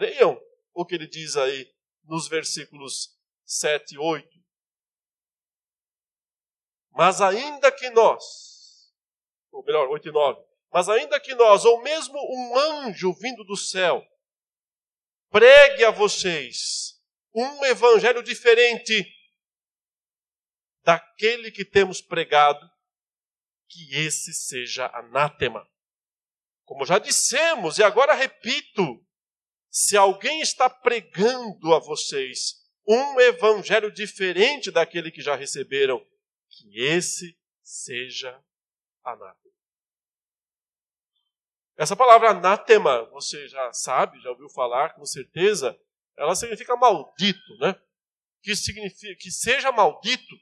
Leiam 0.00 0.40
o 0.72 0.86
que 0.86 0.94
ele 0.94 1.06
diz 1.06 1.36
aí 1.36 1.70
nos 2.04 2.26
versículos 2.26 3.14
7 3.44 3.96
e 3.96 3.98
8. 3.98 4.26
Mas 6.92 7.20
ainda 7.20 7.70
que 7.70 7.90
nós, 7.90 8.94
ou 9.52 9.62
melhor, 9.62 9.88
8 9.90 10.08
e 10.08 10.12
9, 10.12 10.42
mas 10.72 10.88
ainda 10.88 11.20
que 11.20 11.34
nós, 11.34 11.66
ou 11.66 11.82
mesmo 11.82 12.18
um 12.18 12.58
anjo 12.58 13.12
vindo 13.12 13.44
do 13.44 13.56
céu, 13.56 14.02
pregue 15.28 15.84
a 15.84 15.90
vocês 15.90 16.98
um 17.34 17.64
evangelho 17.66 18.22
diferente 18.22 19.06
daquele 20.82 21.50
que 21.50 21.64
temos 21.64 22.00
pregado, 22.00 22.66
que 23.68 23.94
esse 23.94 24.32
seja 24.32 24.86
anátema. 24.94 25.68
Como 26.64 26.86
já 26.86 26.98
dissemos, 26.98 27.78
e 27.78 27.82
agora 27.82 28.14
repito, 28.14 29.04
se 29.70 29.96
alguém 29.96 30.40
está 30.40 30.68
pregando 30.68 31.72
a 31.72 31.78
vocês 31.78 32.60
um 32.86 33.20
evangelho 33.20 33.90
diferente 33.92 34.70
daquele 34.70 35.10
que 35.10 35.22
já 35.22 35.36
receberam, 35.36 36.04
que 36.48 36.80
esse 36.80 37.38
seja 37.62 38.42
anátema. 39.04 39.54
Essa 41.76 41.96
palavra 41.96 42.30
anátema, 42.30 43.04
você 43.10 43.46
já 43.48 43.72
sabe, 43.72 44.20
já 44.20 44.30
ouviu 44.30 44.48
falar 44.50 44.94
com 44.94 45.06
certeza, 45.06 45.80
ela 46.16 46.34
significa 46.34 46.76
maldito, 46.76 47.56
né? 47.58 47.80
Que 48.42 48.56
significa 48.56 49.14
que 49.16 49.30
seja 49.30 49.70
maldito. 49.70 50.36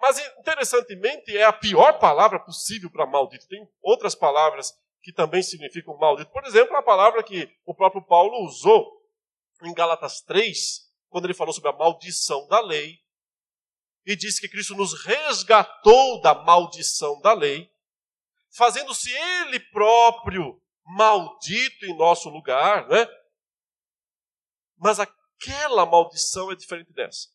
Mas 0.00 0.18
interessantemente 0.38 1.36
é 1.36 1.44
a 1.44 1.52
pior 1.52 1.98
palavra 1.98 2.38
possível 2.38 2.90
para 2.90 3.06
maldito. 3.06 3.48
Tem 3.48 3.68
outras 3.82 4.14
palavras 4.14 4.72
que 5.04 5.12
também 5.12 5.42
significam 5.42 5.96
maldito. 5.98 6.32
Por 6.32 6.44
exemplo, 6.46 6.74
a 6.74 6.82
palavra 6.82 7.22
que 7.22 7.46
o 7.66 7.74
próprio 7.74 8.02
Paulo 8.02 8.42
usou 8.46 9.06
em 9.62 9.74
Gálatas 9.74 10.22
3, 10.22 10.90
quando 11.10 11.26
ele 11.26 11.34
falou 11.34 11.52
sobre 11.52 11.68
a 11.68 11.74
maldição 11.74 12.48
da 12.48 12.58
lei, 12.58 12.98
e 14.06 14.16
disse 14.16 14.40
que 14.40 14.48
Cristo 14.48 14.74
nos 14.74 15.04
resgatou 15.04 16.20
da 16.22 16.34
maldição 16.34 17.20
da 17.20 17.34
lei 17.34 17.70
fazendo-se 18.50 19.10
ele 19.12 19.60
próprio 19.60 20.60
maldito 20.84 21.84
em 21.84 21.96
nosso 21.96 22.30
lugar, 22.30 22.88
né? 22.88 23.06
Mas 24.78 24.98
aquela 25.00 25.84
maldição 25.84 26.50
é 26.50 26.54
diferente 26.54 26.92
dessa. 26.92 27.28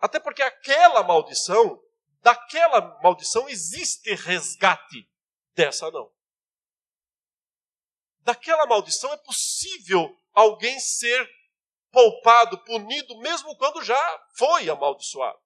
Até 0.00 0.18
porque 0.18 0.42
aquela 0.42 1.02
maldição, 1.02 1.80
daquela 2.22 3.00
maldição 3.02 3.48
existe 3.48 4.14
resgate, 4.14 5.08
dessa 5.56 5.90
não. 5.90 6.12
Daquela 8.20 8.66
maldição 8.66 9.12
é 9.12 9.16
possível 9.16 10.14
alguém 10.32 10.78
ser 10.78 11.28
poupado, 11.90 12.62
punido, 12.64 13.18
mesmo 13.18 13.56
quando 13.56 13.82
já 13.82 14.26
foi 14.36 14.68
amaldiçoado. 14.68 15.38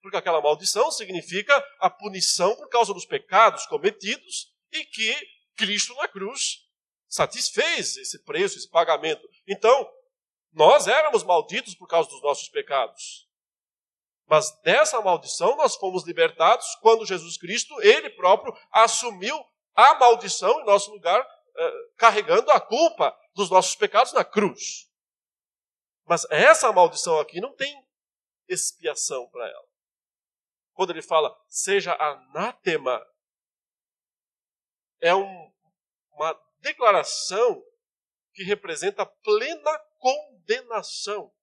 Porque 0.00 0.16
aquela 0.16 0.40
maldição 0.40 0.90
significa 0.90 1.52
a 1.80 1.90
punição 1.90 2.54
por 2.56 2.68
causa 2.68 2.94
dos 2.94 3.04
pecados 3.04 3.66
cometidos 3.66 4.54
e 4.72 4.84
que 4.84 5.14
Cristo 5.56 5.94
na 5.96 6.08
cruz 6.08 6.66
satisfez 7.08 7.96
esse 7.96 8.22
preço, 8.22 8.56
esse 8.56 8.70
pagamento. 8.70 9.28
Então, 9.46 9.90
nós 10.52 10.86
éramos 10.86 11.24
malditos 11.24 11.74
por 11.74 11.88
causa 11.88 12.08
dos 12.08 12.22
nossos 12.22 12.48
pecados. 12.48 13.28
Mas 14.30 14.52
dessa 14.62 15.00
maldição 15.00 15.56
nós 15.56 15.74
fomos 15.74 16.06
libertados 16.06 16.76
quando 16.76 17.04
Jesus 17.04 17.36
Cristo, 17.36 17.82
ele 17.82 18.08
próprio, 18.10 18.56
assumiu 18.70 19.36
a 19.74 19.96
maldição 19.96 20.60
em 20.60 20.64
nosso 20.64 20.88
lugar, 20.92 21.20
eh, 21.56 21.72
carregando 21.96 22.48
a 22.52 22.60
culpa 22.60 23.12
dos 23.34 23.50
nossos 23.50 23.74
pecados 23.74 24.12
na 24.12 24.24
cruz. 24.24 24.88
Mas 26.06 26.24
essa 26.30 26.70
maldição 26.70 27.18
aqui 27.18 27.40
não 27.40 27.56
tem 27.56 27.84
expiação 28.48 29.28
para 29.30 29.48
ela. 29.48 29.68
Quando 30.74 30.90
ele 30.90 31.02
fala, 31.02 31.36
seja 31.48 31.92
anátema, 31.94 33.04
é 35.00 35.12
um, 35.12 35.52
uma 36.12 36.40
declaração 36.60 37.60
que 38.32 38.44
representa 38.44 39.04
plena 39.04 39.76
condenação, 39.98 41.34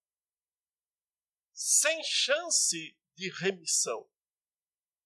sem 1.58 2.03
chance 2.03 2.95
de 3.16 3.30
remissão. 3.32 4.08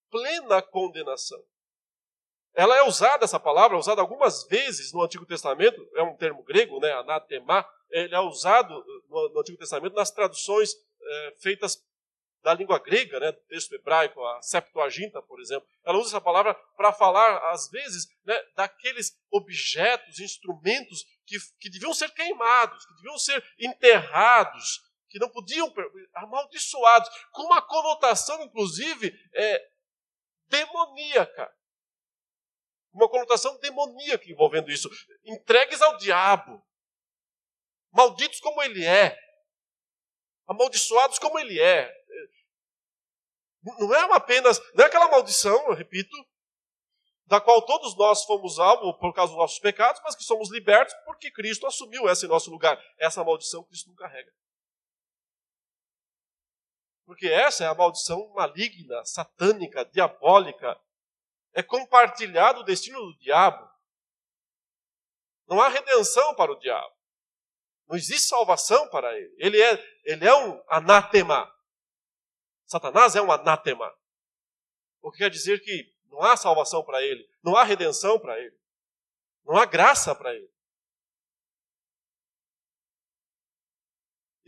Plena 0.09 0.61
condenação. 0.61 1.41
Ela 2.53 2.77
é 2.77 2.83
usada, 2.83 3.23
essa 3.23 3.39
palavra, 3.39 3.77
é 3.77 3.79
usada 3.79 4.01
algumas 4.01 4.43
vezes 4.47 4.91
no 4.91 5.01
Antigo 5.01 5.25
Testamento, 5.25 5.81
é 5.95 6.03
um 6.03 6.17
termo 6.17 6.43
grego, 6.43 6.81
né, 6.81 6.91
anatema, 6.91 7.65
ele 7.89 8.13
é 8.13 8.19
usado 8.19 8.73
no, 9.07 9.29
no 9.29 9.39
Antigo 9.39 9.57
Testamento 9.57 9.95
nas 9.95 10.11
traduções 10.11 10.75
é, 11.01 11.35
feitas 11.39 11.81
da 12.43 12.53
língua 12.53 12.79
grega, 12.79 13.17
né, 13.21 13.31
do 13.31 13.39
texto 13.43 13.73
hebraico, 13.73 14.21
a 14.21 14.41
Septuaginta, 14.41 15.21
por 15.21 15.39
exemplo. 15.39 15.65
Ela 15.85 15.97
usa 15.99 16.09
essa 16.09 16.21
palavra 16.21 16.53
para 16.75 16.91
falar, 16.91 17.37
às 17.51 17.69
vezes, 17.69 18.09
né, 18.25 18.37
daqueles 18.57 19.17
objetos, 19.31 20.19
instrumentos 20.19 21.05
que, 21.25 21.37
que 21.61 21.69
deviam 21.69 21.93
ser 21.93 22.09
queimados, 22.13 22.85
que 22.85 22.95
deviam 22.95 23.17
ser 23.17 23.41
enterrados, 23.57 24.90
que 25.11 25.19
não 25.19 25.29
podiam, 25.29 25.71
amaldiçoados, 26.15 27.09
com 27.31 27.43
uma 27.43 27.61
conotação, 27.61 28.41
inclusive, 28.43 29.13
é, 29.33 29.69
demoníaca 30.47 31.51
uma 32.93 33.09
conotação 33.09 33.57
demoníaca 33.59 34.29
envolvendo 34.29 34.69
isso. 34.69 34.89
Entregues 35.23 35.81
ao 35.81 35.97
diabo, 35.97 36.61
malditos 37.91 38.39
como 38.39 38.61
ele 38.61 38.85
é, 38.85 39.17
amaldiçoados 40.47 41.17
como 41.17 41.39
ele 41.39 41.59
é. 41.59 41.91
Não 43.63 43.93
é 43.93 44.15
apenas, 44.15 44.59
não 44.73 44.83
é 44.83 44.87
aquela 44.87 45.09
maldição, 45.09 45.67
eu 45.67 45.75
repito, 45.75 46.15
da 47.25 47.39
qual 47.39 47.61
todos 47.61 47.95
nós 47.95 48.25
fomos 48.25 48.59
alvo 48.59 48.97
por 48.97 49.13
causa 49.13 49.31
dos 49.31 49.39
nossos 49.39 49.59
pecados, 49.59 50.01
mas 50.03 50.15
que 50.15 50.23
somos 50.23 50.51
libertos 50.51 50.93
porque 51.05 51.31
Cristo 51.31 51.67
assumiu 51.67 52.09
essa 52.09 52.25
em 52.25 52.29
nosso 52.29 52.49
lugar. 52.49 52.81
Essa 52.97 53.23
maldição 53.23 53.63
Cristo 53.63 53.89
não 53.89 53.95
carrega. 53.95 54.31
Porque 57.11 57.27
essa 57.27 57.65
é 57.65 57.67
a 57.67 57.75
maldição 57.75 58.25
maligna, 58.29 59.03
satânica, 59.03 59.83
diabólica, 59.83 60.79
é 61.53 61.61
compartilhado 61.61 62.61
o 62.61 62.63
destino 62.63 63.01
do 63.01 63.17
diabo. 63.17 63.69
Não 65.45 65.59
há 65.59 65.67
redenção 65.67 66.33
para 66.35 66.53
o 66.53 66.55
diabo. 66.57 66.95
Não 67.85 67.97
existe 67.97 68.29
salvação 68.29 68.87
para 68.87 69.13
ele. 69.19 69.35
Ele 69.37 69.61
é, 69.61 70.01
ele 70.05 70.25
é 70.25 70.33
um 70.33 70.63
anátema. 70.69 71.53
Satanás 72.65 73.13
é 73.13 73.21
um 73.21 73.29
anátema. 73.29 73.93
O 75.01 75.11
que 75.11 75.17
quer 75.17 75.29
dizer 75.29 75.59
que 75.59 75.93
não 76.05 76.21
há 76.21 76.37
salvação 76.37 76.81
para 76.81 77.01
ele, 77.01 77.29
não 77.43 77.57
há 77.57 77.65
redenção 77.65 78.17
para 78.21 78.39
ele, 78.39 78.57
não 79.43 79.57
há 79.57 79.65
graça 79.65 80.15
para 80.15 80.33
ele. 80.33 80.49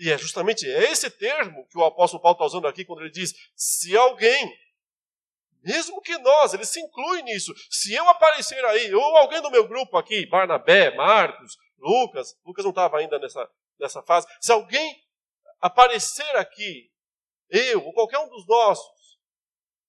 E 0.03 0.11
é 0.11 0.17
justamente 0.17 0.67
esse 0.67 1.09
termo 1.09 1.65
que 1.67 1.77
o 1.77 1.85
apóstolo 1.85 2.21
Paulo 2.21 2.35
está 2.35 2.43
usando 2.43 2.67
aqui 2.67 2.83
quando 2.83 2.99
ele 2.99 3.09
diz: 3.09 3.33
se 3.55 3.95
alguém 3.95 4.53
mesmo 5.63 6.01
que 6.01 6.17
nós, 6.17 6.53
ele 6.53 6.65
se 6.65 6.81
inclui 6.81 7.21
nisso. 7.21 7.53
Se 7.69 7.93
eu 7.93 8.05
aparecer 8.09 8.63
aí, 8.65 8.93
ou 8.93 9.17
alguém 9.17 9.41
do 9.41 9.49
meu 9.49 9.65
grupo 9.65 9.97
aqui, 9.97 10.25
Barnabé, 10.25 10.93
Marcos, 10.93 11.57
Lucas, 11.77 12.37
Lucas 12.45 12.65
não 12.65 12.71
estava 12.71 12.97
ainda 12.97 13.17
nessa, 13.17 13.49
nessa 13.79 14.03
fase, 14.03 14.27
se 14.41 14.51
alguém 14.51 15.01
aparecer 15.61 16.35
aqui, 16.35 16.91
eu 17.49 17.81
ou 17.81 17.93
qualquer 17.93 18.19
um 18.19 18.27
dos 18.27 18.45
nossos, 18.45 19.17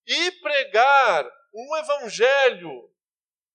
e 0.07 0.31
pregar 0.41 1.29
um 1.53 1.77
evangelho 1.77 2.89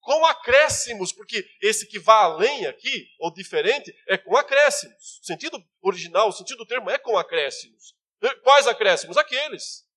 com 0.01 0.25
acréscimos, 0.25 1.11
porque 1.11 1.45
esse 1.61 1.87
que 1.87 1.99
vai 1.99 2.23
além 2.23 2.65
aqui, 2.65 3.07
ou 3.19 3.33
diferente, 3.33 3.93
é 4.07 4.17
com 4.17 4.35
acréscimos. 4.37 5.19
O 5.21 5.25
sentido 5.25 5.63
original, 5.81 6.29
o 6.29 6.31
sentido 6.31 6.57
do 6.57 6.65
termo 6.65 6.89
é 6.89 6.97
com 6.97 7.17
acréscimos. 7.17 7.95
Quais 8.43 8.67
acréscimos? 8.67 9.17
Aqueles. 9.17 9.87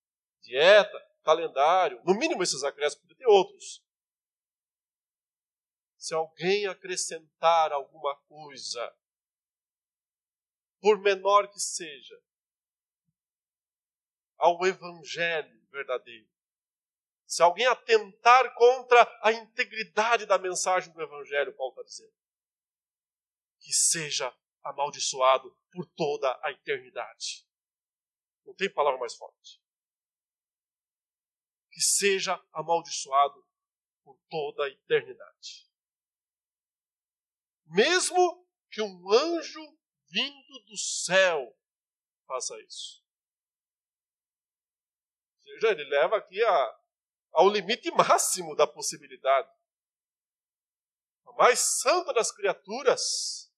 Dieta, 0.43 1.01
calendário, 1.23 2.01
no 2.05 2.15
mínimo 2.15 2.43
esses 2.43 2.65
acréscimos, 2.65 3.03
podia 3.03 3.17
ter 3.17 3.27
outros. 3.27 3.83
Se 5.97 6.15
alguém 6.15 6.67
acrescentar 6.67 7.73
alguma 7.73 8.17
coisa, 8.29 8.93
por 10.81 10.99
menor 11.01 11.49
que 11.49 11.61
seja, 11.61 12.21
ao 14.37 14.67
evangelho 14.67 15.65
verdadeiro, 15.71 16.29
se 17.33 17.43
alguém 17.43 17.67
atentar 17.67 18.53
contra 18.55 19.01
a 19.23 19.33
integridade 19.33 20.27
da 20.27 20.37
mensagem 20.37 20.93
do 20.93 21.01
evangelho, 21.01 21.57
Paulo 21.57 21.73
está 21.73 21.83
dizendo, 21.83 22.15
que 23.59 23.73
seja 23.73 24.37
amaldiçoado 24.63 25.57
por 25.71 25.87
toda 25.97 26.39
a 26.43 26.51
eternidade. 26.51 27.49
Não 28.45 28.55
tem 28.55 28.71
palavra 28.71 29.01
mais 29.01 29.15
forte 29.15 29.63
que 31.71 31.81
seja 31.81 32.39
amaldiçoado 32.53 33.43
por 34.05 34.21
toda 34.29 34.67
a 34.67 34.69
eternidade. 34.69 35.73
Mesmo 37.65 38.47
que 38.71 38.83
um 38.83 39.11
anjo 39.11 39.79
vindo 40.11 40.59
do 40.67 40.77
céu 40.77 41.59
faça 42.27 42.61
isso. 42.61 43.03
Ou 45.39 45.45
seja, 45.45 45.71
ele 45.71 45.85
leva 45.85 46.19
aqui 46.19 46.45
a, 46.45 46.82
ao 47.33 47.49
limite 47.49 47.91
máximo 47.93 48.55
da 48.55 48.67
possibilidade. 48.67 49.49
A 51.27 51.33
mais 51.33 51.59
santa 51.59 52.13
das 52.13 52.31
criaturas, 52.31 53.51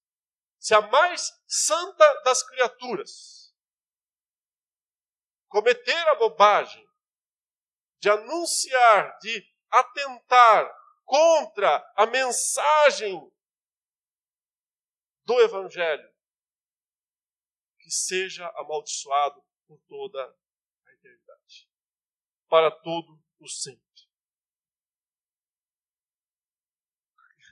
se 0.59 0.73
a 0.73 0.81
mais 0.81 1.31
santa 1.47 2.21
das 2.23 2.41
criaturas 2.43 3.53
cometer 5.47 6.07
a 6.09 6.15
bobagem 6.15 6.85
de 7.99 8.09
anunciar, 8.09 9.17
de 9.19 9.55
atentar 9.69 10.69
contra 11.03 11.93
a 11.95 12.05
mensagem 12.05 13.31
do 15.23 15.39
Evangelho, 15.41 16.13
que 17.79 17.89
seja 17.91 18.47
amaldiçoado 18.57 19.43
por 19.67 19.79
toda 19.87 20.23
a 20.85 20.91
eternidade, 20.91 21.69
para 22.47 22.71
todo. 22.71 23.24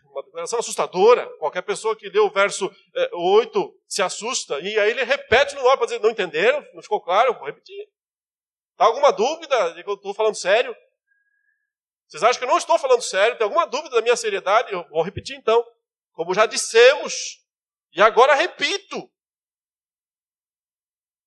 Uma 0.05 0.23
declaração 0.23 0.59
assustadora. 0.59 1.27
Qualquer 1.37 1.63
pessoa 1.63 1.95
que 1.95 2.07
lê 2.07 2.19
o 2.19 2.29
verso 2.29 2.71
é, 2.95 3.09
8 3.15 3.81
se 3.87 4.01
assusta, 4.01 4.59
e 4.59 4.79
aí 4.79 4.91
ele 4.91 5.03
repete 5.03 5.55
no 5.55 5.67
ar 5.67 5.77
para 5.77 5.87
dizer: 5.87 5.99
não 5.99 6.11
entenderam? 6.11 6.63
Não 6.73 6.83
ficou 6.83 7.01
claro? 7.01 7.33
Vou 7.33 7.45
repetir. 7.45 7.89
Está 8.71 8.85
alguma 8.85 9.11
dúvida 9.11 9.73
de 9.73 9.83
que 9.83 9.89
eu 9.89 9.95
estou 9.95 10.13
falando 10.13 10.35
sério? 10.35 10.75
Vocês 12.07 12.21
acham 12.21 12.37
que 12.37 12.45
eu 12.45 12.49
não 12.49 12.57
estou 12.57 12.77
falando 12.77 13.01
sério? 13.01 13.37
Tem 13.37 13.45
alguma 13.45 13.65
dúvida 13.65 13.95
da 13.95 14.01
minha 14.01 14.15
seriedade? 14.15 14.71
Eu 14.71 14.87
vou 14.89 15.01
repetir 15.01 15.35
então. 15.35 15.65
Como 16.11 16.33
já 16.33 16.45
dissemos, 16.45 17.43
e 17.91 18.01
agora 18.01 18.35
repito. 18.35 19.09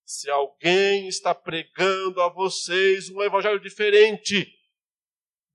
Se 0.04 0.30
alguém 0.30 1.08
está 1.08 1.34
pregando 1.34 2.22
a 2.22 2.28
vocês 2.28 3.10
um 3.10 3.20
evangelho 3.22 3.58
diferente 3.58 4.55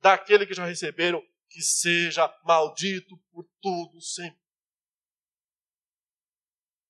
daquele 0.02 0.46
que 0.46 0.54
já 0.54 0.66
receberam, 0.66 1.22
que 1.50 1.62
seja 1.62 2.28
maldito 2.44 3.18
por 3.32 3.48
tudo 3.62 4.02
sempre. 4.02 4.42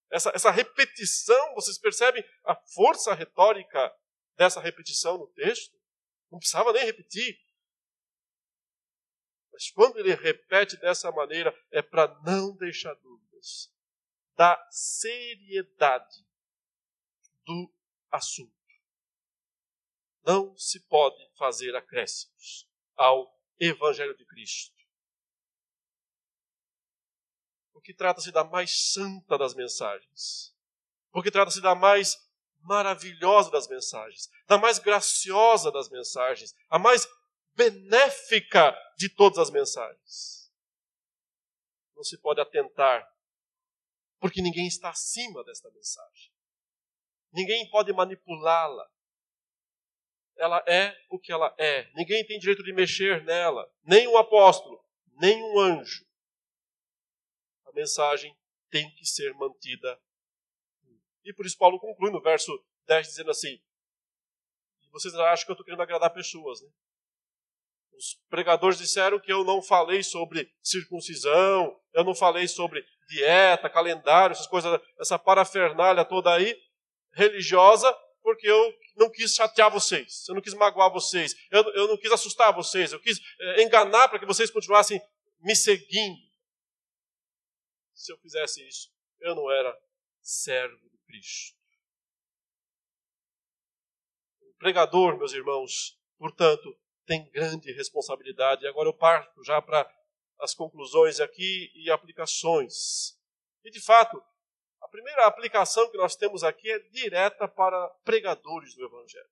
Essa, 0.09 0.32
essa 0.34 0.51
repetição, 0.51 1.53
vocês 1.53 1.78
percebem 1.78 2.24
a 2.43 2.55
força 2.55 3.14
retórica 3.14 3.93
dessa 4.36 4.59
repetição 4.59 5.18
no 5.18 5.28
texto? 5.28 5.80
Não 6.30 6.39
precisava 6.39 6.74
nem 6.74 6.86
repetir. 6.86 7.39
Mas 9.51 9.70
quando 9.72 9.97
ele 9.99 10.14
repete 10.14 10.78
dessa 10.78 11.12
maneira, 11.12 11.53
é 11.72 11.82
para 11.82 12.07
não 12.24 12.55
deixar 12.55 12.93
dúvidas 12.95 13.74
da 14.36 14.68
seriedade 14.70 16.26
do 17.45 17.74
assunto. 18.09 18.51
Não 20.26 20.55
se 20.57 20.80
pode 20.88 21.30
fazer 21.36 21.76
acréscimos 21.76 22.70
ao 23.01 23.35
Evangelho 23.59 24.15
de 24.15 24.25
Cristo. 24.25 24.75
Porque 27.73 27.93
trata-se 27.93 28.31
da 28.31 28.43
mais 28.43 28.91
santa 28.91 29.37
das 29.37 29.55
mensagens. 29.55 30.55
Porque 31.11 31.31
trata-se 31.31 31.61
da 31.61 31.73
mais 31.73 32.15
maravilhosa 32.59 33.49
das 33.49 33.67
mensagens, 33.67 34.29
da 34.45 34.55
mais 34.55 34.77
graciosa 34.77 35.71
das 35.71 35.89
mensagens, 35.89 36.53
a 36.69 36.77
mais 36.77 37.07
benéfica 37.55 38.71
de 38.95 39.09
todas 39.09 39.39
as 39.39 39.49
mensagens. 39.49 40.53
Não 41.95 42.03
se 42.03 42.19
pode 42.19 42.39
atentar, 42.39 43.03
porque 44.19 44.43
ninguém 44.43 44.67
está 44.67 44.89
acima 44.91 45.43
desta 45.43 45.71
mensagem. 45.71 46.31
Ninguém 47.33 47.67
pode 47.71 47.91
manipulá-la. 47.91 48.87
Ela 50.41 50.57
é 50.65 50.97
o 51.07 51.19
que 51.19 51.31
ela 51.31 51.53
é. 51.55 51.87
Ninguém 51.93 52.25
tem 52.25 52.39
direito 52.39 52.63
de 52.63 52.73
mexer 52.73 53.23
nela, 53.23 53.71
nem 53.83 54.07
um 54.07 54.17
apóstolo, 54.17 54.83
nem 55.19 55.39
um 55.39 55.59
anjo. 55.59 56.03
A 57.67 57.71
mensagem 57.73 58.35
tem 58.71 58.89
que 58.95 59.05
ser 59.05 59.35
mantida. 59.35 60.01
E 61.23 61.31
por 61.31 61.45
isso 61.45 61.55
Paulo 61.59 61.79
conclui 61.79 62.09
no 62.09 62.19
verso 62.19 62.51
10 62.87 63.05
dizendo 63.05 63.29
assim: 63.29 63.61
vocês 64.91 65.13
acham 65.13 65.45
que 65.45 65.51
eu 65.51 65.53
estou 65.53 65.63
querendo 65.63 65.83
agradar 65.83 66.11
pessoas, 66.11 66.59
né? 66.63 66.69
Os 67.93 68.19
pregadores 68.27 68.79
disseram 68.79 69.19
que 69.19 69.31
eu 69.31 69.43
não 69.43 69.61
falei 69.61 70.01
sobre 70.01 70.51
circuncisão, 70.63 71.79
eu 71.93 72.03
não 72.03 72.15
falei 72.15 72.47
sobre 72.47 72.83
dieta, 73.07 73.69
calendário, 73.69 74.33
essas 74.33 74.47
coisas, 74.47 74.81
essa 74.99 75.19
parafernália 75.19 76.03
toda 76.03 76.33
aí, 76.33 76.59
religiosa, 77.13 77.95
porque 78.22 78.47
eu 78.47 78.74
não 78.95 79.09
quis 79.09 79.34
chatear 79.34 79.72
vocês, 79.72 80.28
eu 80.28 80.36
não 80.36 80.41
quis 80.41 80.53
magoar 80.53 80.91
vocês, 80.91 81.36
eu, 81.49 81.63
eu 81.74 81.88
não 81.88 81.97
quis 81.97 82.11
assustar 82.11 82.53
vocês, 82.53 82.91
eu 82.91 82.99
quis 82.99 83.19
é, 83.39 83.63
enganar 83.63 84.09
para 84.09 84.19
que 84.19 84.26
vocês 84.26 84.49
continuassem 84.49 85.01
me 85.39 85.55
seguindo. 85.55 86.19
Se 87.93 88.11
eu 88.11 88.17
fizesse 88.19 88.67
isso, 88.67 88.89
eu 89.19 89.36
não 89.36 89.51
era 89.51 89.76
servo 90.22 90.89
de 90.89 90.97
Cristo. 91.05 91.57
O 94.41 94.53
pregador, 94.57 95.17
meus 95.17 95.34
irmãos, 95.34 95.97
portanto, 96.17 96.78
tem 97.05 97.30
grande 97.32 97.72
responsabilidade. 97.74 98.63
E 98.63 98.67
agora 98.67 98.88
eu 98.88 98.93
parto 98.93 99.43
já 99.43 99.61
para 99.61 99.89
as 100.39 100.53
conclusões 100.53 101.19
aqui 101.19 101.72
e 101.76 101.89
aplicações. 101.91 103.17
E 103.63 103.69
de 103.69 103.82
fato, 103.82 104.22
primeira 104.91 105.25
aplicação 105.25 105.89
que 105.89 105.97
nós 105.97 106.15
temos 106.15 106.43
aqui 106.43 106.69
é 106.69 106.79
direta 106.89 107.47
para 107.47 107.89
pregadores 108.03 108.75
do 108.75 108.85
Evangelho. 108.85 109.29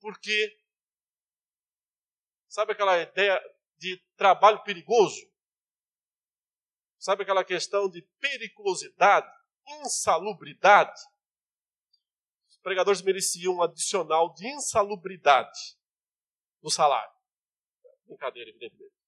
Porque, 0.00 0.58
sabe 2.48 2.72
aquela 2.72 2.98
ideia 2.98 3.40
de 3.78 4.02
trabalho 4.16 4.62
perigoso? 4.62 5.30
Sabe 6.98 7.22
aquela 7.22 7.44
questão 7.44 7.88
de 7.90 8.02
periculosidade, 8.20 9.28
insalubridade? 9.66 11.00
pregadores 12.62 13.02
mereciam 13.02 13.56
um 13.56 13.62
adicional 13.62 14.32
de 14.34 14.46
insalubridade 14.46 15.76
no 16.62 16.70
salário. 16.70 17.12
Brincadeira, 18.06 18.50
evidentemente. 18.50 19.01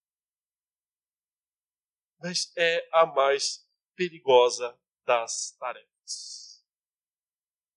Mas 2.25 2.51
é 2.57 2.89
a 2.91 3.05
mais 3.05 3.69
perigosa 3.95 4.75
das 5.05 5.51
tarefas. 5.59 6.65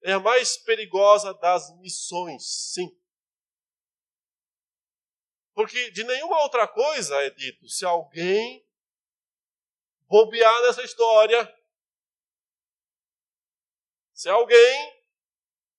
É 0.02 0.14
a 0.14 0.22
mais 0.22 0.56
perigosa 0.56 1.34
das 1.34 1.78
missões, 1.80 2.72
sim. 2.74 2.98
Porque 5.54 5.92
de 5.92 6.02
nenhuma 6.06 6.42
outra 6.44 6.66
coisa 6.66 7.22
é 7.24 7.30
dito, 7.30 7.68
se 7.68 7.84
alguém 7.84 8.66
bobear 10.08 10.62
nessa 10.62 10.82
história, 10.82 11.54
se 14.14 14.30
alguém 14.30 15.04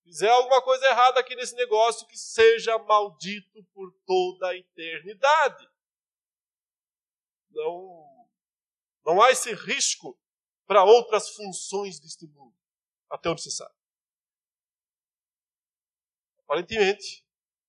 fizer 0.05 0.29
alguma 0.29 0.61
coisa 0.61 0.85
errada 0.85 1.21
aqui 1.21 1.35
nesse 1.35 1.55
negócio, 1.55 2.07
que 2.07 2.19
seja 2.19 2.77
maldito 2.81 3.65
por 3.73 3.91
toda 4.05 4.49
a 4.49 4.57
eternidade. 4.57 5.67
Não, 7.51 8.08
não 9.09 9.23
há 9.23 9.31
esse 9.31 9.55
risco 9.55 10.21
para 10.67 10.85
outras 10.85 11.31
funções 11.31 11.99
deste 11.99 12.27
mundo, 12.27 12.55
até 13.09 13.31
onde 13.31 13.41
se 13.41 13.51
sabe. 13.51 13.75
Aparentemente, 16.41 17.27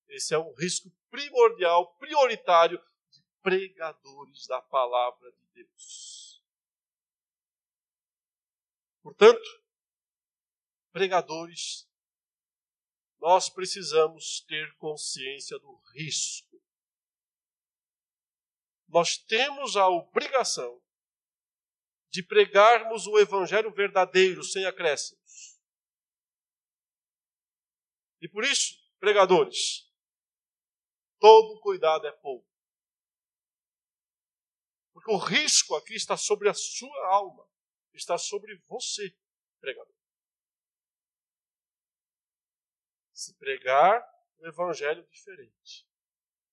esse 0.10 0.34
é 0.34 0.38
um 0.38 0.54
risco 0.56 0.92
primordial, 1.10 1.96
prioritário 1.96 2.78
de 3.10 3.24
pregadores 3.42 4.48
da 4.48 4.62
palavra 4.64 5.32
de 5.32 5.64
Deus. 5.64 6.44
Portanto, 9.02 9.64
pregadores 10.92 11.90
nós 13.18 13.50
precisamos 13.50 14.42
ter 14.42 14.76
consciência 14.76 15.58
do 15.58 15.74
risco. 15.94 16.62
Nós 18.90 19.18
temos 19.18 19.78
a 19.78 19.88
obrigação 19.88 20.82
de 22.10 22.24
pregarmos 22.24 23.06
o 23.08 23.20
evangelho 23.20 23.72
verdadeiro, 23.72 24.44
sem 24.44 24.66
acréscimos. 24.66 25.60
E 28.22 28.28
por 28.28 28.44
isso, 28.44 28.76
pregadores, 29.00 29.90
todo 31.20 31.62
cuidado 31.62 32.08
é 32.08 32.12
pouco. 32.12 32.48
Porque 34.92 35.12
o 35.12 35.18
risco 35.18 35.76
aqui 35.76 35.94
está 35.94 36.18
sobre 36.18 36.50
a 36.50 36.54
sua 36.54 37.08
alma, 37.08 37.48
está 37.94 38.18
sobre 38.18 38.58
você, 38.68 39.16
pregador. 39.60 40.00
se 43.20 43.34
pregar 43.34 44.02
um 44.40 44.48
evangelho 44.48 45.06
diferente, 45.08 45.86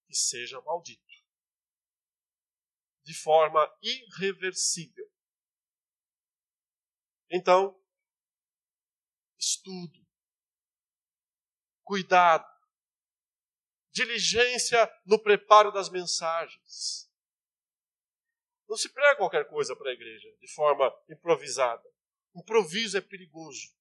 que 0.05 0.15
seja 0.17 0.61
maldito, 0.63 1.15
de 3.05 3.15
forma 3.15 3.73
irreversível. 3.81 5.09
Então, 7.31 7.79
estudo, 9.39 10.07
cuidado, 11.83 12.47
diligência 13.93 14.91
no 15.05 15.21
preparo 15.23 15.73
das 15.73 15.89
mensagens. 15.89 17.11
Não 18.69 18.77
se 18.77 18.93
prega 18.93 19.17
qualquer 19.17 19.49
coisa 19.49 19.75
para 19.77 19.91
a 19.91 19.95
igreja 19.95 20.29
de 20.41 20.53
forma 20.53 20.93
improvisada. 21.09 21.89
Improviso 22.35 22.99
é 22.99 23.01
perigoso. 23.01 23.75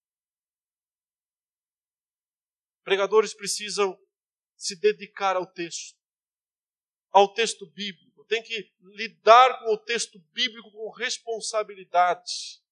Pregadores 2.83 3.33
precisam 3.33 3.99
se 4.55 4.79
dedicar 4.79 5.35
ao 5.35 5.45
texto, 5.45 5.97
ao 7.11 7.33
texto 7.33 7.65
bíblico. 7.71 8.23
Tem 8.25 8.41
que 8.43 8.73
lidar 8.79 9.59
com 9.59 9.73
o 9.73 9.77
texto 9.77 10.19
bíblico 10.31 10.71
com 10.71 10.91
responsabilidade. 10.91 12.63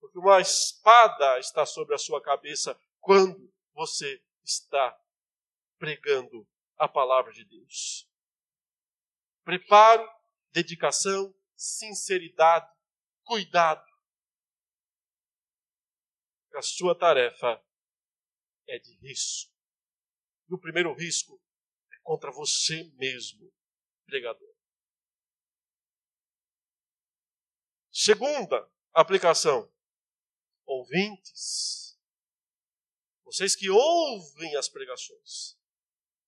Porque 0.00 0.18
uma 0.18 0.40
espada 0.40 1.38
está 1.38 1.66
sobre 1.66 1.94
a 1.94 1.98
sua 1.98 2.22
cabeça 2.22 2.78
quando 3.00 3.52
você 3.72 4.22
está 4.44 4.98
pregando 5.78 6.46
a 6.76 6.88
palavra 6.88 7.32
de 7.32 7.44
Deus. 7.44 8.08
Preparo, 9.44 10.08
dedicação, 10.50 11.34
sinceridade, 11.56 12.70
cuidado. 13.24 13.86
A 16.54 16.62
sua 16.62 16.98
tarefa 16.98 17.62
é 18.66 18.78
de 18.78 18.94
risco. 18.96 19.52
E 20.48 20.54
o 20.54 20.58
primeiro 20.58 20.92
risco 20.94 21.40
é 21.92 21.98
contra 22.02 22.30
você 22.30 22.84
mesmo, 22.96 23.52
pregador. 24.06 24.54
Segunda 27.92 28.70
aplicação: 28.92 29.70
ouvintes. 30.68 31.98
Vocês 33.24 33.56
que 33.56 33.68
ouvem 33.68 34.56
as 34.56 34.68
pregações, 34.68 35.58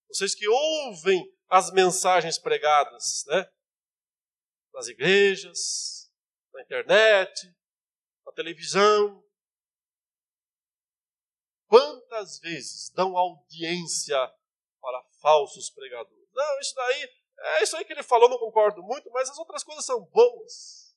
vocês 0.08 0.34
que 0.34 0.48
ouvem 0.48 1.22
as 1.48 1.70
mensagens 1.72 2.38
pregadas, 2.38 3.24
né? 3.26 3.50
Nas 4.72 4.88
igrejas, 4.88 6.12
na 6.52 6.62
internet, 6.62 7.54
na 8.24 8.32
televisão. 8.32 9.24
Quantas 11.66 12.38
vezes 12.40 12.90
dão 12.90 13.16
audiência 13.16 14.18
para 14.80 15.02
falsos 15.20 15.70
pregadores? 15.70 16.28
Não, 16.32 16.60
isso 16.60 16.74
daí, 16.74 17.10
é 17.38 17.62
isso 17.62 17.76
aí 17.76 17.84
que 17.84 17.92
ele 17.92 18.02
falou, 18.02 18.28
não 18.28 18.38
concordo 18.38 18.82
muito, 18.82 19.10
mas 19.10 19.30
as 19.30 19.38
outras 19.38 19.62
coisas 19.62 19.84
são 19.84 20.04
boas. 20.06 20.94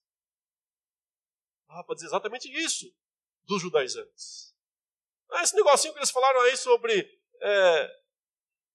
Ah, 1.68 1.84
para 1.84 1.96
dizer 1.96 2.08
exatamente 2.08 2.50
isso 2.52 2.94
dos 3.46 3.62
judaizantes. 3.62 4.56
Ah, 5.32 5.44
esse 5.44 5.56
negocinho 5.56 5.94
que 5.94 6.00
eles 6.00 6.12
falaram 6.12 6.42
aí 6.42 6.56
sobre 6.56 7.20
é, 7.42 8.02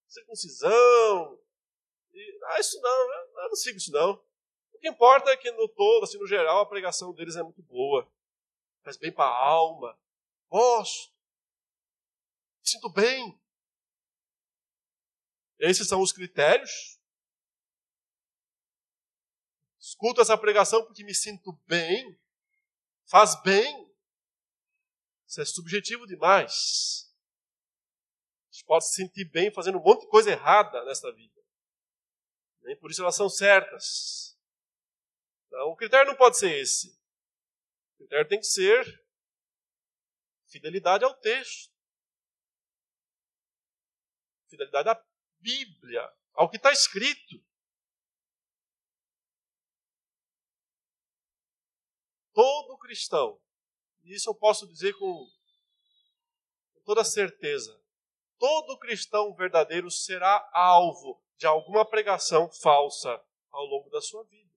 circuncisão. 0.09 1.41
E, 2.13 2.41
ah, 2.47 2.61
isso 2.61 2.81
não, 2.81 3.13
eu 3.43 3.49
não 3.49 3.57
sigo 3.57 3.79
isso 3.79 3.93
não. 3.93 4.13
O 4.73 4.79
que 4.79 4.89
importa 4.89 5.31
é 5.31 5.37
que 5.37 5.51
no 5.53 5.69
todo, 5.69 6.05
assim, 6.05 6.19
no 6.19 6.27
geral, 6.27 6.61
a 6.61 6.67
pregação 6.67 7.13
deles 7.13 7.37
é 7.37 7.43
muito 7.43 7.63
boa. 7.63 8.11
Faz 8.85 8.97
bem 8.97 9.13
para 9.13 9.25
a 9.25 9.45
alma. 9.45 9.99
Gosto. 10.49 11.13
Me 12.61 12.71
sinto 12.71 12.89
bem. 12.91 13.41
Esses 15.59 15.89
são 15.89 16.01
os 16.01 16.13
critérios. 16.13 16.99
Escuto 19.81 20.21
essa 20.21 20.39
pregação 20.39 20.85
porque 20.85 21.03
me 21.03 21.15
sinto 21.15 21.53
bem. 21.67 22.19
Faz 23.07 23.41
bem. 23.43 23.88
Isso 25.29 25.43
é 25.43 25.45
subjetivo 25.45 26.07
demais. 26.07 27.15
A 28.49 28.51
gente 28.51 28.65
pode 28.65 28.89
se 28.89 28.95
sentir 28.95 29.27
bem 29.27 29.53
fazendo 29.53 29.79
um 29.79 29.83
monte 29.83 30.01
de 30.01 30.09
coisa 30.09 30.31
errada 30.31 30.83
nesta 30.87 31.13
vida. 31.13 31.39
Nem 32.63 32.75
por 32.79 32.91
isso 32.91 33.03
elas 33.03 33.15
são 33.15 33.29
certas. 33.29 34.39
Então, 35.47 35.69
o 35.69 35.77
critério 35.77 36.07
não 36.07 36.17
pode 36.17 36.39
ser 36.39 36.59
esse. 36.59 36.99
O 37.95 37.99
critério 37.99 38.27
tem 38.27 38.39
que 38.39 38.47
ser 38.47 39.07
fidelidade 40.47 41.05
ao 41.05 41.15
texto. 41.15 41.71
Fidelidade 44.49 44.89
à 44.89 45.07
Bíblia, 45.41 46.11
ao 46.33 46.49
que 46.49 46.57
está 46.57 46.73
escrito. 46.73 47.45
Todo 52.33 52.79
cristão, 52.79 53.39
isso 54.15 54.31
eu 54.31 54.35
posso 54.35 54.67
dizer 54.67 54.93
com, 54.95 55.27
com 56.75 56.81
toda 56.85 57.05
certeza, 57.05 57.79
todo 58.39 58.79
cristão 58.79 59.35
verdadeiro 59.35 59.91
será 59.91 60.49
alvo 60.53 61.23
de 61.37 61.47
alguma 61.47 61.89
pregação 61.89 62.51
falsa 62.51 63.23
ao 63.51 63.65
longo 63.65 63.91
da 63.91 64.01
sua 64.01 64.25
vida. 64.25 64.49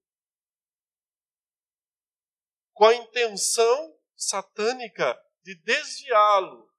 Com 2.73 2.85
a 2.85 2.95
intenção 2.95 3.97
satânica 4.15 5.19
de 5.43 5.55
desviá-lo 5.55 6.71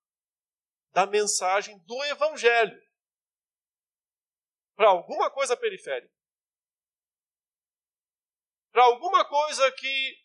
da 0.92 1.06
mensagem 1.06 1.78
do 1.80 2.04
Evangelho 2.04 2.80
para 4.74 4.88
alguma 4.88 5.30
coisa 5.30 5.56
periférica. 5.56 6.12
Para 8.70 8.84
alguma 8.84 9.24
coisa 9.24 9.70
que 9.72 10.22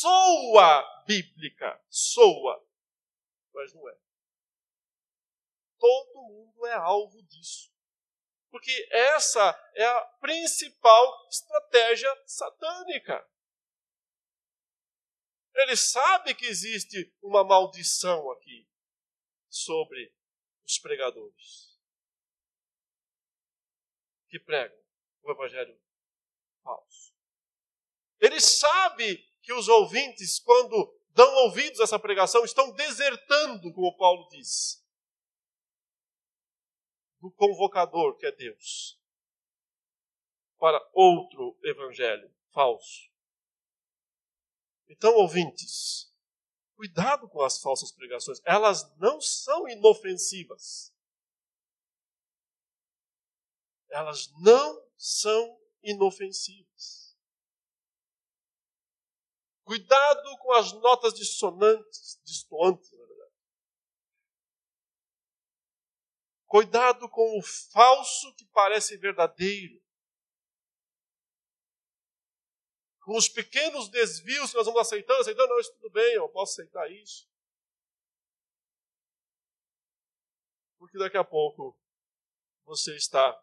soa 0.00 1.04
bíblica. 1.06 1.80
Soa. 1.88 2.64
Mas 3.52 3.74
não 3.74 3.88
é. 3.88 3.98
Todo 5.78 6.22
mundo 6.22 6.66
é 6.66 6.74
alvo 6.74 7.22
disso. 7.22 7.72
Porque 8.50 8.88
essa 8.90 9.40
é 9.74 9.84
a 9.84 10.00
principal 10.20 11.28
estratégia 11.28 12.10
satânica. 12.26 13.28
Ele 15.54 15.76
sabe 15.76 16.34
que 16.34 16.46
existe 16.46 17.12
uma 17.20 17.44
maldição 17.44 18.30
aqui 18.30 18.68
sobre 19.48 20.14
os 20.64 20.78
pregadores 20.78 21.78
que 24.28 24.38
pregam 24.38 24.78
o 25.22 25.32
evangelho 25.32 25.80
falso. 26.62 27.12
Ele 28.20 28.40
sabe 28.40 29.27
que 29.48 29.52
os 29.54 29.66
ouvintes, 29.66 30.38
quando 30.38 30.94
dão 31.14 31.26
ouvidos 31.46 31.80
a 31.80 31.84
essa 31.84 31.98
pregação, 31.98 32.44
estão 32.44 32.70
desertando, 32.72 33.72
como 33.72 33.96
Paulo 33.96 34.28
diz 34.28 34.86
do 37.18 37.30
convocador, 37.30 38.14
que 38.18 38.26
é 38.26 38.32
Deus, 38.32 39.00
para 40.58 40.78
outro 40.92 41.58
evangelho 41.64 42.30
falso. 42.52 43.10
Então, 44.86 45.14
ouvintes, 45.14 46.12
cuidado 46.76 47.26
com 47.26 47.40
as 47.40 47.58
falsas 47.58 47.90
pregações, 47.90 48.42
elas 48.44 48.94
não 48.98 49.18
são 49.18 49.66
inofensivas. 49.66 50.94
Elas 53.88 54.30
não 54.42 54.86
são 54.98 55.58
inofensivas. 55.82 57.07
Cuidado 59.68 60.38
com 60.38 60.52
as 60.54 60.72
notas 60.72 61.12
dissonantes, 61.12 62.18
distoantes, 62.24 62.90
Cuidado 66.46 67.06
com 67.10 67.38
o 67.38 67.42
falso 67.42 68.34
que 68.34 68.46
parece 68.46 68.96
verdadeiro. 68.96 69.78
Com 73.02 73.14
os 73.14 73.28
pequenos 73.28 73.90
desvios 73.90 74.50
que 74.50 74.56
nós 74.56 74.64
vamos 74.64 74.80
aceitando, 74.80 75.20
aceitando, 75.20 75.48
não, 75.50 75.60
isso 75.60 75.74
tudo 75.74 75.90
bem, 75.90 76.14
eu 76.14 76.26
posso 76.30 76.52
aceitar 76.54 76.90
isso. 76.90 77.28
Porque 80.78 80.96
daqui 80.96 81.18
a 81.18 81.24
pouco 81.24 81.78
você 82.64 82.96
está 82.96 83.38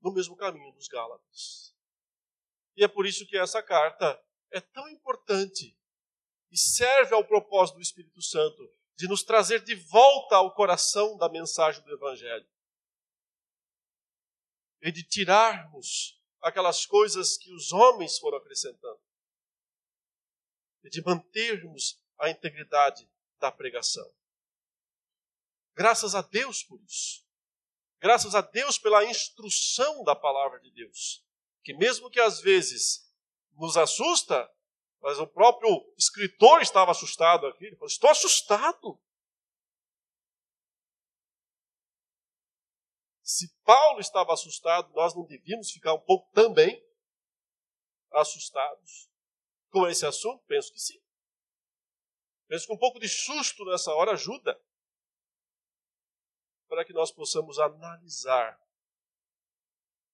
no 0.00 0.12
mesmo 0.12 0.36
caminho 0.36 0.72
dos 0.72 0.88
Gálatas. 0.88 1.72
E 2.76 2.82
é 2.82 2.88
por 2.88 3.06
isso 3.06 3.24
que 3.28 3.38
essa 3.38 3.62
carta 3.62 4.25
é 4.56 4.60
tão 4.60 4.88
importante 4.88 5.78
e 6.50 6.56
serve 6.56 7.14
ao 7.14 7.24
propósito 7.24 7.76
do 7.76 7.82
Espírito 7.82 8.22
Santo 8.22 8.72
de 8.96 9.06
nos 9.06 9.22
trazer 9.22 9.62
de 9.62 9.74
volta 9.74 10.36
ao 10.36 10.54
coração 10.54 11.18
da 11.18 11.28
mensagem 11.28 11.82
do 11.82 11.92
Evangelho. 11.92 12.48
E 14.80 14.90
de 14.90 15.02
tirarmos 15.02 16.18
aquelas 16.40 16.86
coisas 16.86 17.36
que 17.36 17.52
os 17.52 17.72
homens 17.72 18.18
foram 18.18 18.38
acrescentando. 18.38 19.00
E 20.84 20.88
de 20.88 21.02
mantermos 21.02 22.02
a 22.18 22.30
integridade 22.30 23.06
da 23.38 23.52
pregação. 23.52 24.10
Graças 25.74 26.14
a 26.14 26.22
Deus 26.22 26.62
por 26.62 26.80
isso. 26.82 27.26
Graças 28.00 28.34
a 28.34 28.40
Deus 28.40 28.78
pela 28.78 29.04
instrução 29.04 30.02
da 30.02 30.16
palavra 30.16 30.58
de 30.60 30.70
Deus. 30.70 31.22
Que 31.62 31.74
mesmo 31.74 32.08
que 32.08 32.20
às 32.20 32.40
vezes 32.40 33.05
nos 33.56 33.76
assusta, 33.76 34.48
mas 35.00 35.18
o 35.18 35.26
próprio 35.26 35.70
escritor 35.96 36.60
estava 36.62 36.90
assustado 36.90 37.46
aqui. 37.46 37.66
Ele 37.66 37.76
falou: 37.76 37.88
Estou 37.88 38.10
assustado. 38.10 39.00
Se 43.22 43.52
Paulo 43.64 43.98
estava 43.98 44.32
assustado, 44.32 44.92
nós 44.92 45.14
não 45.14 45.24
devíamos 45.24 45.70
ficar 45.70 45.94
um 45.94 46.00
pouco 46.00 46.30
também 46.32 46.80
assustados 48.12 49.10
com 49.70 49.86
esse 49.88 50.06
assunto? 50.06 50.44
Penso 50.46 50.72
que 50.72 50.78
sim. 50.78 51.00
Penso 52.48 52.66
que 52.66 52.72
um 52.72 52.78
pouco 52.78 53.00
de 53.00 53.08
susto 53.08 53.64
nessa 53.64 53.92
hora 53.92 54.12
ajuda 54.12 54.60
para 56.68 56.84
que 56.84 56.92
nós 56.92 57.10
possamos 57.10 57.58
analisar, 57.58 58.60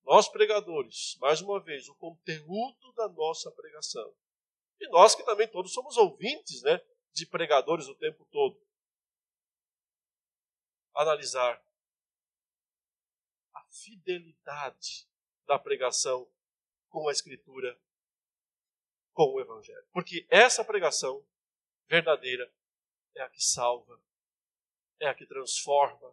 nós 0.04 0.28
pregadores, 0.28 1.16
mais 1.20 1.40
uma 1.40 1.60
vez, 1.60 1.88
o 1.88 1.94
conteúdo 1.94 2.92
da 2.94 3.08
nossa 3.08 3.50
pregação 3.50 4.12
e 4.82 4.88
nós 4.88 5.14
que 5.14 5.22
também 5.22 5.46
todos 5.46 5.72
somos 5.72 5.96
ouvintes 5.96 6.60
né, 6.62 6.84
de 7.12 7.24
pregadores 7.24 7.86
o 7.86 7.94
tempo 7.94 8.26
todo. 8.32 8.60
Analisar 10.92 11.64
a 13.54 13.64
fidelidade 13.66 15.08
da 15.46 15.56
pregação 15.56 16.28
com 16.88 17.08
a 17.08 17.12
Escritura, 17.12 17.80
com 19.12 19.34
o 19.34 19.40
Evangelho. 19.40 19.86
Porque 19.92 20.26
essa 20.28 20.64
pregação 20.64 21.24
verdadeira 21.86 22.52
é 23.14 23.22
a 23.22 23.30
que 23.30 23.40
salva, 23.40 24.02
é 24.98 25.06
a 25.06 25.14
que 25.14 25.26
transforma, 25.26 26.12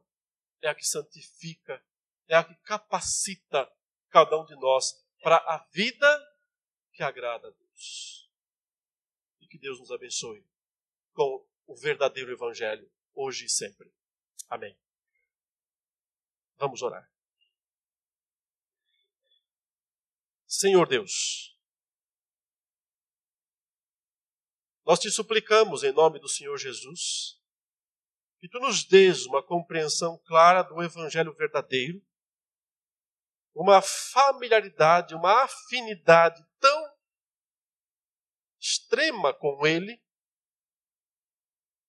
é 0.62 0.70
a 0.70 0.76
que 0.76 0.86
santifica, 0.86 1.84
é 2.28 2.36
a 2.36 2.44
que 2.44 2.54
capacita 2.58 3.66
cada 4.10 4.40
um 4.40 4.46
de 4.46 4.56
nós 4.56 5.06
para 5.22 5.38
a 5.38 5.66
vida 5.72 6.08
que 6.94 7.04
agrada 7.04 7.48
a 7.48 7.52
Deus 7.52 8.20
que 9.50 9.58
Deus 9.58 9.80
nos 9.80 9.92
abençoe 9.92 10.46
com 11.12 11.46
o 11.66 11.76
verdadeiro 11.76 12.32
Evangelho, 12.32 12.90
hoje 13.14 13.46
e 13.46 13.50
sempre. 13.50 13.92
Amém. 14.48 14.78
Vamos 16.58 16.82
orar. 16.82 17.10
Senhor 20.46 20.88
Deus, 20.88 21.58
nós 24.86 25.00
te 25.00 25.12
suplicamos 25.12 25.84
em 25.84 25.92
nome 25.92 26.20
do 26.20 26.28
Senhor 26.28 26.58
Jesus 26.58 27.40
que 28.40 28.48
tu 28.48 28.60
nos 28.60 28.86
dês 28.86 29.26
uma 29.26 29.44
compreensão 29.44 30.18
clara 30.26 30.64
do 30.64 30.82
Evangelho 30.82 31.34
verdadeiro, 31.34 32.02
uma 33.60 33.82
familiaridade, 33.82 35.14
uma 35.14 35.44
afinidade 35.44 36.42
tão 36.62 36.98
extrema 38.58 39.34
com 39.34 39.68
Ele, 39.68 40.02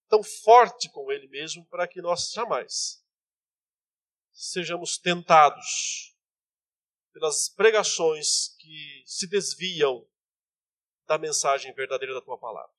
tão 0.08 0.20
forte 0.20 0.90
com 0.90 1.12
Ele 1.12 1.28
mesmo, 1.28 1.64
para 1.66 1.86
que 1.86 2.02
nós 2.02 2.32
jamais 2.32 3.06
sejamos 4.32 4.98
tentados 4.98 6.18
pelas 7.12 7.48
pregações 7.48 8.48
que 8.58 9.04
se 9.06 9.28
desviam 9.28 10.04
da 11.06 11.18
mensagem 11.18 11.72
verdadeira 11.72 12.14
da 12.14 12.20
tua 12.20 12.36
palavra. 12.36 12.74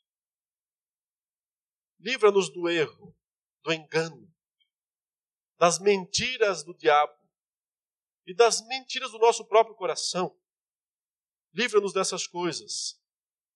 Livra-nos 1.97 2.51
do 2.51 2.67
erro, 2.67 3.17
do 3.63 3.71
engano, 3.71 4.29
das 5.57 5.79
mentiras 5.79 6.61
do 6.61 6.75
diabo 6.75 7.20
e 8.25 8.33
das 8.33 8.65
mentiras 8.67 9.11
do 9.11 9.19
nosso 9.19 9.45
próprio 9.45 9.75
coração. 9.75 10.37
Livra-nos 11.53 11.93
dessas 11.93 12.27
coisas, 12.27 12.99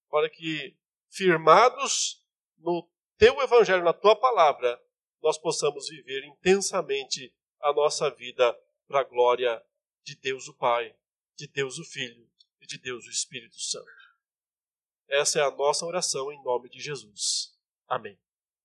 para 0.09 0.29
que, 0.29 0.75
firmados 1.09 2.23
no 2.57 2.89
teu 3.17 3.41
evangelho, 3.41 3.83
na 3.83 3.93
tua 3.93 4.15
palavra, 4.15 4.81
nós 5.21 5.37
possamos 5.37 5.89
viver 5.89 6.23
intensamente 6.25 7.33
a 7.61 7.73
nossa 7.73 8.09
vida 8.09 8.57
para 8.87 8.99
a 8.99 9.03
glória 9.03 9.63
de 10.03 10.15
Deus 10.15 10.47
o 10.47 10.53
Pai, 10.53 10.95
de 11.35 11.47
Deus 11.47 11.79
o 11.79 11.83
Filho 11.83 12.29
e 12.61 12.67
de 12.67 12.77
Deus 12.77 13.05
o 13.05 13.09
Espírito 13.09 13.59
Santo. 13.59 14.05
Essa 15.07 15.39
é 15.39 15.43
a 15.43 15.51
nossa 15.51 15.85
oração 15.85 16.31
em 16.31 16.43
nome 16.43 16.69
de 16.69 16.79
Jesus. 16.79 17.55
Amém. 17.87 18.19